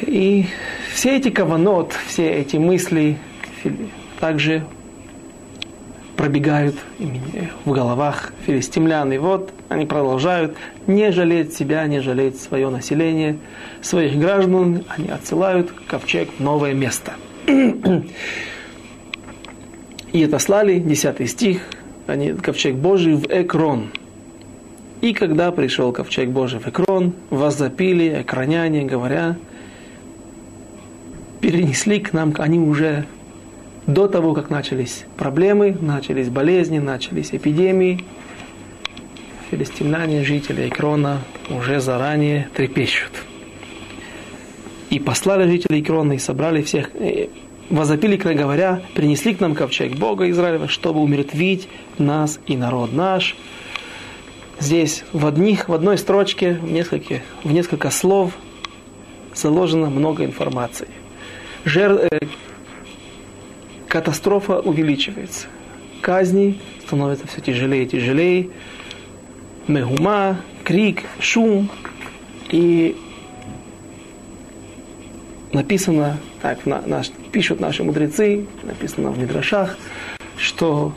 И 0.00 0.46
все 0.94 1.18
эти 1.18 1.28
каванот, 1.28 1.92
все 2.06 2.30
эти 2.30 2.56
мысли 2.56 3.18
также 4.18 4.64
пробегают 6.24 6.74
в 7.66 7.70
головах 7.70 8.32
филистимлян. 8.46 9.12
И 9.12 9.18
вот 9.18 9.52
они 9.68 9.84
продолжают 9.84 10.56
не 10.86 11.12
жалеть 11.12 11.52
себя, 11.52 11.86
не 11.86 12.00
жалеть 12.00 12.40
свое 12.40 12.70
население, 12.70 13.36
своих 13.82 14.18
граждан. 14.18 14.84
Они 14.88 15.08
отсылают 15.08 15.70
ковчег 15.86 16.30
в 16.38 16.42
новое 16.42 16.72
место. 16.72 17.12
И 20.12 20.24
отослали, 20.24 20.78
10 20.78 21.28
стих, 21.30 21.60
они, 22.06 22.32
ковчег 22.32 22.74
Божий 22.76 23.16
в 23.16 23.26
Экрон. 23.26 23.90
И 25.02 25.12
когда 25.12 25.52
пришел 25.52 25.92
ковчег 25.92 26.30
Божий 26.30 26.58
в 26.58 26.66
Экрон, 26.66 27.12
возопили 27.28 28.22
экраняне, 28.22 28.84
говоря, 28.84 29.36
перенесли 31.42 32.00
к 32.00 32.14
нам, 32.14 32.32
они 32.38 32.58
уже 32.58 33.04
до 33.86 34.08
того, 34.08 34.32
как 34.34 34.50
начались 34.50 35.04
проблемы, 35.16 35.76
начались 35.80 36.28
болезни, 36.28 36.78
начались 36.78 37.30
эпидемии, 37.32 38.04
филистимляне, 39.50 40.24
жители 40.24 40.68
Экрона, 40.68 41.20
уже 41.50 41.80
заранее 41.80 42.48
трепещут. 42.54 43.12
И 44.90 44.98
послали 44.98 45.48
жителей 45.48 45.80
Экрона 45.80 46.12
и 46.12 46.18
собрали 46.18 46.62
всех, 46.62 46.90
возопили, 47.68 48.16
говоря, 48.16 48.82
принесли 48.94 49.34
к 49.34 49.40
нам 49.40 49.54
ковчег 49.54 49.96
Бога 49.96 50.30
Израиля, 50.30 50.68
чтобы 50.68 51.00
умертвить 51.00 51.68
нас 51.98 52.38
и 52.46 52.56
народ 52.56 52.92
наш. 52.92 53.36
Здесь 54.60 55.04
в, 55.12 55.26
одних, 55.26 55.68
в 55.68 55.74
одной 55.74 55.98
строчке, 55.98 56.54
в 56.54 56.70
несколько, 56.70 57.22
в 57.42 57.52
несколько 57.52 57.90
слов 57.90 58.32
заложено 59.34 59.90
много 59.90 60.24
информации. 60.24 60.88
Жер, 61.64 61.92
э, 61.92 62.18
катастрофа 63.94 64.58
увеличивается. 64.58 65.46
Казни 66.00 66.58
становятся 66.84 67.28
все 67.28 67.40
тяжелее 67.40 67.84
и 67.84 67.86
тяжелее. 67.86 68.50
Мегума, 69.68 70.40
крик, 70.64 71.04
шум. 71.20 71.70
И 72.50 72.96
написано, 75.52 76.18
так 76.42 76.66
на, 76.66 76.82
наш, 76.84 77.12
пишут 77.30 77.60
наши 77.60 77.84
мудрецы, 77.84 78.46
написано 78.64 79.12
в 79.12 79.18
Мидрашах, 79.20 79.78
что 80.36 80.92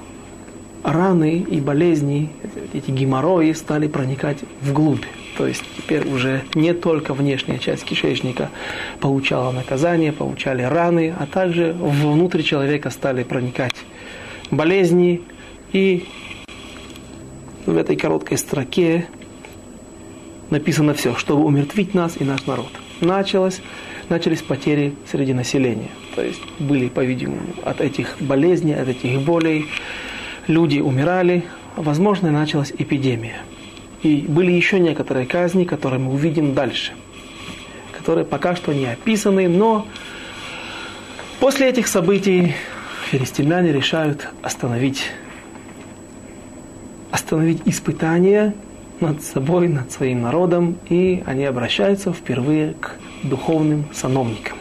раны 0.83 1.39
и 1.39 1.59
болезни, 1.59 2.29
эти 2.73 2.91
геморрои 2.91 3.51
стали 3.53 3.87
проникать 3.87 4.39
вглубь. 4.61 5.05
То 5.37 5.45
есть 5.45 5.63
теперь 5.77 6.07
уже 6.07 6.43
не 6.55 6.73
только 6.73 7.13
внешняя 7.13 7.59
часть 7.59 7.83
кишечника 7.83 8.49
получала 8.99 9.51
наказание, 9.51 10.11
получали 10.11 10.63
раны, 10.63 11.13
а 11.17 11.27
также 11.27 11.73
внутрь 11.73 12.41
человека 12.41 12.89
стали 12.89 13.23
проникать 13.23 13.75
болезни. 14.49 15.21
И 15.73 16.05
в 17.65 17.77
этой 17.77 17.95
короткой 17.95 18.37
строке 18.37 19.07
написано 20.49 20.93
все, 20.93 21.15
чтобы 21.15 21.45
умертвить 21.45 21.93
нас 21.93 22.15
и 22.19 22.23
наш 22.23 22.45
народ. 22.45 22.71
Началось, 23.01 23.61
начались 24.09 24.41
потери 24.41 24.95
среди 25.11 25.33
населения. 25.33 25.89
То 26.15 26.23
есть 26.23 26.41
были, 26.57 26.87
по-видимому, 26.87 27.41
от 27.63 27.81
этих 27.81 28.15
болезней, 28.19 28.73
от 28.73 28.87
этих 28.87 29.21
болей 29.21 29.67
люди 30.47 30.79
умирали, 30.79 31.43
возможно, 31.75 32.31
началась 32.31 32.73
эпидемия. 32.77 33.41
И 34.03 34.25
были 34.27 34.51
еще 34.51 34.79
некоторые 34.79 35.25
казни, 35.25 35.65
которые 35.65 35.99
мы 35.99 36.13
увидим 36.13 36.53
дальше, 36.53 36.93
которые 37.91 38.25
пока 38.25 38.55
что 38.55 38.73
не 38.73 38.85
описаны, 38.85 39.47
но 39.47 39.87
после 41.39 41.69
этих 41.69 41.87
событий 41.87 42.55
филистимляне 43.09 43.71
решают 43.71 44.27
остановить, 44.41 45.11
остановить 47.11 47.61
испытания 47.65 48.53
над 48.99 49.21
собой, 49.23 49.67
над 49.67 49.91
своим 49.91 50.21
народом, 50.21 50.77
и 50.89 51.23
они 51.25 51.45
обращаются 51.45 52.13
впервые 52.13 52.73
к 52.73 52.95
духовным 53.23 53.85
сановникам. 53.93 54.56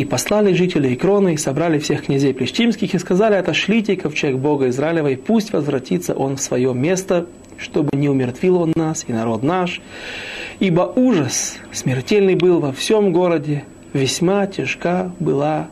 И 0.00 0.06
послали 0.06 0.54
жителей 0.54 0.94
Икрона, 0.94 1.34
и 1.34 1.36
собрали 1.36 1.78
всех 1.78 2.06
князей 2.06 2.32
плештимских, 2.32 2.94
и 2.94 2.98
сказали, 2.98 3.34
отошлите 3.34 3.96
ковчег 3.96 4.36
Бога 4.36 4.70
Израилева, 4.70 5.08
и 5.08 5.16
пусть 5.16 5.52
возвратится 5.52 6.14
он 6.14 6.36
в 6.36 6.40
свое 6.40 6.72
место, 6.72 7.26
чтобы 7.58 7.90
не 7.92 8.08
умертвил 8.08 8.62
он 8.62 8.72
нас 8.74 9.04
и 9.06 9.12
народ 9.12 9.42
наш. 9.42 9.82
Ибо 10.58 10.90
ужас 10.96 11.58
смертельный 11.70 12.34
был 12.34 12.60
во 12.60 12.72
всем 12.72 13.12
городе, 13.12 13.64
весьма 13.92 14.46
тяжка 14.46 15.12
была 15.20 15.68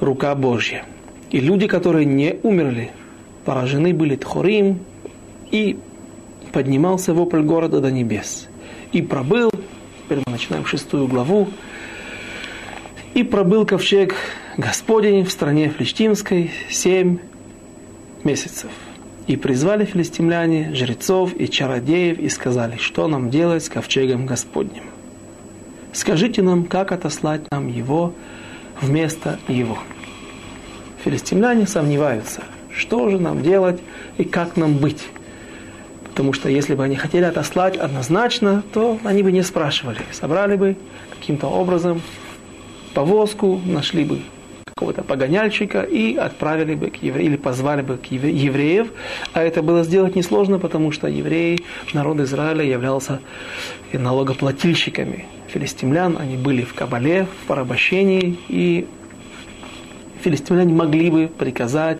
рука 0.00 0.34
Божья. 0.34 0.86
И 1.30 1.38
люди, 1.38 1.66
которые 1.66 2.06
не 2.06 2.36
умерли, 2.42 2.90
поражены 3.44 3.92
были 3.92 4.16
Тхорим, 4.16 4.78
и 5.50 5.78
поднимался 6.52 7.12
вопль 7.12 7.42
города 7.42 7.82
до 7.82 7.90
небес. 7.90 8.48
И 8.92 9.02
пробыл, 9.02 9.50
теперь 10.04 10.22
мы 10.24 10.32
начинаем 10.32 10.64
шестую 10.64 11.06
главу, 11.06 11.48
и 13.14 13.22
пробыл 13.22 13.66
ковчег 13.66 14.14
Господень 14.56 15.24
в 15.24 15.30
стране 15.30 15.70
Флештимской 15.70 16.50
семь 16.70 17.18
месяцев. 18.24 18.70
И 19.26 19.36
призвали 19.36 19.84
филистимляне 19.84 20.74
жрецов 20.74 21.34
и 21.36 21.48
чародеев 21.48 22.18
и 22.18 22.28
сказали, 22.28 22.76
что 22.76 23.06
нам 23.06 23.30
делать 23.30 23.64
с 23.64 23.68
ковчегом 23.68 24.26
Господним. 24.26 24.84
Скажите 25.92 26.42
нам, 26.42 26.64
как 26.64 26.90
отослать 26.90 27.42
нам 27.50 27.68
его 27.68 28.14
вместо 28.80 29.38
его. 29.46 29.78
Филистимляне 31.04 31.66
сомневаются, 31.66 32.42
что 32.74 33.10
же 33.10 33.18
нам 33.18 33.42
делать 33.42 33.80
и 34.16 34.24
как 34.24 34.56
нам 34.56 34.76
быть. 34.78 35.06
Потому 36.04 36.32
что 36.32 36.48
если 36.48 36.74
бы 36.74 36.84
они 36.84 36.96
хотели 36.96 37.24
отослать 37.24 37.76
однозначно, 37.76 38.62
то 38.72 38.98
они 39.04 39.22
бы 39.22 39.32
не 39.32 39.42
спрашивали. 39.42 40.00
Собрали 40.12 40.56
бы 40.56 40.76
каким-то 41.10 41.46
образом 41.46 42.02
повозку, 42.92 43.60
нашли 43.64 44.04
бы 44.04 44.20
какого-то 44.64 45.02
погоняльщика 45.02 45.82
и 45.82 46.16
отправили 46.16 46.74
бы 46.74 46.90
к 46.90 46.96
евреям, 46.96 47.32
или 47.32 47.36
позвали 47.36 47.82
бы 47.82 47.96
к 47.98 48.06
евреев. 48.06 48.88
А 49.32 49.42
это 49.42 49.62
было 49.62 49.84
сделать 49.84 50.16
несложно, 50.16 50.58
потому 50.58 50.92
что 50.92 51.06
евреи, 51.08 51.60
народ 51.92 52.20
Израиля 52.20 52.64
являлся 52.64 53.20
налогоплательщиками 53.92 55.26
филистимлян. 55.48 56.16
Они 56.18 56.36
были 56.36 56.62
в 56.62 56.74
Кабале, 56.74 57.26
в 57.26 57.46
порабощении, 57.46 58.38
и 58.48 58.86
филистимляне 60.22 60.74
могли 60.74 61.10
бы 61.10 61.28
приказать. 61.28 61.98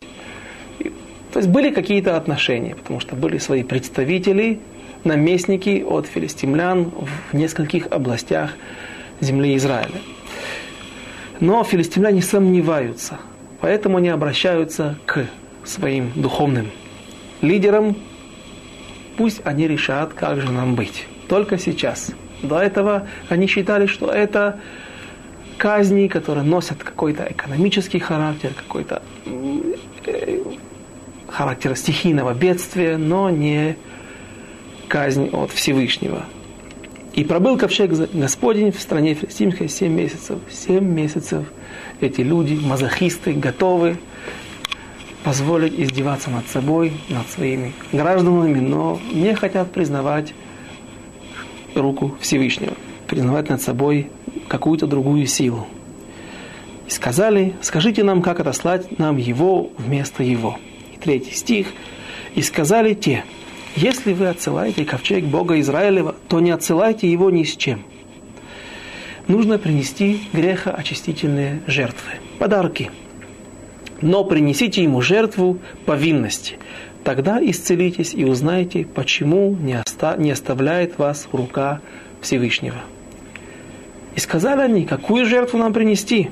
То 1.32 1.38
есть 1.38 1.48
были 1.48 1.70
какие-то 1.70 2.16
отношения, 2.16 2.74
потому 2.74 3.00
что 3.00 3.16
были 3.16 3.38
свои 3.38 3.62
представители, 3.62 4.58
наместники 5.04 5.84
от 5.86 6.06
филистимлян 6.06 6.90
в 7.30 7.34
нескольких 7.34 7.86
областях 7.90 8.52
земли 9.20 9.56
Израиля. 9.56 10.00
Но 11.42 11.64
филистимляне 11.64 12.22
сомневаются, 12.22 13.18
поэтому 13.60 13.96
они 13.96 14.10
обращаются 14.10 14.96
к 15.06 15.26
своим 15.64 16.12
духовным 16.14 16.70
лидерам. 17.40 17.96
Пусть 19.16 19.40
они 19.42 19.66
решат, 19.66 20.14
как 20.14 20.40
же 20.40 20.52
нам 20.52 20.76
быть. 20.76 21.08
Только 21.28 21.58
сейчас. 21.58 22.12
До 22.44 22.60
этого 22.60 23.08
они 23.28 23.48
считали, 23.48 23.86
что 23.86 24.08
это 24.12 24.60
казни, 25.58 26.06
которые 26.06 26.44
носят 26.44 26.84
какой-то 26.84 27.26
экономический 27.28 27.98
характер, 27.98 28.52
какой-то 28.56 29.02
характер 31.26 31.74
стихийного 31.74 32.34
бедствия, 32.34 32.96
но 32.96 33.30
не 33.30 33.76
казнь 34.86 35.28
от 35.32 35.50
Всевышнего. 35.50 36.22
И 37.12 37.24
пробыл 37.24 37.58
ковчег 37.58 37.90
Господень 37.90 38.72
в 38.72 38.80
стране 38.80 39.14
филистимской 39.14 39.68
семь 39.68 39.92
месяцев. 39.92 40.38
Семь 40.50 40.84
месяцев 40.84 41.44
эти 42.00 42.22
люди, 42.22 42.54
мазохисты, 42.54 43.34
готовы 43.34 43.98
позволить 45.22 45.78
издеваться 45.78 46.30
над 46.30 46.48
собой, 46.48 46.92
над 47.10 47.28
своими 47.28 47.74
гражданами, 47.92 48.60
но 48.60 48.98
не 49.12 49.34
хотят 49.34 49.70
признавать 49.72 50.32
руку 51.74 52.16
Всевышнего, 52.20 52.72
признавать 53.06 53.50
над 53.50 53.60
собой 53.60 54.08
какую-то 54.48 54.86
другую 54.86 55.26
силу. 55.26 55.66
И 56.86 56.90
сказали, 56.90 57.54
скажите 57.60 58.04
нам, 58.04 58.22
как 58.22 58.40
отослать 58.40 58.98
нам 58.98 59.18
его 59.18 59.70
вместо 59.76 60.22
его. 60.22 60.58
И 60.94 60.96
третий 60.96 61.34
стих. 61.34 61.68
И 62.34 62.42
сказали 62.42 62.94
те, 62.94 63.24
если 63.76 64.12
вы 64.12 64.28
отсылаете 64.28 64.84
ковчег 64.84 65.24
Бога 65.24 65.58
Израилева, 65.60 66.14
то 66.28 66.40
не 66.40 66.50
отсылайте 66.50 67.10
его 67.10 67.30
ни 67.30 67.44
с 67.44 67.56
чем. 67.56 67.84
Нужно 69.28 69.58
принести 69.58 70.20
грехоочистительные 70.32 71.62
жертвы, 71.66 72.12
подарки. 72.38 72.90
Но 74.00 74.24
принесите 74.24 74.82
ему 74.82 75.00
жертву 75.00 75.58
повинности. 75.86 76.58
Тогда 77.04 77.38
исцелитесь 77.40 78.14
и 78.14 78.24
узнаете, 78.24 78.84
почему 78.84 79.56
не, 79.60 79.80
оста- 79.80 80.16
не 80.18 80.32
оставляет 80.32 80.98
вас 80.98 81.28
рука 81.32 81.80
Всевышнего. 82.20 82.78
И 84.14 84.20
сказали 84.20 84.60
они, 84.60 84.84
какую 84.84 85.24
жертву 85.24 85.58
нам 85.58 85.72
принести? 85.72 86.30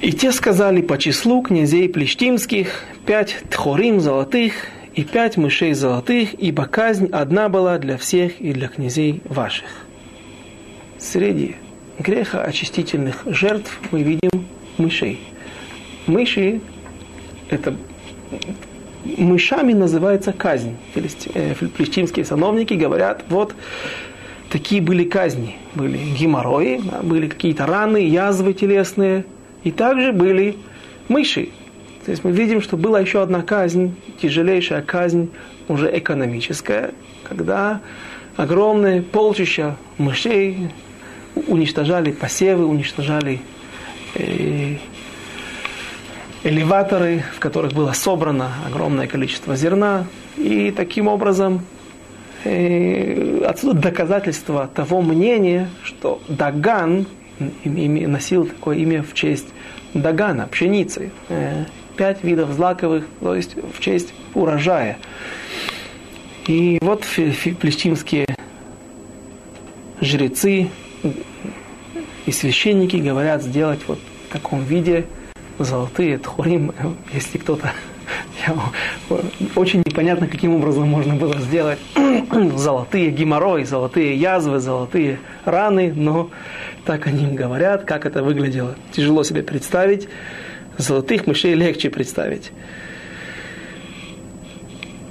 И 0.00 0.12
те 0.12 0.30
сказали 0.30 0.82
по 0.82 0.98
числу 0.98 1.42
князей 1.42 1.88
плештимских 1.88 2.84
пять 3.06 3.38
тхорим 3.50 4.00
золотых 4.00 4.52
и 4.94 5.04
пять 5.04 5.36
мышей 5.36 5.72
золотых, 5.72 6.34
ибо 6.34 6.66
казнь 6.66 7.08
одна 7.12 7.48
была 7.48 7.78
для 7.78 7.96
всех 7.96 8.40
и 8.40 8.52
для 8.52 8.68
князей 8.68 9.22
ваших. 9.24 9.68
Среди 10.98 11.56
греха 11.98 12.42
очистительных 12.42 13.22
жертв 13.26 13.78
мы 13.90 14.02
видим 14.02 14.46
мышей. 14.76 15.20
Мыши– 16.06 16.60
это 17.50 17.74
мышами 19.04 19.72
называется 19.72 20.32
казнь. 20.32 20.76
Э, 20.94 21.54
плештимские 21.54 22.24
сановники 22.24 22.74
говорят, 22.74 23.24
вот 23.28 23.54
такие 24.50 24.82
были 24.82 25.04
казни. 25.04 25.56
Были 25.74 25.98
геморрои, 25.98 26.80
были 27.02 27.28
какие-то 27.28 27.66
раны, 27.66 27.98
язвы 28.08 28.52
телесные, 28.52 29.24
и 29.66 29.72
также 29.72 30.12
были 30.12 30.56
мыши. 31.08 31.48
То 32.04 32.12
есть 32.12 32.22
мы 32.22 32.30
видим, 32.30 32.62
что 32.62 32.76
была 32.76 33.00
еще 33.00 33.20
одна 33.20 33.42
казнь, 33.42 33.96
тяжелейшая 34.22 34.80
казнь, 34.80 35.30
уже 35.66 35.90
экономическая, 35.98 36.94
когда 37.24 37.80
огромные 38.36 39.02
полчища 39.02 39.76
мышей 39.98 40.70
уничтожали 41.48 42.12
посевы, 42.12 42.64
уничтожали 42.64 43.40
э, 44.14 44.76
элеваторы, 46.44 47.24
в 47.34 47.40
которых 47.40 47.72
было 47.72 47.90
собрано 47.90 48.52
огромное 48.68 49.08
количество 49.08 49.56
зерна. 49.56 50.06
И 50.36 50.70
таким 50.70 51.08
образом 51.08 51.62
э, 52.44 53.42
отсюда 53.44 53.80
доказательство 53.80 54.70
того 54.72 55.02
мнения, 55.02 55.68
что 55.82 56.22
Даган 56.28 57.06
носил 57.64 58.46
такое 58.46 58.76
имя 58.78 59.02
в 59.02 59.14
честь 59.14 59.48
Дагана, 59.94 60.46
пшеницы. 60.46 61.10
Э, 61.28 61.64
пять 61.96 62.22
видов 62.22 62.52
злаковых, 62.52 63.06
то 63.20 63.34
есть 63.34 63.56
в 63.56 63.80
честь 63.80 64.12
урожая. 64.34 64.98
И 66.46 66.78
вот 66.80 67.04
плештимские 67.60 68.26
жрецы 70.00 70.68
и 72.26 72.32
священники 72.32 72.96
говорят 72.96 73.42
сделать 73.42 73.80
вот 73.88 73.98
в 74.28 74.32
таком 74.32 74.62
виде 74.62 75.06
золотые 75.58 76.18
тхурим, 76.18 76.72
если 77.12 77.38
кто-то 77.38 77.72
очень 79.56 79.82
непонятно, 79.84 80.28
каким 80.28 80.54
образом 80.54 80.88
можно 80.88 81.14
было 81.14 81.38
сделать 81.40 81.78
золотые 82.54 83.10
геморрои, 83.10 83.64
золотые 83.64 84.14
язвы, 84.14 84.60
золотые 84.60 85.18
раны, 85.44 85.92
но 85.94 86.30
так 86.86 87.06
они 87.06 87.26
говорят, 87.26 87.84
как 87.84 88.06
это 88.06 88.22
выглядело. 88.22 88.76
Тяжело 88.92 89.24
себе 89.24 89.42
представить. 89.42 90.08
Золотых 90.78 91.26
мышей 91.26 91.54
легче 91.54 91.90
представить. 91.90 92.52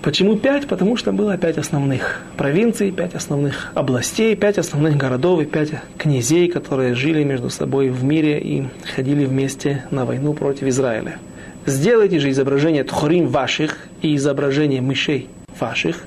Почему 0.01 0.35
пять? 0.37 0.67
Потому 0.67 0.97
что 0.97 1.11
было 1.11 1.35
пять 1.35 1.57
основных 1.57 2.21
провинций, 2.37 2.91
пять 2.91 3.15
основных 3.15 3.71
областей, 3.73 4.35
пять 4.35 4.59
основных 4.59 4.95
городов 4.97 5.41
и 5.41 5.45
пять 5.45 5.71
князей, 5.97 6.47
которые 6.47 6.93
жили 6.93 7.23
между 7.23 7.49
собой 7.49 7.89
в 7.89 8.03
мире 8.03 8.39
и 8.39 8.67
ходили 8.95 9.25
вместе 9.25 9.83
на 9.89 10.05
войну 10.05 10.33
против 10.33 10.67
Израиля. 10.67 11.17
Сделайте 11.65 12.19
же 12.19 12.29
изображение 12.29 12.83
тхорим 12.83 13.27
ваших 13.27 13.77
и 14.03 14.15
изображение 14.15 14.81
мышей 14.81 15.27
ваших, 15.59 16.03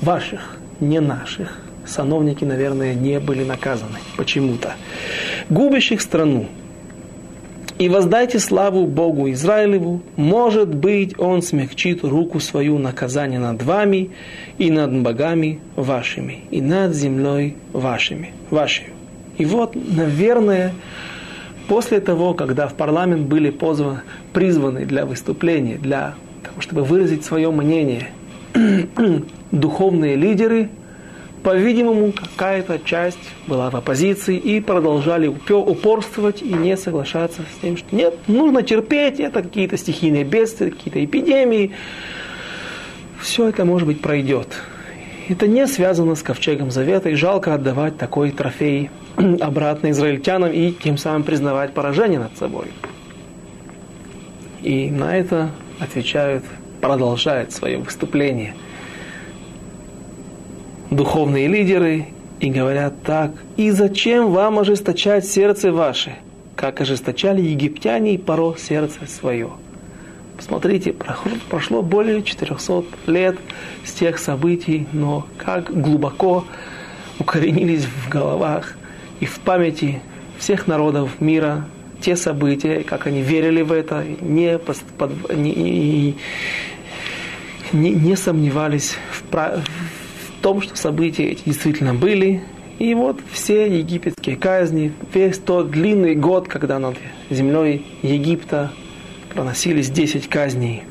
ваших, 0.00 0.56
не 0.78 1.00
наших. 1.00 1.67
Сановники, 1.88 2.44
наверное, 2.44 2.94
не 2.94 3.18
были 3.18 3.44
наказаны 3.44 3.98
почему-то. 4.16 4.74
Губящих 5.48 6.00
страну, 6.00 6.46
и 7.78 7.88
воздайте 7.88 8.40
славу 8.40 8.86
Богу 8.86 9.30
Израилеву, 9.30 10.02
может 10.16 10.74
быть, 10.74 11.18
Он 11.18 11.42
смягчит 11.42 12.02
руку 12.02 12.40
свою 12.40 12.78
наказание 12.78 13.38
над 13.38 13.62
вами 13.62 14.10
и 14.58 14.70
над 14.70 15.00
богами 15.00 15.60
вашими, 15.76 16.40
и 16.50 16.60
над 16.60 16.94
землей 16.94 17.56
вашими, 17.72 18.32
вашей. 18.50 18.86
И 19.38 19.44
вот, 19.44 19.76
наверное, 19.76 20.74
после 21.68 22.00
того, 22.00 22.34
когда 22.34 22.66
в 22.66 22.74
парламент 22.74 23.28
были 23.28 23.50
позваны, 23.50 24.00
призваны 24.32 24.84
для 24.84 25.06
выступления, 25.06 25.76
для 25.76 26.14
того, 26.42 26.60
чтобы 26.60 26.82
выразить 26.82 27.24
свое 27.24 27.52
мнение, 27.52 28.08
духовные 29.52 30.16
лидеры– 30.16 30.68
по-видимому, 31.42 32.12
какая-то 32.12 32.78
часть 32.78 33.18
была 33.46 33.70
в 33.70 33.76
оппозиции 33.76 34.36
и 34.36 34.60
продолжали 34.60 35.26
упорствовать 35.26 36.42
и 36.42 36.52
не 36.52 36.76
соглашаться 36.76 37.42
с 37.42 37.60
тем, 37.60 37.76
что 37.76 37.94
нет, 37.94 38.14
нужно 38.26 38.62
терпеть, 38.62 39.20
это 39.20 39.42
какие-то 39.42 39.76
стихийные 39.76 40.24
бедствия, 40.24 40.70
какие-то 40.70 41.04
эпидемии. 41.04 41.72
Все 43.20 43.48
это, 43.48 43.64
может 43.64 43.86
быть, 43.86 44.00
пройдет. 44.00 44.48
Это 45.28 45.46
не 45.46 45.66
связано 45.66 46.14
с 46.14 46.22
ковчегом 46.22 46.70
завета, 46.70 47.10
и 47.10 47.14
жалко 47.14 47.54
отдавать 47.54 47.98
такой 47.98 48.30
трофей 48.30 48.90
обратно 49.40 49.90
израильтянам 49.90 50.52
и 50.52 50.72
тем 50.72 50.96
самым 50.96 51.24
признавать 51.24 51.72
поражение 51.74 52.18
над 52.18 52.36
собой. 52.36 52.66
И 54.62 54.90
на 54.90 55.16
это 55.16 55.50
отвечают, 55.78 56.44
продолжает 56.80 57.52
свое 57.52 57.78
выступление– 57.78 58.54
духовные 60.90 61.48
лидеры 61.48 62.06
и 62.40 62.50
говорят 62.50 63.02
так, 63.02 63.32
«И 63.56 63.70
зачем 63.70 64.30
вам 64.30 64.58
ожесточать 64.58 65.26
сердце 65.26 65.72
ваше, 65.72 66.16
как 66.56 66.80
ожесточали 66.80 67.40
египтяне 67.40 68.14
и 68.14 68.18
поро 68.18 68.54
сердце 68.56 69.06
свое?» 69.06 69.50
Посмотрите, 70.36 70.94
прошло 71.50 71.82
более 71.82 72.22
400 72.22 72.84
лет 73.08 73.36
с 73.84 73.92
тех 73.92 74.18
событий, 74.18 74.86
но 74.92 75.26
как 75.36 75.68
глубоко 75.68 76.44
укоренились 77.18 77.84
в 77.84 78.08
головах 78.08 78.76
и 79.18 79.26
в 79.26 79.40
памяти 79.40 80.00
всех 80.38 80.68
народов 80.68 81.20
мира 81.20 81.64
те 82.00 82.14
события, 82.14 82.84
как 82.84 83.08
они 83.08 83.20
верили 83.20 83.62
в 83.62 83.72
это, 83.72 84.04
не, 84.20 84.58
под, 84.58 85.10
не, 85.36 85.52
не, 85.54 86.16
не, 87.72 87.90
не 87.90 88.16
сомневались 88.16 88.94
в, 89.10 89.24
том, 90.40 90.62
что 90.62 90.76
события 90.76 91.24
эти 91.24 91.42
действительно 91.44 91.94
были. 91.94 92.42
И 92.78 92.94
вот 92.94 93.18
все 93.32 93.66
египетские 93.66 94.36
казни, 94.36 94.92
весь 95.12 95.38
тот 95.38 95.70
длинный 95.70 96.14
год, 96.14 96.46
когда 96.46 96.78
над 96.78 96.96
землей 97.28 97.84
Египта 98.02 98.70
проносились 99.30 99.90
10 99.90 100.28
казней. 100.28 100.84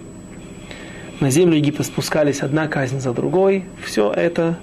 На 1.19 1.29
землю 1.29 1.55
Египта 1.57 1.83
спускались 1.83 2.41
одна 2.41 2.67
казнь 2.67 2.99
за 2.99 3.13
другой. 3.13 3.63
Все 3.85 4.11
это 4.11 4.59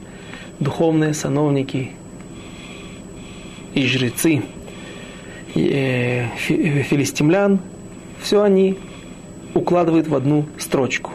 духовные 0.61 1.15
сановники 1.15 1.93
и 3.75 3.87
жрецы 3.87 4.43
и, 5.55 5.71
э, 5.73 6.29
филистимлян, 6.39 7.61
все 8.23 8.43
они 8.43 8.79
укладывают 9.55 10.09
в 10.09 10.15
одну 10.15 10.47
строчку. 10.59 11.13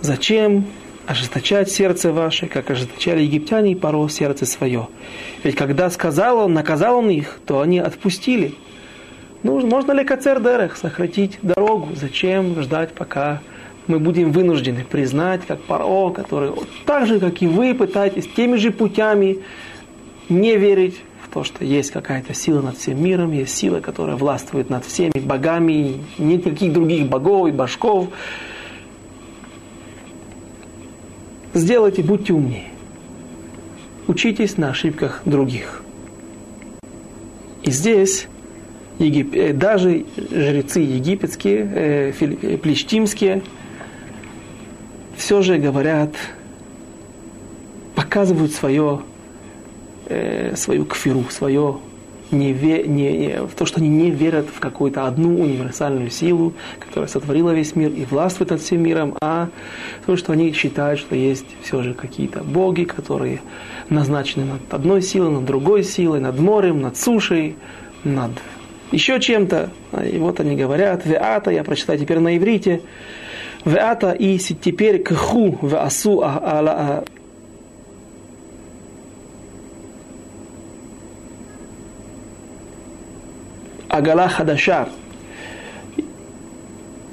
Зачем 0.00 0.66
ожесточать 1.06 1.70
сердце 1.70 2.12
ваше, 2.12 2.46
как 2.46 2.70
ожесточали 2.70 3.22
египтяне 3.22 3.72
и 3.72 3.74
поро 3.74 4.08
сердце 4.08 4.46
свое. 4.46 4.88
Ведь 5.42 5.56
когда 5.56 5.90
сказал 5.90 6.38
он, 6.38 6.54
наказал 6.54 6.98
он 6.98 7.10
их, 7.10 7.40
то 7.46 7.60
они 7.60 7.78
отпустили. 7.78 8.54
Ну, 9.42 9.64
можно 9.66 9.92
ли 9.92 10.04
кацердерех 10.04 10.76
сократить 10.76 11.38
дорогу? 11.42 11.90
Зачем 11.94 12.60
ждать, 12.62 12.92
пока 12.92 13.42
мы 13.86 13.98
будем 13.98 14.32
вынуждены 14.32 14.84
признать, 14.84 15.42
как 15.46 15.60
Паро, 15.60 16.10
который 16.10 16.52
так 16.86 17.06
же, 17.06 17.20
как 17.20 17.42
и 17.42 17.46
вы, 17.46 17.74
пытаетесь 17.74 18.26
теми 18.26 18.56
же 18.56 18.70
путями 18.70 19.40
не 20.30 20.56
верить 20.56 20.96
в 21.22 21.32
то, 21.32 21.44
что 21.44 21.64
есть 21.64 21.90
какая-то 21.90 22.32
сила 22.32 22.62
над 22.62 22.78
всем 22.78 23.02
миром, 23.02 23.32
есть 23.32 23.54
сила, 23.54 23.80
которая 23.80 24.16
властвует 24.16 24.70
над 24.70 24.86
всеми 24.86 25.20
богами, 25.20 26.00
нет 26.16 26.46
никаких 26.46 26.72
других 26.72 27.06
богов 27.08 27.48
и 27.48 27.52
башков, 27.52 28.08
Сделайте, 31.54 32.02
будьте 32.02 32.32
умнее. 32.32 32.68
Учитесь 34.08 34.56
на 34.56 34.70
ошибках 34.70 35.22
других. 35.24 35.82
И 37.62 37.70
здесь 37.70 38.26
Егип... 38.98 39.34
Э, 39.34 39.52
даже 39.52 40.04
жрецы 40.16 40.80
египетские, 40.80 41.70
э, 41.74 42.12
э, 42.20 42.56
плештимские, 42.58 43.42
все 45.16 45.42
же 45.42 45.58
говорят, 45.58 46.14
показывают 47.94 48.52
свое, 48.52 49.00
э, 50.06 50.54
свою 50.56 50.84
кфиру, 50.84 51.24
свое 51.30 51.78
не, 52.34 52.52
ве, 52.52 52.84
не, 52.84 53.40
в 53.46 53.54
то, 53.54 53.64
что 53.64 53.80
они 53.80 53.88
не 53.88 54.10
верят 54.10 54.46
в 54.54 54.60
какую-то 54.60 55.06
одну 55.06 55.40
универсальную 55.40 56.10
силу, 56.10 56.52
которая 56.78 57.08
сотворила 57.08 57.50
весь 57.52 57.76
мир 57.76 57.90
и 57.90 58.04
властвует 58.04 58.50
над 58.50 58.60
всем 58.60 58.82
миром, 58.82 59.16
а 59.22 59.48
то, 60.06 60.16
что 60.16 60.32
они 60.32 60.52
считают, 60.52 61.00
что 61.00 61.14
есть 61.14 61.46
все 61.62 61.82
же 61.82 61.94
какие-то 61.94 62.42
боги, 62.42 62.84
которые 62.84 63.40
назначены 63.88 64.44
над 64.44 64.74
одной 64.74 65.02
силой, 65.02 65.30
над 65.30 65.44
другой 65.44 65.84
силой, 65.84 66.20
над 66.20 66.38
морем, 66.38 66.80
над 66.80 66.96
сушей, 66.96 67.56
над 68.02 68.32
еще 68.92 69.20
чем-то. 69.20 69.70
И 70.12 70.18
вот 70.18 70.40
они 70.40 70.56
говорят, 70.56 71.06
веата, 71.06 71.50
я 71.50 71.64
прочитаю 71.64 71.98
теперь 71.98 72.18
на 72.18 72.36
иврите, 72.36 72.82
веата 73.64 74.12
и 74.12 74.38
теперь 74.38 75.02
кху 75.02 75.58
веасу 75.62 76.22
ала 76.22 77.04
Агала 83.94 84.28
Хадаша. 84.28 84.88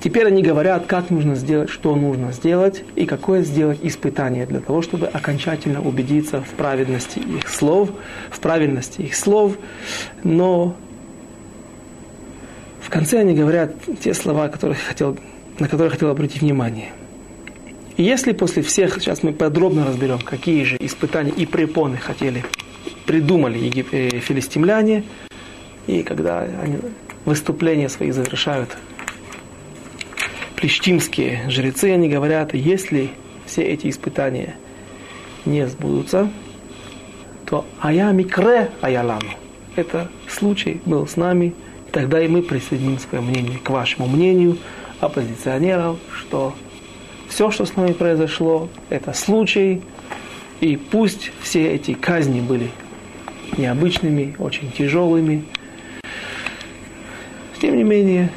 Теперь 0.04 0.26
они 0.26 0.42
говорят, 0.42 0.88
как 0.88 1.12
нужно 1.12 1.36
сделать, 1.36 1.70
что 1.70 1.96
нужно 1.96 2.32
сделать 2.32 2.84
и 2.96 3.06
какое 3.06 3.44
сделать 3.44 3.78
испытание 3.84 4.48
для 4.48 4.62
того, 4.62 4.82
чтобы 4.82 5.06
окончательно 5.06 5.80
убедиться 5.80 6.42
в 6.42 6.50
праведности 6.56 7.20
их 7.20 7.50
слов, 7.50 7.92
в 8.32 8.40
правильности 8.40 9.02
их 9.02 9.16
слов. 9.16 9.58
Но 10.24 10.76
в 12.82 12.90
конце 12.90 13.20
они 13.20 13.36
говорят 13.36 13.76
те 14.00 14.16
слова, 14.16 14.48
которые 14.48 14.80
хотел, 14.80 15.20
на 15.60 15.68
которые 15.68 15.92
хотел 15.92 16.10
обратить 16.10 16.42
внимание. 16.42 16.90
И 17.96 18.02
если 18.02 18.32
после 18.32 18.64
всех, 18.64 18.96
сейчас 18.96 19.22
мы 19.22 19.34
подробно 19.34 19.86
разберем, 19.86 20.18
какие 20.18 20.64
же 20.64 20.78
испытания 20.80 21.30
и 21.30 21.46
препоны 21.46 21.98
хотели, 21.98 22.44
придумали 23.06 23.72
э, 23.92 24.18
филистимляне, 24.18 25.04
и 25.92 26.04
когда 26.04 26.40
они 26.40 26.78
выступления 27.26 27.90
свои 27.90 28.12
завершают 28.12 28.78
плештимские 30.56 31.50
жрецы, 31.50 31.92
они 31.92 32.08
говорят, 32.08 32.54
если 32.54 33.10
все 33.46 33.64
эти 33.64 33.90
испытания 33.90 34.56
не 35.46 35.68
сбудутся, 35.68 36.32
то 37.46 37.66
ая 37.82 38.12
микре 38.14 38.70
аялану. 38.80 39.32
Это 39.76 40.10
случай 40.30 40.80
был 40.86 41.08
с 41.08 41.18
нами, 41.18 41.54
тогда 41.92 42.24
и 42.24 42.28
мы 42.30 42.42
присоединим 42.42 42.98
свое 42.98 43.22
мнение 43.22 43.60
к 43.60 43.70
вашему 43.70 44.08
мнению, 44.08 44.58
оппозиционеров, 45.02 45.98
что 46.16 46.54
все, 47.28 47.52
что 47.52 47.66
с 47.66 47.76
нами 47.76 47.92
произошло, 47.92 48.70
это 48.90 49.12
случай, 49.14 49.82
и 50.62 50.78
пусть 50.78 51.32
все 51.42 51.74
эти 51.74 51.96
казни 51.96 52.40
были 52.40 52.70
необычными, 53.58 54.36
очень 54.38 54.72
тяжелыми, 54.72 55.44
тем 57.62 57.78
не 57.78 57.84
менее, 57.84 58.32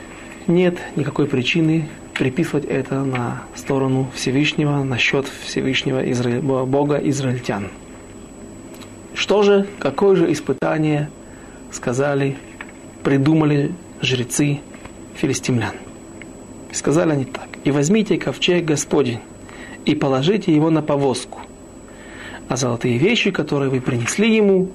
нет 0.46 0.76
никакой 0.96 1.26
причины 1.26 1.88
приписывать 2.12 2.66
это 2.66 3.02
на 3.04 3.44
сторону 3.54 4.10
Всевышнего, 4.14 4.84
на 4.84 4.98
счет 4.98 5.26
Всевышнего 5.44 6.04
Изра... 6.12 6.40
Бога 6.40 6.96
израильтян. 6.98 7.68
Что 9.14 9.42
же, 9.42 9.66
какое 9.78 10.14
же 10.14 10.30
испытание 10.30 11.08
сказали, 11.72 12.36
придумали 13.02 13.72
жрецы 14.02 14.60
филистимлян? 15.14 15.72
Сказали 16.72 17.12
они 17.12 17.24
так. 17.24 17.48
«И 17.64 17.70
возьмите 17.70 18.18
ковчег 18.18 18.66
Господень, 18.66 19.20
и 19.86 19.94
положите 19.94 20.54
его 20.54 20.68
на 20.68 20.82
повозку, 20.82 21.40
а 22.48 22.56
золотые 22.56 22.98
вещи, 22.98 23.30
которые 23.30 23.70
вы 23.70 23.80
принесли 23.80 24.36
ему, 24.36 24.70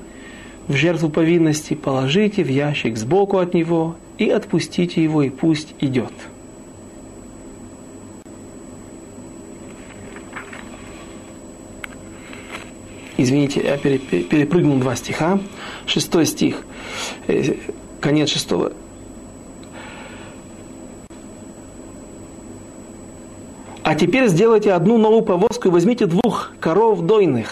в 0.67 0.73
жертву 0.73 1.09
повинности 1.09 1.75
положите 1.75 2.43
в 2.43 2.49
ящик 2.49 2.97
сбоку 2.97 3.37
от 3.37 3.53
него 3.53 3.95
и 4.19 4.29
отпустите 4.29 5.03
его, 5.03 5.23
и 5.23 5.29
пусть 5.29 5.73
идет». 5.79 6.13
Извините, 13.21 13.61
я 13.61 13.77
перепрыгнул 13.77 14.77
два 14.77 14.95
стиха. 14.95 15.41
Шестой 15.85 16.25
стих, 16.25 16.63
э, 17.27 17.55
конец 17.99 18.29
шестого. 18.29 18.71
А 23.83 23.95
теперь 23.95 24.29
сделайте 24.29 24.71
одну 24.71 24.97
новую 24.97 25.23
повозку 25.23 25.67
и 25.67 25.71
возьмите 25.71 26.05
двух 26.05 26.53
коров 26.61 27.01
дойных, 27.01 27.49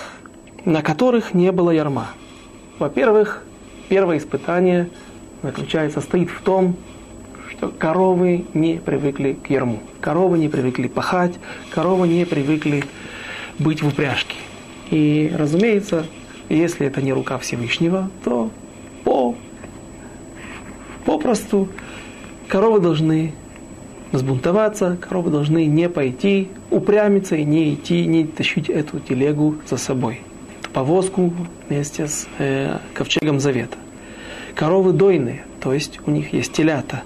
на 0.64 0.82
которых 0.82 1.34
не 1.34 1.52
было 1.52 1.72
ярма. 1.72 2.12
Во-первых, 2.80 3.44
первое 3.90 4.20
испытание 4.20 4.90
заключается, 5.44 6.02
стоит 6.02 6.30
в 6.30 6.42
том, 6.42 6.76
что 7.52 7.70
коровы 7.70 8.46
не 8.54 8.76
привыкли 8.76 9.34
к 9.34 9.50
ярму. 9.50 9.80
Коровы 10.02 10.38
не 10.38 10.48
привыкли 10.48 10.88
пахать, 10.88 11.34
коровы 11.72 12.08
не 12.08 12.26
привыкли 12.26 12.84
быть 13.60 13.82
в 13.82 13.88
упряжке. 13.88 14.36
И, 14.92 15.32
разумеется, 15.36 16.06
если 16.50 16.88
это 16.88 17.02
не 17.02 17.14
рука 17.14 17.38
Всевышнего, 17.40 18.10
то 18.24 18.50
по, 19.04 19.36
попросту 21.06 21.68
коровы 22.48 22.80
должны 22.80 23.34
взбунтоваться, 24.12 24.98
коровы 25.02 25.32
должны 25.32 25.66
не 25.66 25.90
пойти, 25.90 26.50
упрямиться 26.72 27.36
и 27.36 27.44
не 27.44 27.74
идти, 27.74 28.06
не 28.06 28.26
тащить 28.26 28.70
эту 28.70 29.00
телегу 29.00 29.56
за 29.68 29.78
собой, 29.78 30.22
эту 30.62 30.70
повозку 30.70 31.34
вместе 31.68 32.08
с 32.08 32.28
э, 32.38 32.78
ковчегом 32.94 33.40
завета. 33.40 33.78
Коровы 34.58 34.92
дойные, 34.92 35.46
то 35.62 35.72
есть 35.72 36.00
у 36.06 36.12
них 36.12 36.34
есть 36.34 36.52
телята, 36.52 37.04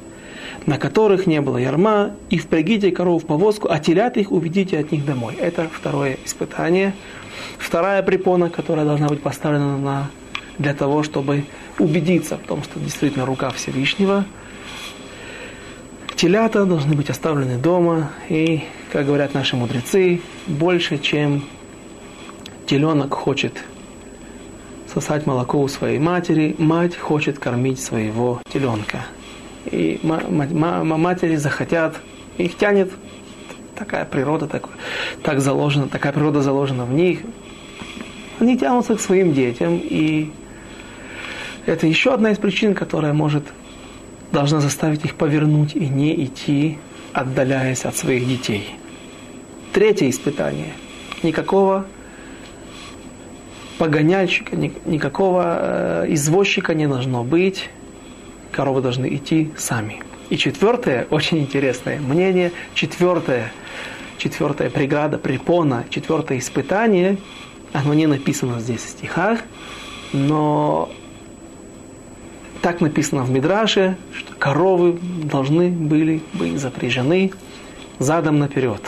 на 0.65 0.79
которых 0.79 1.27
не 1.27 1.41
было 1.41 1.57
ярма, 1.57 2.11
и 2.29 2.39
впрягите 2.39 2.91
корову 2.91 3.19
в 3.19 3.25
повозку, 3.25 3.67
а 3.69 3.77
телят 3.79 4.17
их 4.17 4.31
уведите 4.31 4.79
от 4.79 4.91
них 4.91 5.05
домой. 5.05 5.35
Это 5.39 5.69
второе 5.71 6.17
испытание– 6.25 6.93
Вторая 7.57 8.01
препона, 8.01 8.49
которая 8.49 8.85
должна 8.85 9.07
быть 9.07 9.21
поставлена 9.21 9.77
на, 9.77 10.11
для 10.57 10.73
того, 10.73 11.03
чтобы 11.03 11.45
убедиться 11.79 12.37
в 12.37 12.47
том, 12.47 12.63
что 12.63 12.79
действительно 12.79 13.25
рука 13.25 13.51
Всевышнего. 13.51 14.25
Телята 16.15 16.65
должны 16.65 16.95
быть 16.95 17.09
оставлены 17.09 17.57
дома, 17.57 18.11
и, 18.29 18.63
как 18.91 19.05
говорят 19.05 19.33
наши 19.33 19.55
мудрецы, 19.55 20.21
больше, 20.47 20.97
чем 20.97 21.45
теленок 22.65 23.13
хочет 23.13 23.53
сосать 24.93 25.25
молоко 25.25 25.61
у 25.61 25.67
своей 25.67 25.99
матери, 25.99 26.55
мать 26.57 26.97
хочет 26.97 27.39
кормить 27.39 27.79
своего 27.79 28.41
теленка. 28.51 29.05
И 29.65 29.99
матери 30.03 31.35
захотят, 31.35 31.95
их 32.37 32.57
тянет 32.57 32.91
такая 33.75 34.05
природа, 34.05 34.47
так, 34.47 34.69
так 35.23 35.39
заложена, 35.39 35.87
такая 35.87 36.11
природа 36.11 36.41
заложена 36.41 36.85
в 36.85 36.93
них, 36.93 37.19
они 38.39 38.57
тянутся 38.57 38.95
к 38.95 39.01
своим 39.01 39.33
детям, 39.33 39.79
и 39.81 40.31
это 41.65 41.87
еще 41.87 42.13
одна 42.13 42.31
из 42.31 42.37
причин, 42.37 42.73
которая 42.73 43.13
может, 43.13 43.43
должна 44.31 44.59
заставить 44.59 45.05
их 45.05 45.15
повернуть 45.15 45.75
и 45.75 45.87
не 45.87 46.25
идти, 46.25 46.79
отдаляясь 47.13 47.85
от 47.85 47.95
своих 47.95 48.27
детей. 48.27 48.75
Третье 49.73 50.09
испытание. 50.09 50.73
Никакого 51.23 51.85
погоняльщика, 53.81 54.55
никакого 54.55 55.57
э, 55.59 56.05
извозчика 56.09 56.73
не 56.75 56.87
должно 56.87 57.23
быть. 57.23 57.69
Коровы 58.51 58.81
должны 58.81 59.15
идти 59.15 59.51
сами. 59.57 60.03
И 60.29 60.37
четвертое, 60.37 61.07
очень 61.09 61.39
интересное 61.39 61.99
мнение, 61.99 62.51
четвертое, 62.75 63.51
четвертая 64.17 64.69
преграда, 64.69 65.17
препона, 65.17 65.85
четвертое 65.89 66.37
испытание– 66.37 67.17
оно 67.73 67.93
не 67.93 68.07
написано 68.07 68.59
здесь 68.59 68.81
в 68.81 68.89
стихах, 68.89 69.39
но 70.11 70.91
так 72.61 72.81
написано 72.81 73.23
в 73.23 73.31
Мидраше, 73.31 73.97
что 74.13 74.33
коровы 74.35 74.99
должны 75.01 75.69
были 75.69 76.21
быть 76.33 76.59
запряжены 76.59 77.31
задом 77.99 78.39
наперед. 78.39 78.81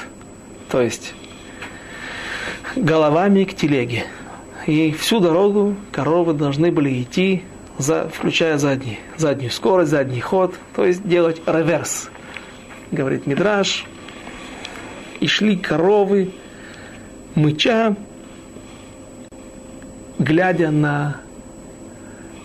То 0.70 0.82
есть 0.82 1.14
головами 2.76 3.46
к 3.46 3.56
телеге. 3.56 4.06
И 4.66 4.92
всю 4.94 5.20
дорогу 5.20 5.76
коровы 5.92 6.34
должны 6.34 6.72
были 6.72 7.02
идти, 7.02 7.44
за, 7.78 8.08
включая 8.08 8.58
задний, 8.58 9.00
заднюю 9.18 9.52
скорость, 9.52 9.92
задний 9.92 10.22
ход, 10.22 10.56
то 10.76 10.86
есть 10.86 11.08
делать 11.08 11.42
реверс. 11.46 12.10
Говорит 12.92 13.28
Мидраш. 13.28 13.86
И 15.20 15.28
шли 15.28 15.56
коровы, 15.56 16.32
мыча, 17.36 17.96
глядя 20.20 20.70
на 20.72 21.22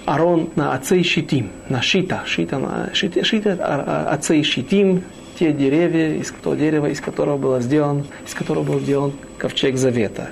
Арон, 0.07 0.51
на 0.57 0.75
отцей 0.75 1.05
Шитим, 1.05 1.51
на 1.69 1.83
Шита, 1.83 2.23
Шита, 2.25 2.59
на, 2.59 2.91
Шита, 2.95 3.25
Шита 3.25 3.59
а, 3.61 4.07
а, 4.09 4.15
отцей 4.15 4.43
Шитим, 4.43 5.03
те 5.39 5.53
деревья, 5.53 6.15
из 6.15 6.31
того 6.31 6.55
дерева, 6.55 6.87
из 6.87 7.01
которого 7.01 7.37
было 7.37 7.61
сделан, 7.61 8.07
из 8.27 8.35
которого 8.35 8.65
был 8.65 8.81
сделан 8.81 9.13
ковчег 9.39 9.77
завета. 9.77 10.31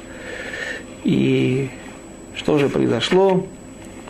И 1.07 1.71
что 2.35 2.59
же 2.59 2.69
произошло? 2.69 3.47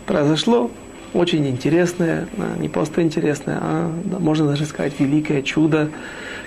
Произошло 0.07 0.71
очень 1.13 1.47
интересное, 1.47 2.27
а, 2.39 2.57
не 2.57 2.69
просто 2.69 3.03
интересное, 3.03 3.59
а 3.61 3.91
можно 4.17 4.47
даже 4.47 4.65
сказать 4.65 4.93
великое 4.97 5.43
чудо, 5.43 5.91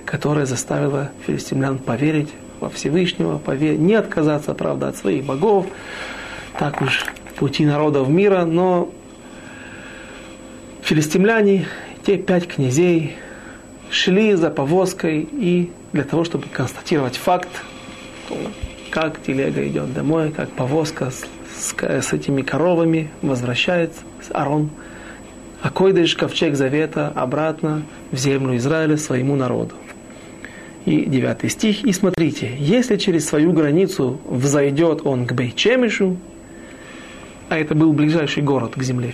которое 0.04 0.46
заставило 0.46 1.12
филистимлян 1.24 1.78
поверить 1.78 2.30
во 2.58 2.68
Всевышнего, 2.68 3.38
поверить, 3.38 3.78
не 3.78 3.94
отказаться, 3.94 4.52
правда, 4.54 4.88
от 4.88 4.96
своих 4.96 5.24
богов, 5.24 5.66
так 6.58 6.82
уж 6.82 7.04
пути 7.36 7.64
народов 7.64 8.08
мира, 8.08 8.44
но 8.44 8.90
филистимляне, 10.82 11.68
те 12.04 12.16
пять 12.18 12.48
князей, 12.48 13.14
шли 13.88 14.34
за 14.34 14.50
повозкой 14.50 15.28
и 15.30 15.70
для 15.92 16.02
того, 16.02 16.24
чтобы 16.24 16.46
констатировать 16.48 17.16
факт, 17.16 17.50
как 18.90 19.22
телега 19.22 19.66
идет 19.66 19.92
домой, 19.94 20.32
как 20.32 20.50
повозка 20.50 21.10
с, 21.10 21.24
с, 21.56 21.74
с 21.78 22.12
этими 22.12 22.42
коровами 22.42 23.10
возвращается, 23.22 24.00
с 24.20 24.34
Арон, 24.34 24.70
а 25.62 25.70
койдыш 25.70 26.14
ковчег 26.16 26.56
завета 26.56 27.08
обратно 27.14 27.82
в 28.10 28.16
землю 28.16 28.56
Израиля 28.56 28.96
своему 28.96 29.36
народу. 29.36 29.74
И 30.86 31.04
девятый 31.04 31.50
стих. 31.50 31.84
«И 31.84 31.92
смотрите, 31.92 32.50
если 32.58 32.96
через 32.96 33.28
свою 33.28 33.52
границу 33.52 34.18
взойдет 34.26 35.02
он 35.04 35.26
к 35.26 35.32
Бейчемишу, 35.32 36.16
а 37.50 37.58
это 37.58 37.74
был 37.74 37.92
ближайший 37.92 38.42
город 38.42 38.72
к 38.76 38.82
земле 38.82 39.12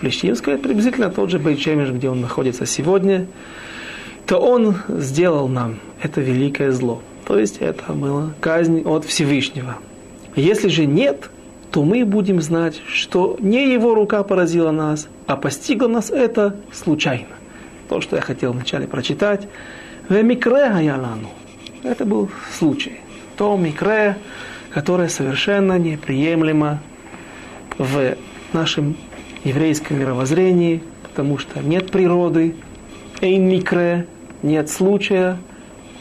филистимской, 0.00 0.58
приблизительно 0.58 1.10
тот 1.10 1.30
же 1.30 1.38
Бейчемиш, 1.38 1.90
где 1.90 2.08
он 2.08 2.20
находится 2.20 2.66
сегодня, 2.66 3.26
то 4.26 4.38
он 4.38 4.76
сделал 4.88 5.48
нам 5.48 5.78
это 6.02 6.20
великое 6.20 6.72
зло. 6.72 7.02
То 7.28 7.38
есть 7.38 7.58
это 7.58 7.92
была 7.92 8.32
казнь 8.40 8.82
от 8.86 9.04
Всевышнего. 9.04 9.76
Если 10.34 10.68
же 10.68 10.86
нет, 10.86 11.28
то 11.70 11.84
мы 11.84 12.06
будем 12.06 12.40
знать, 12.40 12.80
что 12.88 13.36
не 13.38 13.70
его 13.70 13.94
рука 13.94 14.22
поразила 14.22 14.70
нас, 14.70 15.08
а 15.26 15.36
постигло 15.36 15.88
нас 15.88 16.10
это 16.10 16.56
случайно. 16.72 17.28
То, 17.90 18.00
что 18.00 18.16
я 18.16 18.22
хотел 18.22 18.52
вначале 18.52 18.86
прочитать. 18.86 19.46
Это 20.08 22.04
был 22.06 22.30
случай. 22.58 23.00
То 23.36 23.58
микре, 23.58 24.16
которое 24.70 25.10
совершенно 25.10 25.78
неприемлемо 25.78 26.80
в 27.76 28.16
нашем 28.54 28.96
еврейском 29.44 30.00
мировоззрении, 30.00 30.82
потому 31.02 31.36
что 31.36 31.60
нет 31.60 31.90
природы, 31.90 32.56
эйн 33.20 33.46
микре, 33.46 34.06
нет 34.42 34.70
случая, 34.70 35.36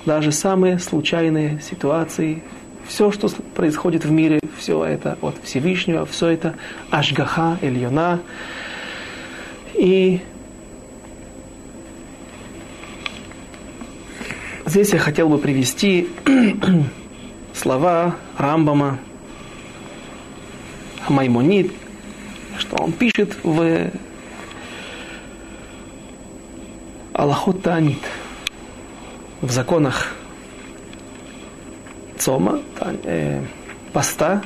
даже 0.07 0.31
самые 0.31 0.79
случайные 0.79 1.59
ситуации, 1.59 2.41
все, 2.87 3.11
что 3.11 3.27
происходит 3.53 4.05
в 4.05 4.09
мире, 4.11 4.39
все 4.57 4.85
это 4.85 5.17
от 5.21 5.35
Всевышнего, 5.43 6.05
все 6.05 6.27
это 6.27 6.55
Ашгаха, 6.89 7.59
Ильона. 7.61 8.21
И 9.73 10.21
здесь 14.65 14.93
я 14.93 14.99
хотел 14.99 15.27
бы 15.27 15.39
привести 15.39 16.07
слова 17.53 18.15
Рамбама, 18.37 18.99
Маймонит, 21.09 21.73
что 22.57 22.77
он 22.81 22.93
пишет 22.93 23.35
в 23.43 23.91
Аллахот 27.11 27.61
Таанит, 27.61 27.99
в 29.41 29.51
законах 29.51 30.13
Цома, 32.17 32.61
э, 33.03 33.41
поста, 33.93 34.41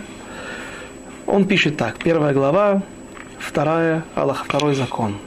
он 1.25 1.45
пишет 1.45 1.77
так, 1.77 1.97
первая 1.97 2.33
глава, 2.33 2.81
вторая, 3.39 4.03
Аллах, 4.15 4.45
второй 4.45 4.75
закон. 4.75 5.17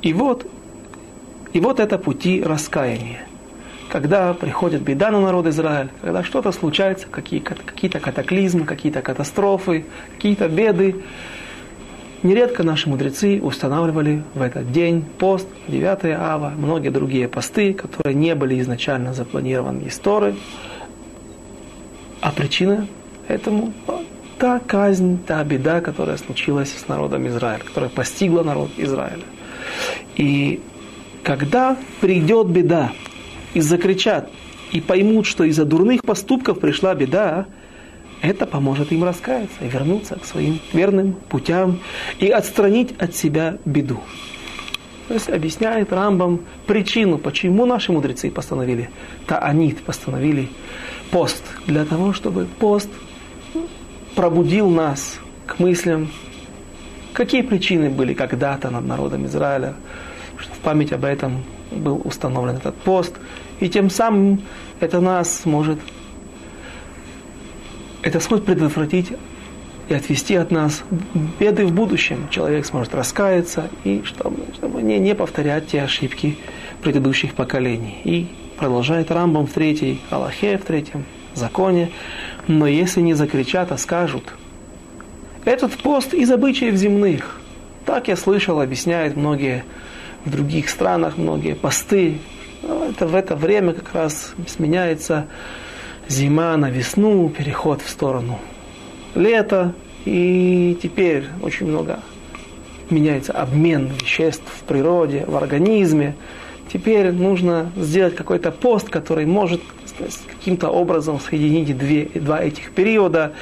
И 0.00 0.12
вот, 0.12 0.50
и 1.52 1.60
вот 1.60 1.80
это 1.80 1.98
пути 1.98 2.42
раскаяния. 2.42 3.26
Когда 3.90 4.32
приходит 4.32 4.82
беда 4.82 5.10
на 5.10 5.20
народ 5.20 5.46
Израиль, 5.46 5.88
когда 6.00 6.24
что-то 6.24 6.50
случается, 6.52 7.06
какие, 7.06 7.40
какие-то 7.40 8.00
катаклизмы, 8.00 8.64
какие-то 8.64 9.02
катастрофы, 9.02 9.84
какие-то 10.16 10.48
беды, 10.48 10.96
Нередко 12.24 12.62
наши 12.62 12.88
мудрецы 12.88 13.38
устанавливали 13.42 14.22
в 14.34 14.40
этот 14.40 14.72
день 14.72 15.04
пост, 15.18 15.46
9 15.68 16.06
ава, 16.18 16.54
многие 16.56 16.88
другие 16.88 17.28
посты, 17.28 17.74
которые 17.74 18.14
не 18.14 18.34
были 18.34 18.58
изначально 18.62 19.12
запланированы 19.12 19.88
истории. 19.88 20.34
А 22.22 22.32
причина 22.32 22.88
этому 23.28 23.74
та 24.38 24.58
казнь, 24.58 25.18
та 25.26 25.44
беда, 25.44 25.82
которая 25.82 26.16
случилась 26.16 26.72
с 26.72 26.88
народом 26.88 27.28
Израиля, 27.28 27.62
которая 27.62 27.90
постигла 27.90 28.42
народ 28.42 28.70
Израиля. 28.78 29.24
И 30.16 30.62
когда 31.22 31.76
придет 32.00 32.46
беда, 32.46 32.92
и 33.52 33.60
закричат, 33.60 34.30
и 34.72 34.80
поймут, 34.80 35.26
что 35.26 35.44
из-за 35.44 35.66
дурных 35.66 36.02
поступков 36.02 36.58
пришла 36.58 36.94
беда, 36.94 37.44
это 38.24 38.46
поможет 38.46 38.90
им 38.90 39.04
раскаяться 39.04 39.56
вернуться 39.60 40.16
к 40.16 40.24
своим 40.24 40.58
верным 40.72 41.12
путям 41.28 41.80
и 42.18 42.28
отстранить 42.28 42.94
от 42.98 43.14
себя 43.14 43.58
беду. 43.64 44.00
То 45.08 45.14
есть 45.14 45.28
объясняет 45.28 45.92
Рамбам 45.92 46.40
причину, 46.66 47.18
почему 47.18 47.66
наши 47.66 47.92
мудрецы 47.92 48.30
постановили, 48.30 48.88
таанит 49.26 49.82
постановили 49.82 50.48
пост, 51.10 51.44
для 51.66 51.84
того, 51.84 52.14
чтобы 52.14 52.46
пост 52.46 52.88
пробудил 54.14 54.70
нас 54.70 55.18
к 55.46 55.58
мыслям, 55.58 56.08
какие 57.12 57.42
причины 57.42 57.90
были 57.90 58.14
когда-то 58.14 58.70
над 58.70 58.86
народом 58.86 59.26
Израиля, 59.26 59.74
что 60.38 60.54
в 60.54 60.58
память 60.58 60.92
об 60.92 61.04
этом 61.04 61.44
был 61.70 62.00
установлен 62.04 62.56
этот 62.56 62.74
пост, 62.76 63.12
и 63.60 63.68
тем 63.68 63.90
самым 63.90 64.40
это 64.80 65.00
нас 65.00 65.42
может 65.44 65.78
это 68.04 68.20
сможет 68.20 68.44
предотвратить 68.44 69.12
и 69.88 69.94
отвести 69.94 70.34
от 70.34 70.50
нас 70.50 70.84
беды 71.40 71.66
в 71.66 71.72
будущем. 71.72 72.28
Человек 72.30 72.66
сможет 72.66 72.94
раскаяться, 72.94 73.70
и 73.82 74.02
чтобы, 74.04 74.44
чтобы 74.54 74.82
не, 74.82 74.98
не 74.98 75.14
повторять 75.14 75.68
те 75.68 75.82
ошибки 75.82 76.38
предыдущих 76.82 77.34
поколений. 77.34 77.98
И 78.04 78.28
продолжает 78.58 79.10
Рамбам 79.10 79.46
в 79.46 79.52
третьей 79.52 80.00
Аллахе, 80.10 80.58
в 80.58 80.64
третьем 80.64 81.04
законе. 81.34 81.90
Но 82.46 82.66
если 82.66 83.00
не 83.00 83.14
закричат, 83.14 83.72
а 83.72 83.78
скажут, 83.78 84.34
этот 85.46 85.72
пост 85.72 86.12
из 86.12 86.30
обычаев 86.30 86.74
земных. 86.74 87.40
Так 87.86 88.08
я 88.08 88.16
слышал, 88.16 88.60
объясняют 88.60 89.16
многие 89.16 89.64
в 90.26 90.30
других 90.30 90.68
странах, 90.68 91.16
многие 91.16 91.54
посты. 91.54 92.18
Это 92.62 93.06
в 93.06 93.14
это 93.14 93.34
время 93.34 93.72
как 93.72 93.94
раз 93.94 94.34
сменяется 94.46 95.26
зима 96.08 96.56
на 96.56 96.70
весну, 96.70 97.28
переход 97.28 97.82
в 97.82 97.88
сторону 97.88 98.38
лета, 99.14 99.74
и 100.04 100.76
теперь 100.82 101.24
очень 101.42 101.66
много 101.66 102.00
меняется 102.90 103.32
обмен 103.32 103.86
веществ 103.86 104.44
в 104.46 104.62
природе, 104.64 105.24
в 105.26 105.36
организме. 105.36 106.14
Теперь 106.72 107.12
нужно 107.12 107.70
сделать 107.76 108.16
какой-то 108.16 108.50
пост, 108.50 108.88
который 108.88 109.26
может 109.26 109.60
каким-то 110.26 110.70
образом 110.70 111.20
соединить 111.20 111.76
две, 111.76 112.06
два 112.14 112.42
этих 112.42 112.72
периода, 112.72 113.32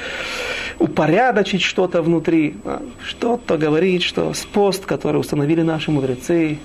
упорядочить 0.79 1.63
что-то 1.63 2.03
внутри. 2.03 2.57
Что-то 3.05 3.57
говорит, 3.57 4.03
что 4.03 4.33
пост, 4.53 4.85
который 4.85 5.17
установили 5.17 5.63
наши 5.63 5.91
мудрецы, 5.91 6.59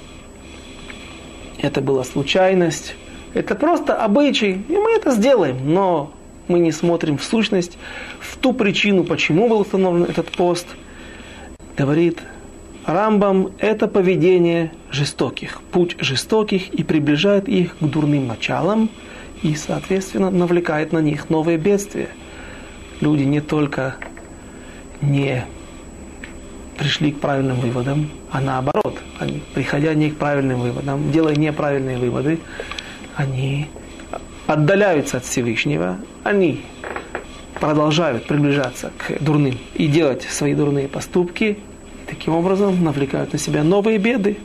это 1.59 1.81
была 1.81 2.03
случайность, 2.03 2.95
это 3.34 3.55
просто 3.55 3.95
обычай, 3.95 4.63
и 4.67 4.78
мы 4.78 4.91
это 4.93 5.11
сделаем, 5.11 5.73
но 5.73 6.11
мы 6.47 6.59
не 6.59 6.71
смотрим 6.71 7.17
в 7.17 7.23
сущность, 7.23 7.78
в 8.19 8.38
ту 8.38 8.53
причину, 8.53 9.03
почему 9.03 9.49
был 9.49 9.59
установлен 9.59 10.05
этот 10.05 10.32
пост. 10.32 10.67
Говорит 11.75 12.19
Рамбам, 12.86 13.51
это 13.59 13.88
поведение 13.88 14.71
жестоких, 14.91 15.61
путь 15.71 15.97
жестоких 15.99 16.69
и 16.69 16.84
приближает 16.84 17.49
их 17.49 17.78
к 17.78 17.84
дурным 17.84 18.28
началам 18.28 18.89
и, 19.43 19.55
соответственно, 19.55 20.32
навлекает 20.32 20.93
на 20.93 20.99
них 20.99 21.30
новые 21.30 21.57
бедствия. 21.57 22.09
Люди 23.01 23.23
не 23.23 23.41
только 23.41 23.97
не 25.01 25.45
пришли 26.78 27.11
к 27.11 27.19
правильным 27.19 27.59
выводам, 27.59 28.09
а 28.32 28.39
наоборот, 28.39 28.97
они, 29.19 29.41
приходя 29.53 29.93
не 29.93 30.11
к 30.11 30.17
правильным 30.17 30.61
выводам, 30.61 31.11
делая 31.11 31.36
неправильные 31.36 31.97
выводы, 31.97 32.39
они 33.18 33.68
отдаляются 34.45 35.18
от 35.18 35.26
Всевышнего, 35.26 35.97
они 36.24 36.61
продолжают 37.59 38.28
приближаться 38.28 38.91
к 38.97 39.22
дурным 39.22 39.57
и 39.74 39.88
делать 39.88 40.22
свои 40.22 40.53
дурные 40.53 40.88
поступки, 40.88 41.57
таким 42.07 42.36
образом 42.36 42.82
навлекают 42.84 43.34
на 43.34 43.39
себя 43.39 43.63
новые 43.63 43.97
беды. 43.97 44.38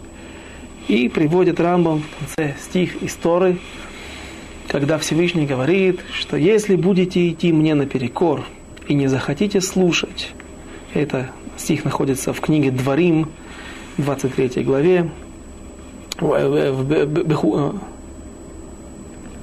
И 0.88 1.08
приводит 1.08 1.60
Рамбам 1.60 2.02
в 2.02 2.36
конце 2.36 2.56
стих 2.60 3.02
истории, 3.04 3.58
когда 4.68 4.98
Всевышний 4.98 5.46
говорит, 5.46 6.00
что 6.12 6.36
если 6.36 6.74
будете 6.74 7.28
идти 7.28 7.52
мне 7.52 7.74
наперекор 7.74 8.44
и 8.88 8.94
не 8.94 9.06
захотите 9.06 9.60
слушать, 9.60 10.32
это 10.92 11.30
стих 11.56 11.84
находится 11.84 12.32
в 12.32 12.40
книге 12.40 12.72
Дворим, 12.72 13.28
23 13.98 14.64
главе, 14.64 15.08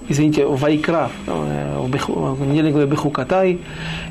извините, 0.09 0.45
Вайкра, 0.45 1.09
э, 1.27 1.77
в 1.79 2.45
недельной 2.45 2.71
главе 2.71 2.87
Бехукатай, 2.87 3.59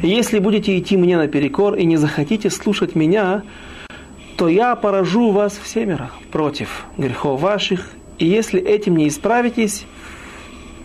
если 0.01 0.39
будете 0.39 0.79
идти 0.79 0.97
мне 0.97 1.19
наперекор 1.19 1.75
и 1.75 1.85
не 1.85 1.97
захотите 1.97 2.49
слушать 2.49 2.95
меня, 2.95 3.43
то 4.37 4.49
я 4.49 4.77
поражу 4.77 5.33
вас 5.33 5.59
всемеро 5.63 6.11
против 6.31 6.87
грехов 6.97 7.41
ваших, 7.41 7.91
и 8.19 8.27
если 8.27 8.61
этим 8.61 8.97
не 8.97 9.09
исправитесь, 9.09 9.85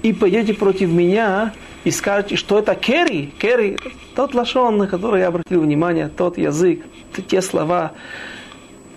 и 0.02 0.12
пойдете 0.12 0.54
против 0.54 0.90
меня, 0.90 1.54
и 1.84 1.92
скажете, 1.92 2.36
что 2.36 2.60
это 2.60 2.76
керри, 2.76 3.32
керри, 3.40 3.78
тот 4.16 4.34
лашон, 4.34 4.78
на 4.78 4.88
который 4.88 5.22
я 5.22 5.28
обратил 5.28 5.62
внимание, 5.62 6.10
тот 6.10 6.38
язык, 6.38 6.82
те 7.28 7.42
слова, 7.42 7.92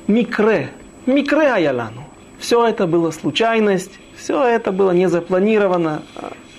микре, 0.06 0.70
микре 1.04 1.52
аялану. 1.52 2.04
Все 2.38 2.66
это 2.66 2.86
было 2.86 3.10
случайность, 3.10 3.98
все 4.16 4.42
это 4.42 4.72
было 4.72 4.92
не 4.92 5.08
запланировано. 5.08 6.02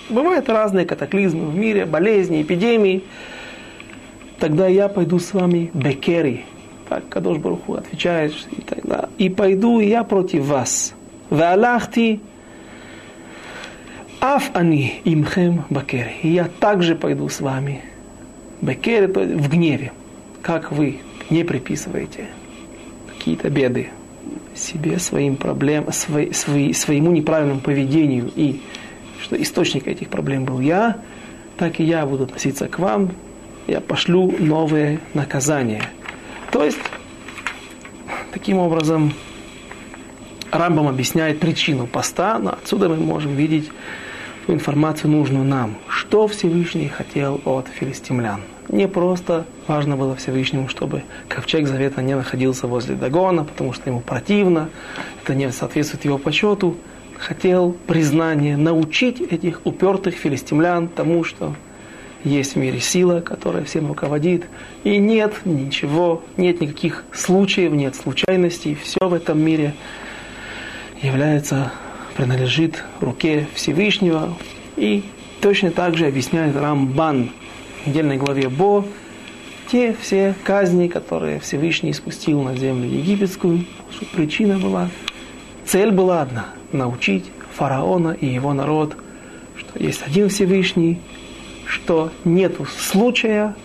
Бывают 0.09 0.47
разные 0.47 0.85
катаклизмы 0.85 1.47
в 1.47 1.55
мире, 1.55 1.85
болезни, 1.85 2.41
эпидемии. 2.41 3.03
Тогда 4.39 4.67
я 4.67 4.87
пойду 4.87 5.19
с 5.19 5.33
вами 5.33 5.71
бекери. 5.73 6.45
Так 6.87 7.09
Кадош 7.09 7.39
Баруху 7.39 7.73
отвечает. 7.73 8.33
И, 8.55 8.61
тогда, 8.61 9.09
и 9.17 9.29
пойду 9.29 9.79
я 9.79 10.03
против 10.03 10.45
вас. 10.45 10.93
Валахти 11.29 12.21
аф 14.21 14.51
ани 14.53 15.01
имхем 15.03 15.65
бакери. 15.69 16.13
И 16.21 16.29
я 16.29 16.47
также 16.59 16.95
пойду 16.95 17.27
с 17.27 17.41
вами. 17.41 17.81
Бекери, 18.61 19.07
то 19.07 19.21
есть 19.21 19.33
в 19.33 19.49
гневе. 19.49 19.91
Как 20.41 20.71
вы 20.71 20.99
не 21.29 21.43
приписываете 21.43 22.27
какие-то 23.09 23.49
беды 23.49 23.89
себе, 24.55 24.99
своим 24.99 25.35
проблемам, 25.35 25.91
свой, 25.91 26.33
свой, 26.33 26.73
своему 26.73 27.11
неправильному 27.11 27.59
поведению 27.59 28.31
и 28.35 28.61
что 29.21 29.41
источник 29.41 29.87
этих 29.87 30.09
проблем 30.09 30.45
был 30.45 30.59
я, 30.59 30.97
так 31.57 31.79
и 31.79 31.83
я 31.83 32.05
буду 32.05 32.25
относиться 32.25 32.67
к 32.67 32.79
вам, 32.79 33.11
я 33.67 33.81
пошлю 33.81 34.33
новые 34.39 34.99
наказания. 35.13 35.83
То 36.51 36.63
есть, 36.63 36.79
таким 38.31 38.57
образом, 38.57 39.13
Рамбам 40.51 40.87
объясняет 40.87 41.39
причину 41.39 41.87
поста, 41.87 42.39
но 42.39 42.51
отсюда 42.51 42.87
мы 42.89 42.95
можем 42.97 43.35
видеть 43.35 43.69
ту 44.45 44.53
информацию 44.53 45.11
нужную 45.11 45.43
нам, 45.43 45.75
что 45.89 46.27
Всевышний 46.27 46.87
хотел 46.87 47.41
от 47.43 47.67
филистимлян. 47.67 48.41
Не 48.69 48.87
просто 48.87 49.45
важно 49.67 49.95
было 49.95 50.15
Всевышнему, 50.15 50.67
чтобы 50.67 51.03
ковчег 51.29 51.67
завета 51.67 52.01
не 52.01 52.15
находился 52.15 52.67
возле 52.67 52.95
Дагона, 52.95 53.45
потому 53.45 53.71
что 53.71 53.89
ему 53.89 54.01
противно, 54.01 54.69
это 55.23 55.35
не 55.35 55.49
соответствует 55.51 56.03
его 56.03 56.17
почету, 56.17 56.75
хотел 57.17 57.71
признания, 57.87 58.57
научить 58.57 59.21
этих 59.21 59.61
упертых 59.65 60.15
филистимлян 60.15 60.89
тому, 60.89 61.23
что 61.23 61.55
есть 62.25 62.53
в 62.53 62.55
мире 62.57 62.81
сила, 62.81 63.21
которая 63.21 63.63
всем 63.63 63.87
руководит, 63.87 64.45
и 64.83 64.97
нет 64.97 65.33
ничего, 65.45 66.23
нет 66.35 66.59
никаких 66.59 67.05
случаев, 67.13 67.71
нет 67.71 67.95
случайностей, 67.95 68.75
все 68.75 68.99
в 69.07 69.13
этом 69.13 69.39
мире 69.39 69.73
является, 71.01 71.71
принадлежит 72.17 72.83
руке 72.99 73.47
Всевышнего, 73.53 74.33
и 74.75 75.03
точно 75.39 75.71
так 75.71 75.95
же 75.95 76.05
объясняет 76.05 76.55
Рамбан 76.55 77.31
недельной 77.87 78.17
главе 78.17 78.49
Бо, 78.49 78.85
те 79.71 79.95
все 79.99 80.35
казни, 80.43 80.87
которые 80.87 81.39
Всевышний 81.39 81.93
спустил 81.93 82.41
на 82.41 82.55
землю 82.55 82.87
египетскую, 82.87 83.65
что 83.91 84.05
причина 84.05 84.57
была, 84.57 84.89
цель 85.65 85.91
была 85.91 86.21
одна– 86.21 86.47
научить 86.71 87.25
фараона 87.55 88.15
и 88.19 88.25
его 88.25 88.53
народ, 88.53 88.95
что 89.55 89.79
есть 89.79 90.03
один 90.05 90.29
Всевышний, 90.29 90.99
что 91.65 92.11
нет 92.23 92.55
случая, 92.77 93.55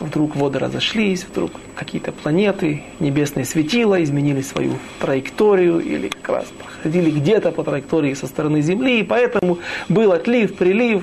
вдруг 0.00 0.36
воды 0.36 0.58
разошлись, 0.58 1.24
вдруг 1.24 1.52
какие-то 1.74 2.12
планеты, 2.12 2.84
небесные 3.00 3.44
светила 3.44 4.02
изменили 4.02 4.42
свою 4.42 4.74
траекторию 5.00 5.80
или 5.80 6.08
как 6.08 6.28
раз 6.28 6.46
проходили 6.58 7.10
где-то 7.10 7.50
по 7.52 7.64
траектории 7.64 8.14
со 8.14 8.26
стороны 8.26 8.62
Земли, 8.62 9.00
и 9.00 9.02
поэтому 9.02 9.58
был 9.88 10.12
отлив, 10.12 10.56
прилив, 10.56 11.02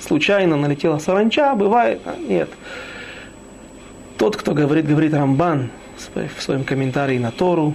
случайно 0.00 0.56
налетела 0.56 0.98
саранча, 0.98 1.54
бывает, 1.54 2.00
а 2.04 2.16
нет. 2.16 2.50
Тот, 4.18 4.36
кто 4.36 4.52
говорит, 4.52 4.86
говорит 4.86 5.14
Рамбан 5.14 5.70
в 6.14 6.42
своем 6.42 6.64
комментарии 6.64 7.18
на 7.18 7.30
Тору, 7.30 7.74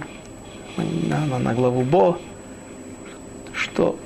на, 0.76 1.26
на, 1.26 1.38
на 1.38 1.54
главу 1.54 1.82
Бо, 1.82 2.18
что 3.52 3.98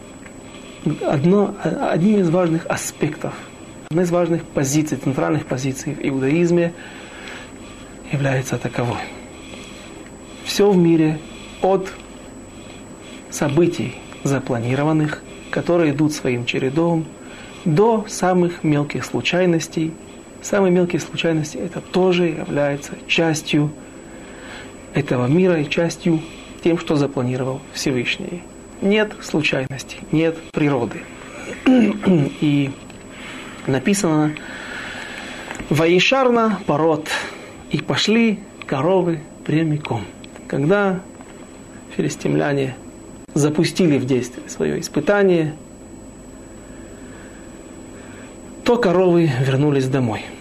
одно, 1.07 1.55
одним 1.63 2.21
из 2.21 2.31
важных 2.31 2.67
аспектов, 2.67 3.35
одной 3.91 4.05
из 4.05 4.11
важных 4.11 4.45
позиций, 4.45 4.99
центральных 4.99 5.47
позиций 5.47 5.95
в 5.95 6.07
иудаизме 6.07 6.73
является 8.13 8.59
таковой. 8.59 8.99
Все 10.45 10.71
в 10.71 10.77
мире 10.77 11.19
от 11.63 11.91
событий 13.31 13.95
запланированных, 14.25 15.23
которые 15.51 15.93
идут 15.93 16.13
своим 16.13 16.45
чередом, 16.45 17.07
до 17.65 18.05
самых 18.09 18.63
мелких 18.63 19.05
случайностей. 19.05 19.93
Самые 20.43 20.71
мелкие 20.71 21.01
случайности 21.01 21.57
это 21.57 21.81
тоже 21.81 22.27
является 22.27 22.93
частью 23.07 23.71
этого 24.95 25.27
мира 25.27 25.61
и 25.61 25.69
частью 25.69 26.21
тем, 26.63 26.79
что 26.79 26.97
запланировал 26.97 27.61
Всевышний 27.73 28.43
нет 28.81 29.13
случайностей, 29.23 29.99
нет 30.13 30.37
природы. 30.53 31.01
И 31.67 32.71
написано 33.69 34.35
«Ваишарна 35.71 36.59
пород» 36.67 37.09
и 37.71 37.79
пошли 37.79 38.41
коровы 38.67 39.21
прямиком. 39.45 40.05
Когда 40.47 41.01
филистимляне 41.97 42.75
запустили 43.35 43.99
в 43.99 44.07
действие 44.07 44.49
свое 44.49 44.81
испытание, 44.81 45.55
то 48.65 48.77
коровы 48.77 49.31
вернулись 49.47 49.89
домой– 49.89 50.25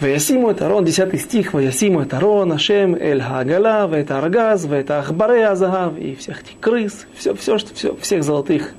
Ваясиму 0.00 0.50
это 0.50 0.66
Арон, 0.66 0.84
10 0.84 1.20
стих, 1.20 1.52
Ваясиму 1.52 2.02
это 2.02 2.18
Арон, 2.18 2.52
Ашем, 2.52 2.94
Эль 2.94 3.20
Хагала, 3.20 3.92
это 3.92 4.18
Аргаз, 4.18 4.64
это 4.66 5.00
Ахбаре 5.00 5.48
Азагав, 5.48 5.98
и 5.98 6.14
всех 6.14 6.42
этих 6.42 6.60
крыс, 6.60 7.06
все, 7.14 7.34
все, 7.34 7.58
что, 7.58 7.74
все, 7.74 7.96
всех 7.96 8.22
золотых 8.22 8.74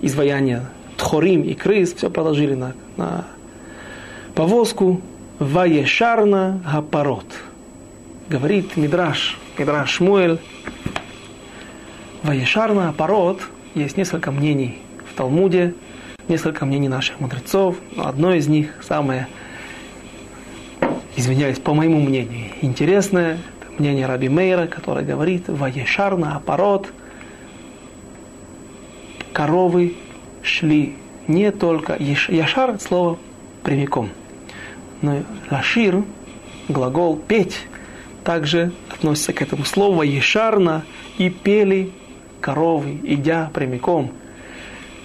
изваяния, 0.00 0.70
Тхорим 1.02 1.42
и 1.42 1.54
крыс, 1.54 1.94
все 1.94 2.10
положили 2.10 2.54
на, 2.54 2.74
на 2.96 3.24
повозку, 4.36 5.00
Ваешарна 5.40 6.62
Гапарот. 6.64 7.26
Говорит 8.28 8.76
Мидраш, 8.76 9.36
Мидраш 9.58 9.90
Шмуэль, 9.90 10.38
Ваешарна 12.22 12.86
Гапарот, 12.86 13.40
есть 13.74 13.96
несколько 13.96 14.30
мнений 14.30 14.78
в 15.10 15.16
Талмуде, 15.16 15.74
несколько 16.28 16.66
мнений 16.66 16.88
наших 16.88 17.18
мудрецов, 17.18 17.74
но 17.96 18.06
одно 18.06 18.32
из 18.32 18.46
них, 18.46 18.70
самое 18.80 19.26
извиняюсь, 21.16 21.58
по 21.58 21.74
моему 21.74 22.00
мнению, 22.00 22.52
интересное, 22.60 23.38
мнение 23.76 24.06
Раби 24.06 24.28
Мейра, 24.28 24.68
который 24.68 25.04
говорит, 25.04 25.48
Ваешар 25.48 26.16
на 26.16 26.36
апорот, 26.36 26.92
коровы 29.32 29.96
шли 30.42 30.94
не 31.28 31.50
только, 31.52 31.96
Яшар– 31.98 32.78
слово 32.80 33.18
прямиком, 33.62 34.10
но 35.00 35.22
Лашир, 35.50 36.02
глагол 36.68 37.16
петь, 37.16 37.58
также 38.24 38.72
относится 38.90 39.32
к 39.32 39.42
этому 39.42 39.64
слову 39.64 40.02
Ешарна 40.02 40.84
и 41.18 41.30
пели 41.30 41.90
коровы, 42.40 42.98
идя 43.02 43.50
прямиком, 43.52 44.12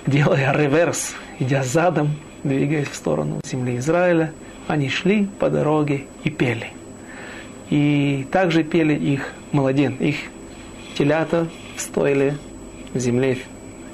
делая 0.05 0.53
реверс, 0.53 1.15
идя 1.39 1.63
задом, 1.63 2.15
двигаясь 2.43 2.89
в 2.89 2.95
сторону 2.95 3.41
земли 3.43 3.77
Израиля– 3.77 4.31
они 4.67 4.89
шли 4.89 5.27
по 5.39 5.49
дороге 5.49 6.03
и 6.23 6.29
пели. 6.29 6.67
И 7.69 8.25
также 8.31 8.63
пели 8.63 8.93
их 8.93 9.33
младен, 9.51 9.95
их 9.95 10.17
телята 10.97 11.47
в 11.75 11.81
в 12.93 12.99
земле 12.99 13.37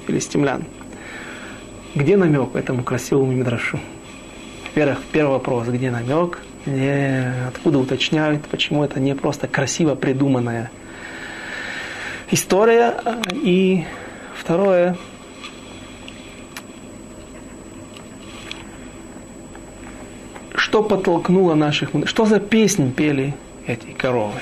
филистимлян. 0.06 0.64
Где 1.94 2.16
намек 2.16 2.56
этому 2.56 2.82
красивому 2.82 3.30
мидрашу? 3.30 3.78
Во-первых, 4.64 4.98
первый 5.12 5.32
вопрос, 5.32 5.68
где 5.68 5.92
намек? 5.92 6.40
Не, 6.66 7.32
откуда 7.46 7.78
уточняют, 7.78 8.46
почему 8.46 8.82
это 8.82 8.98
не 8.98 9.14
просто 9.14 9.46
красиво 9.46 9.94
придуманная 9.94 10.72
история. 12.32 12.94
И 13.32 13.84
второе, 14.34 14.96
что 20.56 20.82
подтолкнуло 20.82 21.54
наших... 21.54 21.90
Что 22.06 22.24
за 22.26 22.40
песни 22.40 22.90
пели 22.90 23.34
эти 23.68 23.92
коровы? 23.92 24.40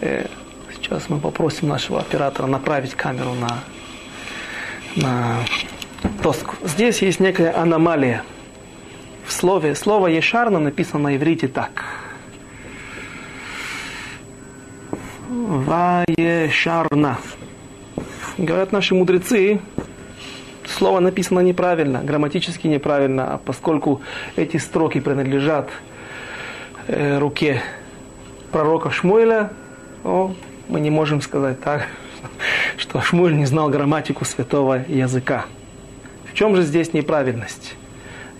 Э, 0.00 0.26
сейчас 0.72 1.08
мы 1.08 1.18
попросим 1.18 1.66
нашего 1.66 1.98
оператора 1.98 2.46
направить 2.46 2.94
камеру 2.94 3.34
на, 3.34 3.58
на 4.94 5.38
доску. 6.26 6.56
Здесь 6.64 7.02
есть 7.02 7.20
некая 7.20 7.56
аномалия. 7.56 8.24
В 9.24 9.32
слове, 9.32 9.76
слово 9.76 10.08
«ешарна» 10.08 10.58
написано 10.58 11.04
на 11.04 11.16
иврите 11.16 11.46
так. 11.46 11.84
Ваешарна. 15.30 17.18
Говорят 18.38 18.72
наши 18.72 18.96
мудрецы, 18.96 19.60
слово 20.64 20.98
написано 20.98 21.38
неправильно, 21.40 22.00
грамматически 22.02 22.66
неправильно, 22.66 23.34
а 23.34 23.38
поскольку 23.38 24.00
эти 24.34 24.56
строки 24.56 24.98
принадлежат 24.98 25.70
э, 26.88 27.18
руке 27.18 27.62
пророка 28.50 28.90
Шмуэля, 28.90 29.50
о, 30.02 30.34
мы 30.68 30.80
не 30.80 30.90
можем 30.90 31.20
сказать 31.20 31.60
так, 31.60 31.86
что 32.78 33.00
Шмуэль 33.00 33.36
не 33.36 33.46
знал 33.46 33.70
грамматику 33.70 34.24
святого 34.24 34.84
языка. 34.88 35.46
Чем 36.36 36.54
же 36.54 36.62
здесь 36.62 36.92
неправильность? 36.92 37.74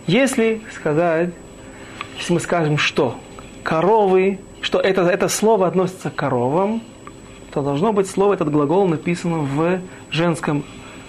Если 0.07 0.61
сказать, 0.75 1.31
если 2.19 2.35
мы 2.35 2.41
скажем, 2.41 2.77
что 2.77 3.19
коровы, 3.65 4.39
что 4.61 4.79
это, 4.79 5.03
это 5.03 5.29
слово 5.29 5.67
относится 5.67 6.11
к 6.11 6.15
коровам, 6.15 6.83
то 7.53 7.63
должно 7.63 7.95
быть 7.95 8.09
слово, 8.09 8.35
этот 8.35 8.51
глагол 8.51 8.87
написано 8.87 9.39
в 9.39 9.81
женском 10.11 10.63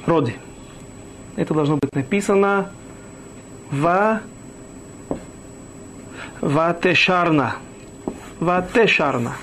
роде. 0.05 0.35
Это 1.35 1.53
должно 1.53 1.75
быть 1.75 1.93
написано 1.93 2.71
в 3.69 4.21
ватешарна. 6.39 7.57
Ватешарна. 8.39 9.33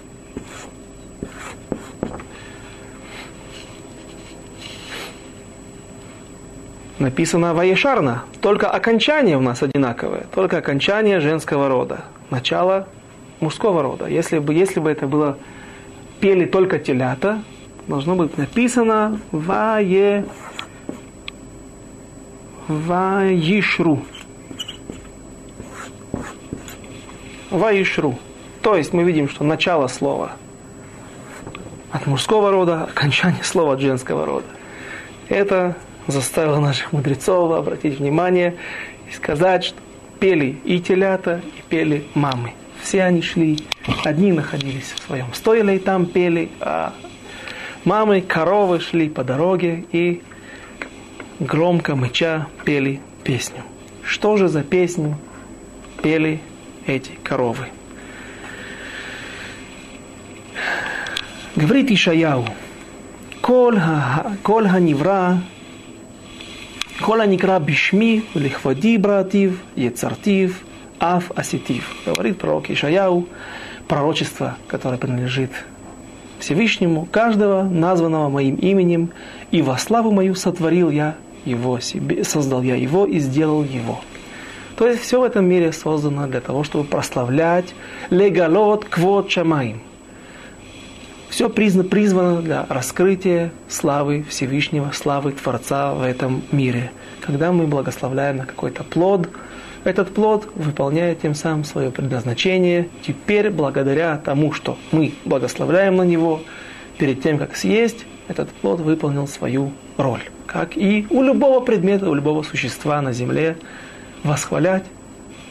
Написано 6.98 7.54
Ваешарна. 7.54 8.24
Только 8.40 8.68
окончание 8.70 9.36
у 9.36 9.40
нас 9.40 9.62
одинаковое. 9.62 10.26
Только 10.34 10.58
окончание 10.58 11.20
женского 11.20 11.68
рода. 11.68 12.04
Начало 12.30 12.88
мужского 13.40 13.82
рода. 13.82 14.06
Если 14.06 14.38
бы, 14.38 14.54
если 14.54 14.80
бы 14.80 14.90
это 14.90 15.06
было 15.06 15.38
пели 16.20 16.44
только 16.44 16.78
телята, 16.78 17.42
должно 17.86 18.14
быть 18.14 18.36
написано 18.38 19.20
Вае 19.30 20.24
Ваишру. 22.68 24.04
Ваишру. 27.50 28.18
То 28.62 28.76
есть 28.76 28.92
мы 28.94 29.04
видим, 29.04 29.28
что 29.28 29.44
начало 29.44 29.86
слова 29.88 30.32
от 31.92 32.06
мужского 32.06 32.50
рода, 32.50 32.84
окончание 32.84 33.44
слова 33.44 33.74
от 33.74 33.80
женского 33.80 34.24
рода. 34.24 34.46
Это 35.28 35.76
заставила 36.06 36.60
наших 36.60 36.92
мудрецов 36.92 37.52
обратить 37.52 37.98
внимание 37.98 38.56
и 39.10 39.14
сказать, 39.14 39.64
что 39.64 39.78
пели 40.20 40.58
и 40.64 40.80
телята, 40.80 41.40
и 41.58 41.62
пели 41.68 42.04
мамы. 42.14 42.52
Все 42.82 43.02
они 43.04 43.22
шли, 43.22 43.58
одни 44.04 44.32
находились 44.32 44.92
в 44.94 45.02
своем 45.02 45.32
стойле 45.32 45.76
и 45.76 45.78
там 45.78 46.06
пели, 46.06 46.50
а 46.60 46.92
мамы, 47.84 48.20
коровы 48.20 48.80
шли 48.80 49.08
по 49.08 49.24
дороге 49.24 49.84
и 49.92 50.22
громко 51.40 51.96
мыча 51.96 52.46
пели 52.64 53.00
песню. 53.22 53.62
Что 54.02 54.36
же 54.36 54.48
за 54.48 54.62
песню 54.62 55.18
пели 56.02 56.40
эти 56.86 57.12
коровы? 57.22 57.68
Говорит 61.56 61.90
Ишаяу, 61.90 62.44
«Коль 63.40 63.78
ха-нивра 63.78 65.42
כל 67.01 67.21
הנקרא 67.21 67.57
בשמי 67.57 68.21
ולכבודי 68.35 68.97
בראתיו, 68.97 69.49
יצרתיו, 69.77 70.49
אף 70.99 71.31
עשיתיו. 71.35 71.81
Говорит 72.05 72.37
пророк 72.39 72.69
Ишаяу, 72.69 73.27
пророчество, 73.87 74.57
которое 74.67 74.97
принадлежит 74.97 75.51
Всевышнему, 76.39 77.07
каждого, 77.11 77.63
названного 77.63 78.29
моим 78.29 78.55
именем, 78.55 79.11
и 79.51 79.61
во 79.61 79.77
славу 79.77 80.11
мою 80.11 80.35
сотворил 80.35 80.89
я 80.89 81.15
его 81.45 81.79
себе, 81.79 82.23
создал 82.23 82.61
я 82.63 82.75
его 82.75 83.05
и 83.05 83.19
сделал 83.19 83.63
его. 83.63 84.01
То 84.75 84.87
есть 84.87 85.01
все 85.01 85.19
в 85.19 85.23
этом 85.23 85.45
мире 85.45 85.71
создано 85.71 86.27
для 86.27 86.41
того, 86.41 86.63
чтобы 86.63 86.83
прославлять 86.83 87.73
легалот 88.09 88.85
квот 88.85 89.29
чамаим – 89.29 89.89
все 91.34 91.50
призвано 91.50 92.42
для 92.42 92.64
раскрытия 92.68 93.50
славы 93.68 94.24
Всевышнего, 94.28 94.92
славы 94.92 95.32
Творца 95.32 95.92
в 95.92 96.04
этом 96.04 96.44
мире. 96.52 96.92
Когда 97.20 97.50
мы 97.50 97.66
благословляем 97.66 98.36
на 98.36 98.46
какой-то 98.46 98.84
плод, 98.84 99.28
этот 99.82 100.14
плод 100.14 100.48
выполняет 100.54 101.22
тем 101.22 101.34
самым 101.34 101.64
свое 101.64 101.90
предназначение. 101.90 102.88
Теперь, 103.04 103.50
благодаря 103.50 104.16
тому, 104.18 104.52
что 104.52 104.78
мы 104.92 105.12
благословляем 105.24 105.96
на 105.96 106.02
него, 106.02 106.40
перед 106.98 107.20
тем, 107.20 107.38
как 107.38 107.56
съесть, 107.56 108.06
этот 108.28 108.48
плод 108.50 108.78
выполнил 108.78 109.26
свою 109.26 109.72
роль. 109.96 110.22
Как 110.46 110.76
и 110.76 111.04
у 111.10 111.24
любого 111.24 111.58
предмета, 111.58 112.08
у 112.08 112.14
любого 112.14 112.44
существа 112.44 113.02
на 113.02 113.12
земле, 113.12 113.56
восхвалять 114.22 114.84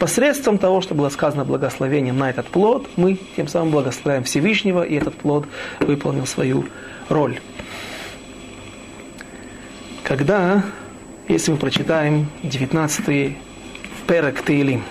посредством 0.04 0.58
того, 0.58 0.82
что 0.82 0.95
было 0.95 1.08
сказано 1.08 1.45
благословением 1.45 2.18
на 2.18 2.30
этот 2.30 2.47
плод, 2.47 2.89
мы 2.97 3.18
тем 3.38 3.47
самым 3.47 3.72
благословляем 3.72 4.26
Всевышнего, 4.26 4.84
и 4.84 4.95
этот 4.95 5.16
плод 5.16 5.45
выполнил 5.80 6.26
свою 6.26 6.66
роль. 7.08 7.39
Когда, 10.04 10.62
если 11.30 11.51
мы 11.51 11.58
прочитаем 11.58 12.28
19 12.43 13.38
перек 14.06 14.43
Тейлим, 14.43 14.84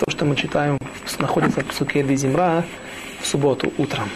то, 0.00 0.10
что 0.10 0.24
мы 0.24 0.34
читаем, 0.34 0.78
находится 1.18 1.60
в 1.60 1.66
Псуке 1.66 2.16
Земра 2.16 2.64
в 3.20 3.26
субботу 3.26 3.70
утром. 3.76 4.08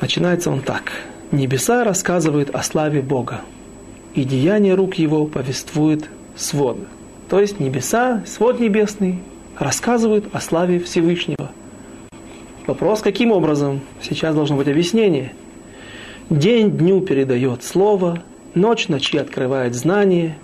Начинается 0.00 0.48
он 0.48 0.60
так. 0.60 0.92
Небеса 1.32 1.82
рассказывают 1.82 2.50
о 2.50 2.62
славе 2.62 3.02
Бога, 3.02 3.40
и 4.14 4.22
деяния 4.22 4.76
рук 4.76 4.94
Его 4.94 5.26
повествуют 5.26 6.08
свод. 6.36 6.78
То 7.28 7.40
есть 7.40 7.60
небеса, 7.60 8.22
свод 8.26 8.60
небесный 8.60 9.20
рассказывают 9.58 10.26
о 10.32 10.40
славе 10.40 10.78
Всевышнего. 10.78 11.50
Вопрос, 12.66 13.00
каким 13.00 13.30
образом? 13.30 13.80
Сейчас 14.02 14.34
должно 14.34 14.56
быть 14.56 14.68
объяснение. 14.68 15.32
День 16.30 16.70
дню 16.70 17.02
передает 17.02 17.62
слово, 17.62 18.22
ночь 18.54 18.88
ночи 18.88 19.18
открывает 19.18 19.74
знание. 19.74 20.38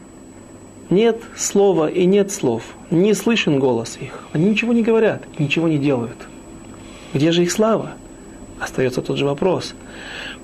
Нет 0.91 1.22
слова 1.36 1.88
и 1.88 2.05
нет 2.05 2.30
слов, 2.32 2.62
не 2.91 3.14
слышен 3.14 3.59
голос 3.59 3.97
их. 4.01 4.24
Они 4.32 4.51
ничего 4.51 4.72
не 4.72 4.82
говорят, 4.82 5.22
ничего 5.38 5.68
не 5.68 5.78
делают. 5.78 6.16
Где 7.14 7.32
же 7.32 7.45
их 7.45 7.53
слава? 7.53 7.93
Остается 8.59 9.01
тот 9.01 9.16
же 9.16 9.24
вопрос. 9.24 9.74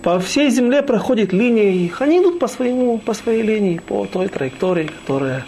По 0.02 0.20
всей 0.20 0.50
земле 0.50 0.82
проходит 0.82 1.32
линия 1.32 1.70
их. 1.70 2.00
Они 2.00 2.18
идут 2.18 2.38
по, 2.38 2.46
своему, 2.46 2.98
по 2.98 3.14
своей 3.14 3.42
линии, 3.42 3.80
по 3.84 4.06
той 4.06 4.28
траектории, 4.28 4.90
которая 5.00 5.44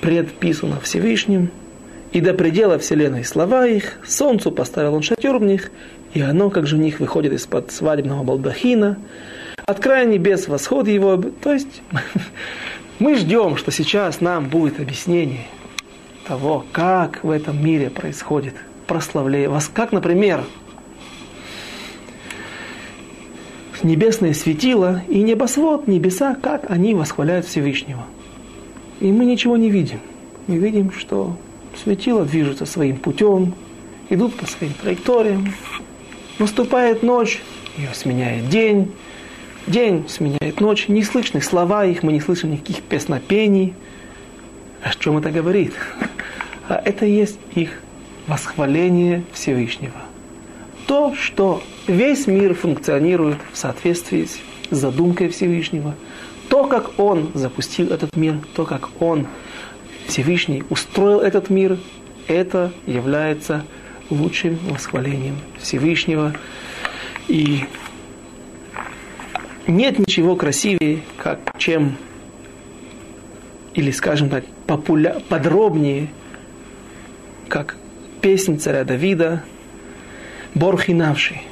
предписана 0.00 0.80
Всевышним. 0.80 1.50
И 2.12 2.20
до 2.20 2.34
предела 2.34 2.78
вселенной 2.78 3.24
слова 3.24 3.66
их, 3.66 3.98
солнцу 4.06 4.50
поставил 4.50 4.94
он 4.94 5.02
шатер 5.02 5.36
в 5.36 5.44
них, 5.44 5.70
и 6.12 6.20
оно, 6.20 6.50
как 6.50 6.66
же 6.66 6.76
в 6.76 6.80
них 6.80 6.98
выходит 6.98 7.32
из-под 7.34 7.70
свадебного 7.70 8.24
балдахина, 8.24 8.98
от 9.64 9.78
края 9.78 10.06
небес 10.06 10.48
восход 10.48 10.88
его. 10.88 11.16
То 11.16 11.52
есть 11.52 11.82
мы 12.98 13.16
ждем, 13.16 13.56
что 13.56 13.70
сейчас 13.70 14.20
нам 14.20 14.48
будет 14.48 14.80
объяснение 14.80 15.46
того, 16.26 16.64
как 16.72 17.22
в 17.22 17.30
этом 17.30 17.64
мире 17.64 17.90
происходит 17.90 18.54
прославление. 18.86 19.50
Как, 19.72 19.92
например, 19.92 20.44
небесное 23.84 24.34
светило 24.34 25.02
и 25.08 25.22
небосвод, 25.22 25.86
небеса, 25.86 26.34
как 26.34 26.70
они 26.70 26.94
восхваляют 26.94 27.46
Всевышнего. 27.46 28.04
И 29.00 29.10
мы 29.10 29.24
ничего 29.24 29.56
не 29.56 29.70
видим. 29.70 30.00
Мы 30.46 30.58
видим, 30.58 30.92
что 30.92 31.36
светило 31.82 32.24
движется 32.24 32.66
своим 32.66 32.96
путем, 32.96 33.54
идут 34.08 34.36
по 34.36 34.46
своим 34.46 34.74
траекториям. 34.74 35.52
Наступает 36.38 37.02
ночь, 37.02 37.40
ее 37.76 37.90
сменяет 37.94 38.48
день, 38.48 38.92
день 39.66 40.06
сменяет 40.08 40.60
ночь. 40.60 40.88
Не 40.88 41.02
слышны 41.02 41.40
слова 41.40 41.84
их, 41.84 42.02
мы 42.02 42.12
не 42.12 42.20
слышим 42.20 42.50
никаких 42.50 42.82
песнопений. 42.82 43.74
О 44.82 44.94
чем 44.94 45.18
это 45.18 45.30
говорит? 45.30 45.74
А 46.68 46.80
это 46.84 47.04
есть 47.04 47.38
их 47.54 47.80
восхваление 48.26 49.24
Всевышнего. 49.32 50.09
То, 50.90 51.14
что 51.14 51.62
весь 51.86 52.26
мир 52.26 52.52
функционирует 52.52 53.38
в 53.52 53.56
соответствии 53.56 54.24
с 54.24 54.40
задумкой 54.70 55.28
Всевышнего. 55.28 55.94
То, 56.48 56.66
как 56.66 56.98
Он 56.98 57.30
запустил 57.32 57.92
этот 57.92 58.16
мир, 58.16 58.40
то, 58.56 58.64
как 58.64 58.88
Он, 59.00 59.28
Всевышний, 60.08 60.64
устроил 60.68 61.20
этот 61.20 61.48
мир, 61.48 61.78
это 62.26 62.72
является 62.88 63.64
лучшим 64.10 64.58
восхвалением 64.68 65.36
Всевышнего. 65.60 66.34
И 67.28 67.66
нет 69.68 70.00
ничего 70.00 70.34
красивее, 70.34 71.02
как 71.18 71.38
чем, 71.56 71.98
или 73.74 73.92
скажем 73.92 74.28
так, 74.28 74.44
популя... 74.66 75.22
подробнее, 75.28 76.08
как 77.46 77.76
песнь 78.20 78.58
царя 78.58 78.82
Давида 78.82 79.44
Борхинавший. 80.54 81.42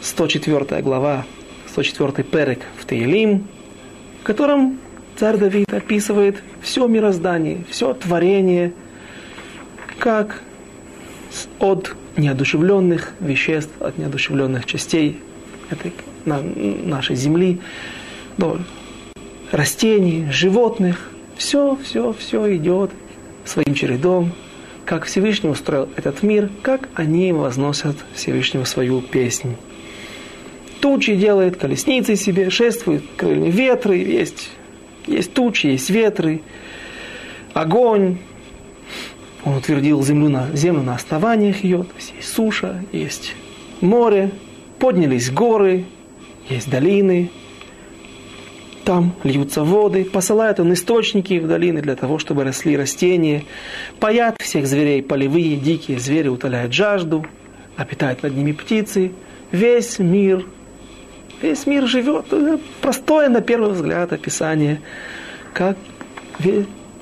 104 0.00 0.82
глава, 0.82 1.24
104 1.68 2.24
перек 2.24 2.60
в 2.78 2.84
Таилим, 2.84 3.46
в 4.20 4.24
котором 4.24 4.78
царь 5.16 5.36
Давид 5.36 5.72
описывает 5.72 6.42
все 6.60 6.86
мироздание, 6.86 7.64
все 7.70 7.94
творение, 7.94 8.72
как 9.98 10.42
от 11.58 11.94
неодушевленных 12.16 13.12
веществ, 13.20 13.72
от 13.80 13.96
неодушевленных 13.98 14.66
частей 14.66 15.20
этой 15.70 15.92
на, 16.24 16.40
нашей 16.40 17.16
земли, 17.16 17.60
до 18.36 18.58
растений, 19.50 20.26
животных. 20.30 21.10
Все, 21.36 21.78
все, 21.82 22.12
все 22.12 22.56
идет 22.56 22.90
своим 23.44 23.74
чередом, 23.74 24.32
как 24.84 25.04
Всевышний 25.04 25.50
устроил 25.50 25.88
этот 25.96 26.22
мир, 26.22 26.50
как 26.62 26.88
они 26.94 27.32
возносят 27.32 27.96
Всевышнему 28.14 28.64
свою 28.64 29.00
песнь. 29.00 29.56
Тучи 30.80 31.14
делает, 31.14 31.56
колесницы 31.56 32.16
себе, 32.16 32.50
шествуют 32.50 33.04
крылья 33.16 33.50
ветры, 33.50 33.96
есть, 33.96 34.50
есть 35.06 35.32
тучи, 35.32 35.68
есть 35.68 35.90
ветры, 35.90 36.40
огонь. 37.54 38.18
Он 39.44 39.56
утвердил 39.56 40.02
землю 40.02 40.28
на, 40.28 40.54
землю 40.54 40.82
на 40.82 40.94
основаниях 40.94 41.62
ее, 41.64 41.84
то 41.84 41.94
есть 41.96 42.12
есть 42.16 42.32
суша, 42.32 42.84
есть 42.92 43.34
море, 43.80 44.30
поднялись 44.78 45.30
горы, 45.30 45.84
есть 46.48 46.68
долины, 46.68 47.30
там 48.84 49.14
льются 49.24 49.64
воды, 49.64 50.04
посылает 50.04 50.60
он 50.60 50.72
источники 50.72 51.38
в 51.38 51.46
долины 51.46 51.80
для 51.80 51.96
того, 51.96 52.18
чтобы 52.18 52.44
росли 52.44 52.76
растения, 52.76 53.44
паят 54.00 54.36
всех 54.40 54.66
зверей 54.66 55.02
полевые, 55.02 55.56
дикие 55.56 55.98
звери 55.98 56.28
утоляют 56.28 56.72
жажду, 56.72 57.26
обитают 57.76 58.22
над 58.22 58.36
ними 58.36 58.52
птицы, 58.52 59.12
весь 59.50 59.98
мир, 59.98 60.46
весь 61.40 61.66
мир 61.66 61.86
живет. 61.86 62.26
Простое 62.80 63.28
на 63.28 63.40
первый 63.40 63.72
взгляд 63.72 64.12
описание, 64.12 64.80
как 65.54 65.76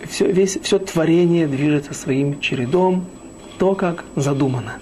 все, 0.08 0.30
весь, 0.30 0.58
все 0.62 0.78
творение 0.78 1.46
движется 1.46 1.94
своим 1.94 2.40
чередом, 2.40 3.06
то, 3.58 3.74
как 3.74 4.04
задумано. 4.16 4.74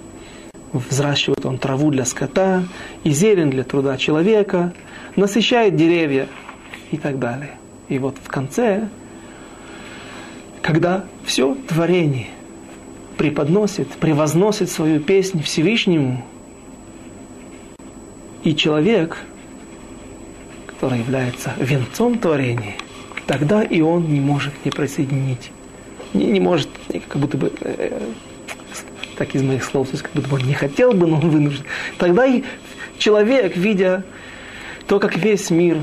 Взращивает 0.73 1.47
он 1.47 1.59
траву 1.59 1.91
для 1.91 2.05
скота 2.05 2.63
и 3.03 3.11
зелень 3.11 3.51
для 3.51 3.65
труда 3.65 3.97
человека, 3.97 4.73
насыщает 5.17 5.77
деревья 5.77 6.29
и 6.91 6.97
так 6.97 7.19
далее. 7.19 7.59
И 7.89 7.99
вот 7.99 8.17
в 8.23 8.29
конце, 8.29 8.89
когда 10.63 11.05
все 11.25 11.57
творение 11.67 12.29
преподносит, 13.17 13.89
превозносит 13.89 14.71
свою 14.71 15.01
песнь 15.01 15.43
Всевышнему, 15.43 16.25
и 18.45 18.55
человек, 18.55 19.19
который 20.67 21.01
является 21.01 21.53
венцом 21.59 22.19
творения, 22.19 22.77
тогда 23.27 23.63
и 23.63 23.81
он 23.81 24.11
не 24.13 24.21
может 24.21 24.53
не 24.65 24.71
присоединить, 24.71 25.51
не, 26.15 26.27
не 26.27 26.41
может, 26.41 26.69
как 27.09 27.21
будто 27.21 27.37
бы, 27.37 27.53
э, 27.61 28.01
так 29.17 29.35
из 29.35 29.43
моих 29.43 29.65
слов, 29.65 29.89
как 29.91 30.13
будто 30.15 30.29
бы 30.29 30.37
он 30.37 30.45
не 30.45 30.55
хотел 30.55 30.93
бы, 30.93 31.07
но 31.07 31.17
он 31.17 31.29
вынужден. 31.29 31.65
Тогда 31.99 32.25
и 32.25 32.45
человек, 32.97 33.57
видя 33.57 34.05
то, 34.87 34.99
как 35.01 35.17
весь 35.17 35.51
мир 35.51 35.79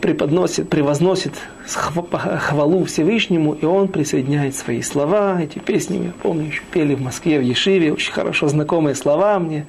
преподносит, 0.00 0.68
превозносит 0.68 1.34
хвалу 1.66 2.84
Всевышнему, 2.84 3.52
и 3.52 3.64
он 3.64 3.88
присоединяет 3.88 4.54
свои 4.56 4.82
слова. 4.82 5.40
Эти 5.40 5.58
песни, 5.58 6.06
я 6.06 6.12
помню, 6.22 6.46
еще 6.46 6.62
пели 6.72 6.94
в 6.94 7.00
Москве, 7.00 7.38
в 7.38 7.42
Ешиве, 7.42 7.92
очень 7.92 8.12
хорошо 8.12 8.48
знакомые 8.48 8.94
слова 8.94 9.38
мне. 9.38 9.66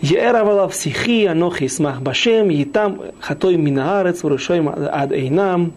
Еэравала 0.00 0.68
в 0.68 0.74
сихи, 0.74 1.26
анохи 1.26 1.68
смах 1.68 2.00
башем, 2.00 2.50
и 2.50 2.64
там 2.64 3.00
хатой 3.20 3.56
минаарец, 3.56 4.22
врушой 4.22 4.62
ад 4.66 5.12
эйнам. 5.12 5.72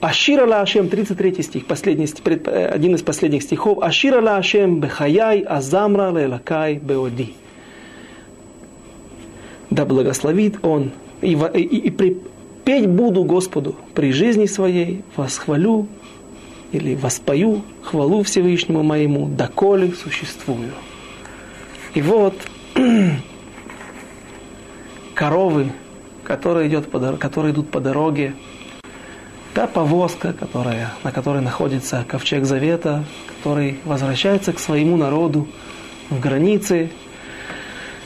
Ашира 0.00 0.46
ла 0.46 0.60
Ашем, 0.60 0.88
33 0.88 1.42
стих, 1.42 1.66
последний, 1.66 2.06
э, 2.06 2.66
один 2.66 2.94
из 2.94 3.02
последних 3.02 3.42
стихов. 3.42 3.82
Ашира 3.82 4.20
ла 4.20 4.36
Ашем 4.36 4.80
бехаяй 4.80 5.40
азамра 5.40 6.10
лелакай 6.10 6.74
беоди. 6.74 7.34
Да 9.70 9.84
благословит 9.84 10.64
Он 10.64 10.92
и, 11.22 11.32
и, 11.32 11.60
и 11.60 11.90
при, 11.90 12.16
петь 12.64 12.88
буду 12.88 13.24
Господу 13.24 13.76
при 13.94 14.12
жизни 14.12 14.46
своей, 14.46 15.02
восхвалю 15.16 15.88
или 16.72 16.94
воспою 16.94 17.62
хвалу 17.82 18.22
Всевышнему 18.22 18.82
моему, 18.82 19.28
доколе 19.28 19.92
существую. 19.92 20.72
И 21.94 22.02
вот 22.02 22.34
коровы, 25.14 25.72
которые, 26.24 26.68
идет 26.68 26.90
по, 26.90 27.16
которые 27.16 27.52
идут 27.52 27.70
по 27.70 27.80
дороге, 27.80 28.34
та 29.54 29.66
повозка, 29.66 30.34
которая, 30.34 30.92
на 31.02 31.12
которой 31.12 31.40
находится 31.40 32.04
ковчег 32.06 32.44
Завета, 32.44 33.04
который 33.38 33.78
возвращается 33.84 34.52
к 34.52 34.58
своему 34.58 34.96
народу 34.96 35.48
в 36.10 36.20
границы 36.20 36.90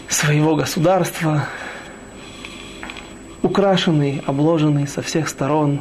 своего 0.09 0.55
государства, 0.55 1.49
украшенный, 3.43 4.23
обложенный 4.27 4.87
со 4.87 5.03
всех 5.03 5.29
сторон 5.29 5.81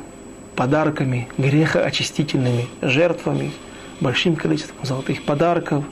подарками, 0.55 1.27
грехоочистительными 1.37 2.67
жертвами, 2.81 3.51
большим 3.99 4.35
количеством 4.35 4.85
золотых 4.85 5.23
подарков. 5.23 5.83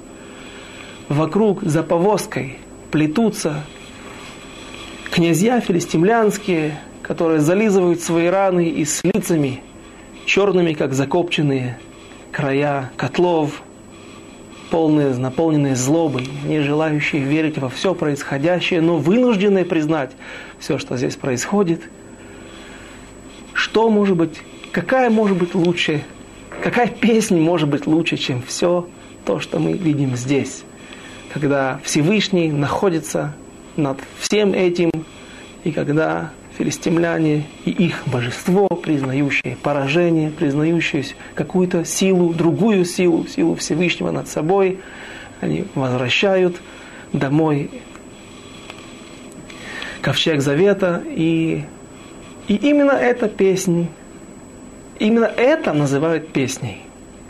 Вокруг 1.09 1.63
за 1.63 1.83
повозкой 1.83 2.57
плетутся 2.91 3.63
князья 5.11 5.61
филистимлянские, 5.61 6.79
которые 7.01 7.39
зализывают 7.39 8.01
свои 8.01 8.27
раны 8.27 8.67
и 8.67 8.83
с 8.83 9.03
лицами 9.03 9.61
черными, 10.25 10.73
как 10.73 10.93
закопченные 10.93 11.79
края 12.31 12.91
котлов, 12.97 13.61
полные, 14.69 15.13
наполненные 15.15 15.75
злобой, 15.75 16.27
не 16.45 16.61
желающие 16.61 17.21
верить 17.21 17.57
во 17.57 17.69
все 17.69 17.93
происходящее, 17.95 18.81
но 18.81 18.97
вынужденные 18.97 19.65
признать 19.65 20.11
все, 20.59 20.77
что 20.77 20.97
здесь 20.97 21.15
происходит. 21.15 21.81
Что 23.53 23.89
может 23.89 24.15
быть, 24.15 24.41
какая 24.71 25.09
может 25.09 25.37
быть 25.37 25.55
лучше, 25.55 26.03
какая 26.63 26.87
песня 26.87 27.39
может 27.39 27.69
быть 27.69 27.87
лучше, 27.87 28.17
чем 28.17 28.41
все 28.41 28.87
то, 29.25 29.39
что 29.39 29.59
мы 29.59 29.73
видим 29.73 30.15
здесь, 30.15 30.63
когда 31.33 31.79
Всевышний 31.83 32.51
находится 32.51 33.33
над 33.75 33.99
всем 34.19 34.53
этим, 34.53 34.91
и 35.63 35.71
когда 35.71 36.31
филистимляне 36.57 37.45
и 37.65 37.71
их 37.71 38.03
божество, 38.07 38.67
признающие 38.67 39.57
поражение, 39.61 40.31
признающие 40.31 41.03
какую-то 41.35 41.85
силу, 41.85 42.33
другую 42.33 42.85
силу, 42.85 43.27
силу 43.27 43.55
Всевышнего 43.55 44.11
над 44.11 44.27
собой, 44.27 44.79
они 45.39 45.65
возвращают 45.75 46.57
домой 47.13 47.69
ковчег 50.01 50.41
завета, 50.41 51.03
и, 51.05 51.63
и 52.47 52.55
именно 52.55 52.91
эта 52.91 53.27
песня, 53.27 53.87
именно 54.99 55.25
это 55.25 55.73
называют 55.73 56.31
песней. 56.31 56.81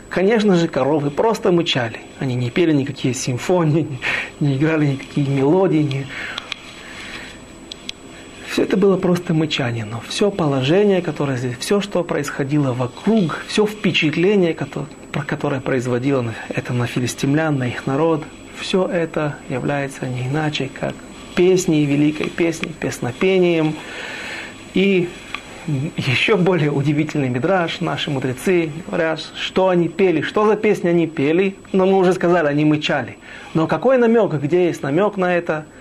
Конечно 0.08 0.54
же, 0.54 0.68
коровы 0.68 1.10
просто 1.10 1.52
мычали. 1.52 2.00
Они 2.18 2.34
не 2.34 2.50
пели 2.50 2.72
никакие 2.72 3.12
симфонии, 3.12 3.98
не 4.40 4.56
играли 4.56 4.86
никакие 4.86 5.28
мелодии, 5.28 5.82
не 5.82 6.06
все 8.48 8.62
это 8.62 8.76
было 8.76 8.96
просто 8.96 9.34
мычание, 9.34 9.84
но 9.84 10.00
все 10.08 10.30
положение, 10.30 11.02
которое 11.02 11.36
здесь, 11.36 11.56
все, 11.58 11.80
что 11.80 12.02
происходило 12.02 12.72
вокруг, 12.72 13.44
все 13.46 13.66
впечатление, 13.66 14.54
которое, 14.54 15.60
производило 15.60 16.24
это 16.48 16.72
на 16.72 16.86
филистимлян, 16.86 17.58
на 17.58 17.68
их 17.68 17.86
народ, 17.86 18.24
все 18.58 18.86
это 18.86 19.36
является 19.48 20.06
не 20.06 20.26
иначе, 20.26 20.70
как 20.72 20.94
песней, 21.36 21.84
великой 21.84 22.30
песней, 22.30 22.72
песнопением. 22.72 23.76
И 24.74 25.08
еще 25.96 26.36
более 26.36 26.72
удивительный 26.72 27.28
мидраж, 27.28 27.80
наши 27.80 28.10
мудрецы 28.10 28.70
говорят, 28.86 29.20
что 29.36 29.68
они 29.68 29.88
пели, 29.88 30.22
что 30.22 30.46
за 30.46 30.56
песни 30.56 30.88
они 30.88 31.06
пели, 31.06 31.54
но 31.72 31.84
мы 31.84 31.98
уже 31.98 32.14
сказали, 32.14 32.46
они 32.46 32.64
мычали. 32.64 33.18
Но 33.52 33.66
какой 33.66 33.98
намек, 33.98 34.32
где 34.32 34.66
есть 34.66 34.82
намек 34.82 35.18
на 35.18 35.36
это– 35.36 35.66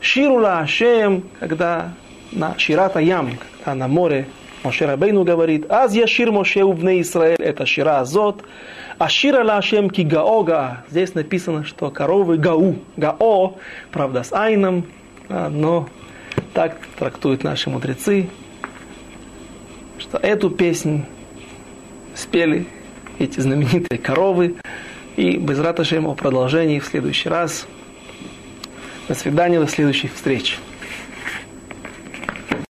Ширула 0.00 0.60
Ашем, 0.60 1.24
когда 1.40 1.92
на 2.32 2.58
Ширата 2.58 3.00
Ям, 3.00 3.30
когда 3.58 3.74
на 3.74 3.88
море 3.88 4.26
Моше 4.62 4.86
Рабейну 4.86 5.24
говорит, 5.24 5.70
Аз 5.70 5.94
Яшир 5.94 6.32
Моше 6.32 6.64
убне 6.64 7.00
Израиль, 7.00 7.36
это 7.38 7.66
Шира 7.66 8.00
Азот, 8.00 8.42
а 8.98 9.08
Шира 9.08 9.44
Лашем 9.44 9.90
ки 9.90 10.02
Гаога. 10.02 10.84
Здесь 10.90 11.14
написано, 11.14 11.64
что 11.64 11.90
коровы 11.90 12.36
Гау, 12.36 12.76
Гао, 12.96 13.54
правда 13.92 14.22
с 14.22 14.32
Айном, 14.32 14.86
но 15.28 15.88
так 16.52 16.78
трактуют 16.98 17.44
наши 17.44 17.70
мудрецы, 17.70 18.28
что 19.98 20.18
эту 20.18 20.50
песнь 20.50 21.04
спели 22.14 22.66
эти 23.18 23.40
знаменитые 23.40 23.98
коровы, 23.98 24.56
и 25.16 25.38
без 25.38 25.58
раташем 25.58 26.06
о 26.06 26.14
продолжении 26.14 26.78
в 26.78 26.86
следующий 26.86 27.28
раз– 27.28 27.66
до 29.08 29.14
свидания, 29.14 29.60
до 29.60 29.66
следующих 29.66 30.14
встреч. 30.14 30.58